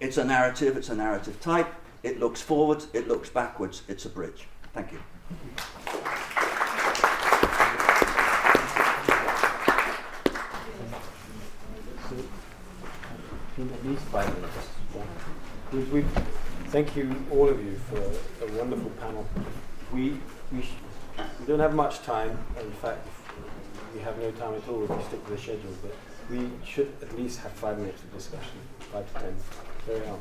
It's 0.00 0.16
a 0.16 0.24
narrative, 0.24 0.76
it's 0.76 0.88
a 0.88 0.96
narrative 0.96 1.40
type, 1.40 1.72
it 2.02 2.18
looks 2.20 2.40
forwards, 2.40 2.88
it 2.92 3.08
looks 3.08 3.28
backwards, 3.28 3.82
it's 3.88 4.04
a 4.04 4.08
bridge. 4.08 4.46
Thank 4.72 4.92
you. 4.92 5.00
at 13.68 13.84
least. 13.84 14.04
We, 15.72 15.78
we, 15.84 16.04
thank 16.68 16.96
you, 16.96 17.14
all 17.30 17.48
of 17.48 17.62
you, 17.64 17.76
for 17.88 17.98
a 18.44 18.52
wonderful 18.58 18.90
panel. 19.00 19.26
We, 19.92 20.18
we, 20.52 20.62
sh- 20.62 20.74
we 21.38 21.46
don't 21.46 21.60
have 21.60 21.74
much 21.74 22.02
time. 22.02 22.36
In 22.60 22.70
fact, 22.72 23.06
we 23.94 24.00
have 24.00 24.18
no 24.18 24.30
time 24.32 24.54
at 24.54 24.68
all 24.68 24.84
if 24.84 24.90
we 24.90 25.02
stick 25.04 25.24
to 25.26 25.30
the 25.32 25.38
schedule, 25.38 25.74
but 25.82 25.94
we 26.30 26.50
should 26.64 26.92
at 27.02 27.16
least 27.16 27.40
have 27.40 27.52
five 27.52 27.78
minutes 27.78 28.02
of 28.02 28.12
discussion, 28.12 28.58
five 28.92 29.12
to 29.14 29.20
ten. 29.20 29.36
Very 29.86 30.00
well. 30.00 30.20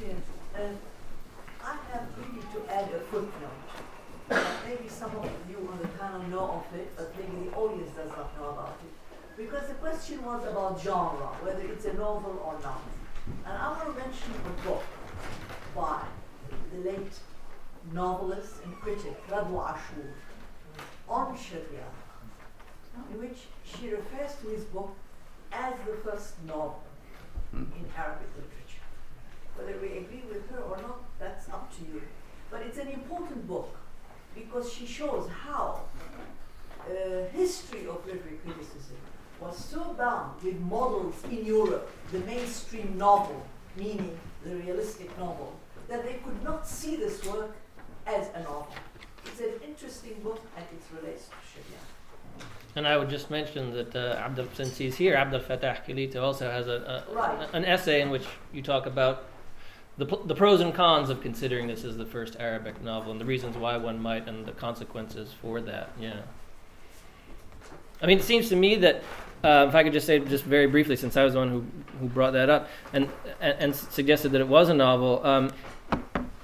Yes, 0.00 0.16
and 0.54 0.78
I 1.66 1.76
have 1.92 2.06
really 2.16 2.42
to 2.54 2.72
add 2.72 2.88
a 2.94 3.00
footnote. 3.00 3.62
maybe 4.68 4.88
some 4.88 5.10
of 5.16 5.28
you 5.50 5.68
on 5.70 5.78
the 5.82 5.88
panel 5.98 6.22
know 6.28 6.62
of 6.64 6.78
it, 6.78 6.96
but 6.96 7.12
maybe 7.18 7.48
the 7.48 7.56
audience 7.56 7.90
does 7.96 8.08
not 8.10 8.38
know 8.38 8.50
about 8.50 8.78
it. 8.84 8.92
Because 9.36 9.66
the 9.68 9.74
question 9.74 10.24
was 10.24 10.44
about 10.46 10.80
genre, 10.80 11.28
whether 11.42 11.62
it's 11.72 11.84
a 11.84 11.92
novel 11.94 12.40
or 12.44 12.54
not. 12.62 12.82
And 13.44 13.58
I 13.58 13.70
want 13.70 13.84
to 13.96 14.00
mention 14.04 14.32
a 14.46 14.66
book 14.66 14.82
by 15.74 16.02
the 16.72 16.88
late 16.90 17.12
novelist 17.92 18.54
and 18.64 18.74
critic 18.80 19.16
Radwa 19.28 19.74
Ashour 19.74 20.12
on 21.08 21.36
Sharia, 21.36 21.88
in 23.12 23.20
which 23.20 23.38
she 23.64 23.90
refers 23.90 24.36
to 24.42 24.48
his 24.48 24.64
book 24.64 24.94
as 25.52 25.74
the 25.86 25.96
first 26.08 26.34
novel 26.46 26.82
Hmm. 27.50 27.64
in 27.78 27.86
Arabic 27.96 28.28
literature. 28.36 28.55
Whether 29.56 29.78
we 29.80 29.98
agree 29.98 30.22
with 30.28 30.48
her 30.50 30.58
or 30.60 30.76
not, 30.78 31.00
that's 31.18 31.48
up 31.48 31.72
to 31.76 31.82
you. 31.84 32.02
But 32.50 32.62
it's 32.62 32.78
an 32.78 32.88
important 32.88 33.46
book 33.48 33.74
because 34.34 34.72
she 34.72 34.86
shows 34.86 35.28
how 35.28 35.80
uh, 36.88 36.92
history 37.32 37.86
of 37.88 38.04
literary 38.06 38.38
criticism 38.44 38.96
was 39.40 39.56
so 39.56 39.94
bound 39.94 40.42
with 40.42 40.58
models 40.60 41.14
in 41.30 41.44
Europe, 41.44 41.90
the 42.12 42.20
mainstream 42.20 42.96
novel, 42.96 43.44
meaning 43.76 44.16
the 44.44 44.56
realistic 44.56 45.16
novel, 45.18 45.52
that 45.88 46.04
they 46.04 46.14
could 46.24 46.42
not 46.42 46.66
see 46.66 46.96
this 46.96 47.24
work 47.24 47.54
as 48.06 48.28
a 48.34 48.40
novel. 48.40 48.68
It's 49.24 49.40
an 49.40 49.52
interesting 49.66 50.14
book 50.22 50.40
and 50.56 50.64
its 50.72 50.86
relationship. 50.92 51.32
Sharia. 51.52 52.46
And 52.76 52.86
I 52.86 52.96
would 52.96 53.08
just 53.10 53.30
mention 53.30 53.72
that 53.72 53.96
uh, 53.96 54.16
Abdel, 54.18 54.46
since 54.54 54.76
he's 54.76 54.96
here, 54.96 55.14
Abdel 55.14 55.40
Fattah 55.40 55.84
Kilito 55.84 56.22
also 56.22 56.50
has 56.50 56.68
a, 56.68 57.04
a, 57.10 57.14
Right. 57.14 57.48
an 57.52 57.64
essay 57.64 58.00
in 58.02 58.10
which 58.10 58.26
you 58.52 58.62
talk 58.62 58.86
about 58.86 59.24
the, 59.98 60.04
the 60.24 60.34
pros 60.34 60.60
and 60.60 60.74
cons 60.74 61.08
of 61.08 61.20
considering 61.22 61.66
this 61.66 61.84
as 61.84 61.96
the 61.96 62.04
first 62.04 62.36
Arabic 62.38 62.82
novel 62.82 63.12
and 63.12 63.20
the 63.20 63.24
reasons 63.24 63.56
why 63.56 63.76
one 63.76 64.00
might 64.00 64.28
and 64.28 64.44
the 64.44 64.52
consequences 64.52 65.32
for 65.40 65.60
that. 65.62 65.90
Yeah. 65.98 66.20
I 68.02 68.06
mean, 68.06 68.18
it 68.18 68.24
seems 68.24 68.50
to 68.50 68.56
me 68.56 68.76
that 68.76 69.02
uh, 69.42 69.66
if 69.68 69.74
I 69.74 69.82
could 69.82 69.92
just 69.92 70.06
say 70.06 70.18
just 70.18 70.44
very 70.44 70.66
briefly, 70.66 70.96
since 70.96 71.16
I 71.16 71.24
was 71.24 71.32
the 71.32 71.38
one 71.38 71.48
who, 71.48 71.64
who 72.00 72.08
brought 72.08 72.34
that 72.34 72.50
up 72.50 72.68
and, 72.92 73.08
and, 73.40 73.58
and 73.58 73.76
suggested 73.76 74.32
that 74.32 74.40
it 74.40 74.48
was 74.48 74.68
a 74.68 74.74
novel. 74.74 75.24
Um, 75.24 75.52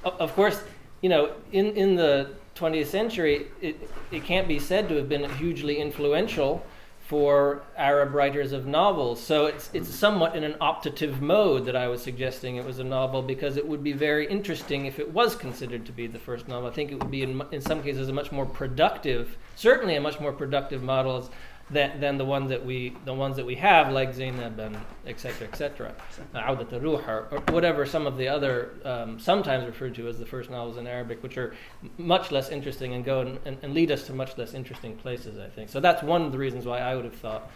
of 0.04 0.32
course, 0.34 0.62
you 1.00 1.08
know, 1.08 1.32
in, 1.52 1.76
in 1.76 1.96
the 1.96 2.30
20th 2.56 2.86
century, 2.86 3.48
it, 3.60 3.88
it 4.10 4.24
can't 4.24 4.48
be 4.48 4.58
said 4.58 4.88
to 4.88 4.96
have 4.96 5.08
been 5.08 5.28
hugely 5.34 5.78
influential 5.78 6.64
for 7.12 7.60
Arab 7.76 8.14
writers 8.14 8.52
of 8.52 8.64
novels. 8.64 9.22
So 9.22 9.44
it's, 9.44 9.68
it's 9.74 9.90
mm. 9.90 9.92
somewhat 9.92 10.34
in 10.34 10.44
an 10.44 10.54
optative 10.62 11.20
mode 11.20 11.66
that 11.66 11.76
I 11.76 11.86
was 11.86 12.00
suggesting 12.00 12.56
it 12.56 12.64
was 12.64 12.78
a 12.78 12.84
novel 12.84 13.20
because 13.20 13.58
it 13.58 13.68
would 13.68 13.84
be 13.84 13.92
very 13.92 14.26
interesting 14.26 14.86
if 14.86 14.98
it 14.98 15.12
was 15.12 15.36
considered 15.36 15.84
to 15.84 15.92
be 15.92 16.06
the 16.06 16.18
first 16.18 16.48
novel. 16.48 16.70
I 16.70 16.72
think 16.72 16.90
it 16.90 16.98
would 16.98 17.10
be, 17.10 17.22
in, 17.22 17.42
in 17.52 17.60
some 17.60 17.82
cases, 17.82 18.08
a 18.08 18.14
much 18.14 18.32
more 18.32 18.46
productive, 18.46 19.36
certainly 19.56 19.94
a 19.96 20.00
much 20.00 20.20
more 20.20 20.32
productive 20.32 20.82
model 20.82 21.18
as- 21.18 21.28
than, 21.72 22.00
than 22.00 22.18
the 22.18 22.24
ones 22.24 22.50
that 22.50 22.64
we 22.64 22.96
the 23.04 23.14
ones 23.14 23.36
that 23.36 23.46
we 23.46 23.54
have, 23.56 23.92
like 23.92 24.14
Zainab 24.14 24.58
and 24.58 24.76
etc. 25.06 25.48
etc. 25.48 25.94
Audat 26.34 26.72
al-Ruh 26.72 27.02
or, 27.06 27.28
or 27.30 27.38
whatever 27.52 27.86
some 27.86 28.06
of 28.06 28.16
the 28.16 28.28
other 28.28 28.74
um, 28.84 29.18
sometimes 29.18 29.66
referred 29.66 29.94
to 29.96 30.08
as 30.08 30.18
the 30.18 30.26
first 30.26 30.50
novels 30.50 30.76
in 30.76 30.86
Arabic, 30.86 31.22
which 31.22 31.38
are 31.38 31.54
much 31.98 32.30
less 32.30 32.50
interesting 32.50 32.94
and 32.94 33.04
go 33.04 33.20
and, 33.20 33.38
and, 33.44 33.58
and 33.62 33.74
lead 33.74 33.90
us 33.90 34.06
to 34.06 34.12
much 34.12 34.36
less 34.38 34.54
interesting 34.54 34.96
places. 34.96 35.38
I 35.38 35.48
think 35.48 35.70
so. 35.70 35.80
That's 35.80 36.02
one 36.02 36.22
of 36.22 36.32
the 36.32 36.38
reasons 36.38 36.66
why 36.66 36.78
I 36.78 36.94
would 36.94 37.04
have 37.04 37.16
thought 37.16 37.50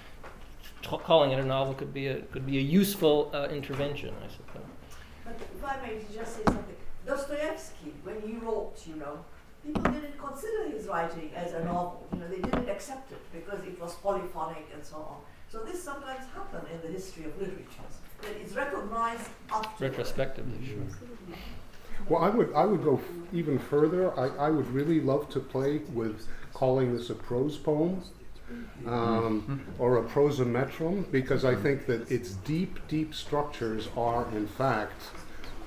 t- 0.83 0.99
calling 1.05 1.33
it 1.33 1.39
a 1.39 1.45
novel 1.45 1.75
could 1.75 1.93
be 1.93 2.07
a 2.09 2.21
could 2.23 2.47
be 2.47 2.59
a 2.59 2.63
useful 2.63 3.31
uh, 3.35 3.49
intervention. 3.49 4.15
I 4.25 4.29
suppose. 4.29 4.69
But 5.25 5.41
if 5.41 5.65
I 5.65 5.87
may 5.87 6.01
just 6.15 6.37
say 6.37 6.43
something, 6.45 6.77
Dostoevsky, 7.07 7.93
when 8.05 8.21
he 8.21 8.37
wrote, 8.37 8.75
you 8.87 8.97
know, 8.97 9.25
people 9.67 9.91
didn't 9.93 10.19
consider 10.19 10.71
his 10.71 10.87
writing 10.87 11.31
as 11.35 11.53
a 11.53 11.65
novel. 11.65 12.07
You 12.13 12.21
know, 12.21 12.29
they 12.29 12.41
didn't 12.41 12.69
accept 12.69 13.13
it 13.13 13.21
because 13.33 13.65
it 13.65 13.81
was 13.81 13.95
polyphonic 13.97 14.67
and 14.75 14.85
so 14.85 14.97
on. 14.97 15.17
So 15.49 15.65
this 15.65 15.83
sometimes 15.83 16.25
happens 16.35 16.69
in 16.73 16.81
the 16.81 16.89
history 16.89 17.25
of 17.25 17.39
literature. 17.41 17.89
That 18.23 18.33
it's 18.43 18.55
recognized 18.55 19.29
after 19.51 19.85
Retrospectively, 19.85 20.67
sure. 20.67 21.37
Well, 22.09 22.23
I 22.23 22.29
would 22.31 22.53
I 22.55 22.65
would 22.65 22.83
go 22.85 22.97
f- 22.97 23.05
even 23.33 23.59
further. 23.59 24.19
I, 24.19 24.47
I 24.47 24.51
would 24.51 24.69
really 24.71 25.01
love 25.01 25.29
to 25.31 25.41
play 25.41 25.79
with 25.93 26.27
calling 26.55 26.97
this 26.97 27.11
a 27.11 27.15
prose 27.15 27.57
poem 27.57 28.03
um, 28.87 29.65
or 29.79 29.99
a 29.99 30.03
prosimetrum 30.03 31.11
because 31.11 31.45
I 31.45 31.55
think 31.55 31.87
that 31.87 32.11
its 32.11 32.33
deep, 32.33 32.79
deep 32.89 33.15
structures 33.15 33.89
are 33.97 34.27
in 34.33 34.47
fact 34.47 35.03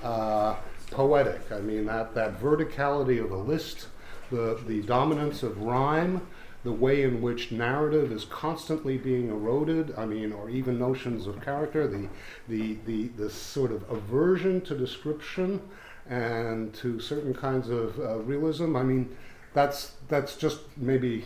uh, 0.02 0.56
poetic. 0.90 1.50
I 1.52 1.60
mean 1.60 1.86
that 1.86 2.14
that 2.14 2.40
verticality 2.40 3.22
of 3.22 3.30
a 3.30 3.36
list, 3.36 3.88
the 4.30 4.60
the 4.66 4.82
dominance 4.82 5.42
of 5.42 5.62
rhyme. 5.62 6.26
The 6.62 6.72
way 6.72 7.04
in 7.04 7.22
which 7.22 7.50
narrative 7.50 8.12
is 8.12 8.26
constantly 8.26 8.98
being 8.98 9.30
eroded, 9.30 9.94
I 9.96 10.04
mean, 10.04 10.30
or 10.30 10.50
even 10.50 10.78
notions 10.78 11.26
of 11.26 11.40
character, 11.40 11.86
the, 11.86 12.06
the, 12.48 12.76
the, 12.84 13.08
the 13.16 13.30
sort 13.30 13.72
of 13.72 13.90
aversion 13.90 14.60
to 14.66 14.76
description, 14.76 15.62
and 16.06 16.74
to 16.74 17.00
certain 17.00 17.32
kinds 17.32 17.70
of 17.70 17.98
uh, 17.98 18.18
realism. 18.18 18.76
I 18.76 18.82
mean, 18.82 19.16
that's 19.54 19.94
that's 20.08 20.36
just 20.36 20.60
maybe, 20.76 21.24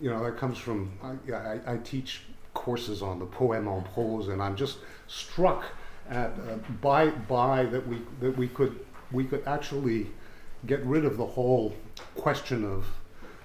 you 0.00 0.08
know, 0.08 0.22
that 0.22 0.36
comes 0.36 0.56
from. 0.56 0.92
I, 1.02 1.32
I, 1.32 1.72
I 1.72 1.76
teach 1.78 2.22
courses 2.52 3.02
on 3.02 3.18
the 3.18 3.26
poème 3.26 3.66
en 3.66 3.82
prose, 3.92 4.28
and 4.28 4.40
I'm 4.40 4.54
just 4.54 4.78
struck 5.08 5.64
at 6.10 6.30
uh, 6.30 6.56
by 6.80 7.08
by 7.08 7.64
that 7.64 7.86
we 7.86 8.02
that 8.20 8.36
we 8.36 8.48
could 8.48 8.84
we 9.12 9.24
could 9.24 9.42
actually 9.46 10.08
get 10.66 10.84
rid 10.84 11.04
of 11.04 11.16
the 11.16 11.26
whole 11.26 11.74
question 12.16 12.64
of. 12.64 12.86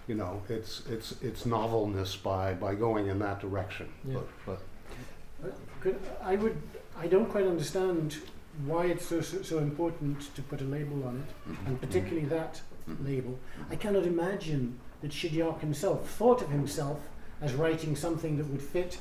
You 0.08 0.16
know, 0.16 0.42
it's 0.50 0.82
it's 0.90 1.14
it's 1.22 1.46
novelness 1.46 2.16
by, 2.16 2.56
by 2.56 2.74
going 2.74 3.06
in 3.06 3.20
that 3.20 3.40
direction. 3.40 3.90
Yeah. 4.04 4.22
But, 4.46 4.60
but 5.42 5.54
Could, 5.82 6.00
I 6.24 6.36
would. 6.36 6.58
I 6.98 7.06
don't 7.06 7.30
quite 7.30 7.46
understand 7.46 8.18
why 8.66 8.86
it's 8.86 9.06
so, 9.06 9.22
so 9.22 9.44
so 9.44 9.60
important 9.60 10.34
to 10.36 10.42
put 10.42 10.62
a 10.62 10.64
label 10.64 11.04
on 11.04 11.24
it, 11.24 11.56
and 11.68 11.80
particularly 11.80 12.26
that 12.26 12.60
label. 13.04 13.38
I 13.70 13.76
cannot 13.76 14.08
imagine 14.08 14.80
that 15.02 15.12
Shidyaq 15.12 15.60
himself 15.60 16.10
thought 16.10 16.42
of 16.42 16.50
himself 16.50 17.00
as 17.40 17.54
writing 17.54 17.96
something 17.96 18.38
that 18.38 18.48
would 18.48 18.64
fit 18.64 18.98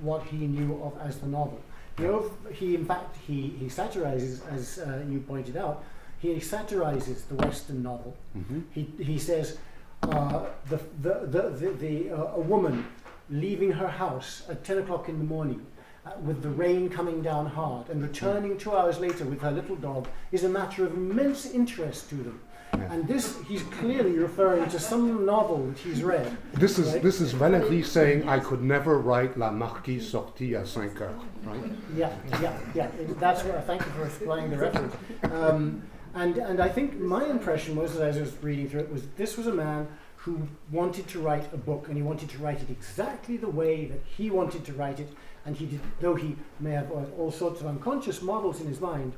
what 0.00 0.22
he 0.22 0.46
knew 0.46 0.80
of 0.84 0.96
as 1.00 1.18
the 1.18 1.26
novel. 1.26 1.60
He, 1.98 2.06
ov- 2.06 2.32
he 2.52 2.74
in 2.76 2.84
fact, 2.84 3.16
he, 3.26 3.48
he 3.58 3.68
satirizes, 3.68 4.40
as 4.50 4.78
uh, 4.78 5.02
you 5.10 5.18
pointed 5.20 5.56
out, 5.56 5.84
he 6.20 6.38
satirizes 6.40 7.24
the 7.24 7.34
Western 7.34 7.82
novel. 7.82 8.16
mhm. 8.36 8.62
He, 8.72 8.88
he 9.02 9.18
says, 9.18 9.58
uh, 10.02 10.46
the, 10.70 10.78
the, 11.02 11.14
the, 11.26 11.42
the, 11.50 11.70
the, 11.72 12.10
uh, 12.10 12.34
a 12.36 12.40
woman 12.40 12.86
leaving 13.30 13.72
her 13.72 13.88
house 13.88 14.42
at 14.48 14.64
10 14.64 14.78
o'clock 14.78 15.08
in 15.08 15.18
the 15.18 15.24
morning 15.24 15.64
uh, 16.06 16.10
with 16.24 16.40
the 16.42 16.48
rain 16.48 16.88
coming 16.88 17.20
down 17.20 17.46
hard 17.46 17.88
and 17.90 18.02
returning 18.02 18.56
two 18.56 18.72
hours 18.74 18.98
later 19.00 19.24
with 19.24 19.40
her 19.42 19.50
little 19.50 19.76
dog 19.76 20.08
is 20.32 20.44
a 20.44 20.48
matter 20.48 20.84
of 20.86 20.94
immense 20.94 21.44
interest 21.46 22.08
to 22.10 22.14
them. 22.16 22.40
And 22.72 23.06
this, 23.06 23.36
he's 23.46 23.62
clearly 23.64 24.18
referring 24.18 24.68
to 24.70 24.78
some 24.78 25.24
novel 25.24 25.66
that 25.66 25.78
he's 25.78 26.02
read. 26.02 26.36
This 26.54 26.78
is 26.78 26.92
Right. 26.92 27.02
this 27.02 27.20
is 27.20 27.32
Valéry 27.34 27.84
saying 27.84 28.28
I 28.28 28.38
could 28.38 28.62
never 28.62 28.98
write 28.98 29.36
La 29.38 29.50
Marquise 29.50 30.06
sortie 30.08 30.54
à 30.54 30.66
5 30.66 30.96
heures, 30.96 31.20
right? 31.44 31.60
Yeah, 31.96 32.10
yeah, 32.42 32.52
yeah. 32.74 32.88
That's 33.20 33.44
what. 33.44 33.64
Thank 33.66 33.82
you 33.84 33.92
for 33.92 34.08
supplying 34.08 34.50
the 34.50 34.56
reference. 34.58 34.94
Um, 35.32 35.82
and 36.14 36.38
and 36.38 36.60
I 36.60 36.68
think 36.68 36.98
my 36.98 37.24
impression 37.26 37.76
was, 37.76 37.96
as 37.96 38.16
I 38.16 38.20
was 38.20 38.32
reading 38.42 38.68
through 38.68 38.80
it, 38.80 38.92
was 38.92 39.02
this 39.16 39.36
was 39.36 39.46
a 39.46 39.54
man 39.54 39.86
who 40.16 40.48
wanted 40.72 41.06
to 41.08 41.20
write 41.20 41.46
a 41.52 41.56
book, 41.56 41.88
and 41.88 41.96
he 41.96 42.02
wanted 42.02 42.28
to 42.30 42.38
write 42.38 42.60
it 42.60 42.70
exactly 42.70 43.36
the 43.36 43.48
way 43.50 43.86
that 43.86 44.00
he 44.16 44.30
wanted 44.30 44.64
to 44.64 44.72
write 44.72 44.98
it. 45.00 45.08
And 45.46 45.56
he 45.56 45.66
did, 45.66 45.80
though 46.00 46.14
he 46.16 46.36
may 46.60 46.72
have 46.72 46.90
all 46.90 47.06
all 47.18 47.30
sorts 47.30 47.60
of 47.60 47.66
unconscious 47.66 48.20
models 48.22 48.60
in 48.60 48.66
his 48.66 48.80
mind, 48.80 49.12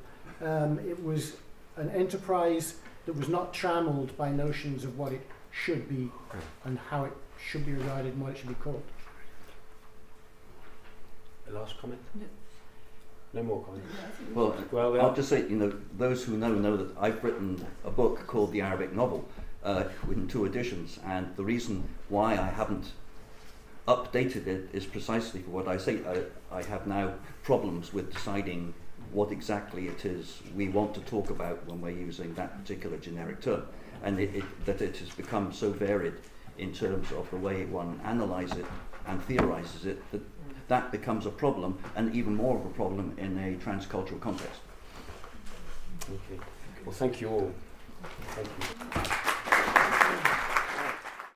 um, 0.44 0.78
it 0.80 1.02
was 1.02 1.36
an 1.76 1.88
enterprise 1.90 2.74
that 3.10 3.18
was 3.18 3.28
not 3.28 3.52
trammeled 3.52 4.16
by 4.16 4.30
notions 4.30 4.84
of 4.84 4.96
what 4.96 5.12
it 5.12 5.26
should 5.50 5.88
be 5.88 6.08
and 6.64 6.78
how 6.78 7.02
it 7.02 7.12
should 7.44 7.66
be 7.66 7.72
regarded 7.72 8.12
and 8.12 8.22
what 8.22 8.30
it 8.30 8.38
should 8.38 8.46
be 8.48 8.54
called. 8.54 8.84
A 11.48 11.52
last 11.52 11.76
comment? 11.80 12.00
No 13.32 13.42
more 13.42 13.64
comments. 13.64 13.88
Well, 14.32 14.54
Well, 14.70 15.00
I'll 15.00 15.12
just 15.12 15.28
say, 15.28 15.40
you 15.40 15.56
know, 15.56 15.72
those 15.98 16.22
who 16.22 16.36
know 16.36 16.54
know 16.54 16.76
that 16.76 16.96
I've 17.00 17.24
written 17.24 17.66
a 17.84 17.90
book 17.90 18.28
called 18.28 18.52
The 18.52 18.60
Arabic 18.60 18.92
Novel 18.92 19.28
uh, 19.64 19.84
in 20.08 20.28
two 20.28 20.44
editions, 20.44 21.00
and 21.04 21.34
the 21.34 21.42
reason 21.42 21.88
why 22.10 22.34
I 22.34 22.46
haven't 22.46 22.92
updated 23.88 24.46
it 24.46 24.68
is 24.72 24.86
precisely 24.86 25.42
for 25.42 25.50
what 25.50 25.66
I 25.66 25.78
say. 25.78 25.98
I, 26.06 26.58
I 26.58 26.62
have 26.62 26.86
now 26.86 27.14
problems 27.42 27.92
with 27.92 28.12
deciding 28.12 28.72
what 29.12 29.32
exactly 29.32 29.88
it 29.88 30.04
is 30.04 30.40
we 30.54 30.68
want 30.68 30.94
to 30.94 31.00
talk 31.00 31.30
about 31.30 31.66
when 31.66 31.80
we're 31.80 31.90
using 31.90 32.34
that 32.34 32.58
particular 32.58 32.96
generic 32.98 33.40
term, 33.40 33.66
and 34.02 34.18
it, 34.18 34.34
it, 34.34 34.44
that 34.66 34.80
it 34.80 34.96
has 34.98 35.10
become 35.10 35.52
so 35.52 35.70
varied 35.70 36.14
in 36.58 36.72
terms 36.72 37.10
of 37.12 37.28
the 37.30 37.36
way 37.36 37.64
one 37.64 38.00
analyzes 38.04 38.58
it 38.58 38.66
and 39.06 39.22
theorizes 39.24 39.86
it 39.86 40.10
that 40.12 40.22
that 40.68 40.92
becomes 40.92 41.26
a 41.26 41.30
problem, 41.30 41.76
and 41.96 42.14
even 42.14 42.34
more 42.36 42.56
of 42.56 42.64
a 42.64 42.70
problem 42.70 43.12
in 43.18 43.36
a 43.38 43.56
transcultural 43.64 44.20
context. 44.20 44.60
okay. 46.04 46.40
Well, 46.84 46.94
thank 46.94 47.20
you 47.20 47.28
all. 47.28 47.52
Thank 48.36 48.48
you. 49.26 49.29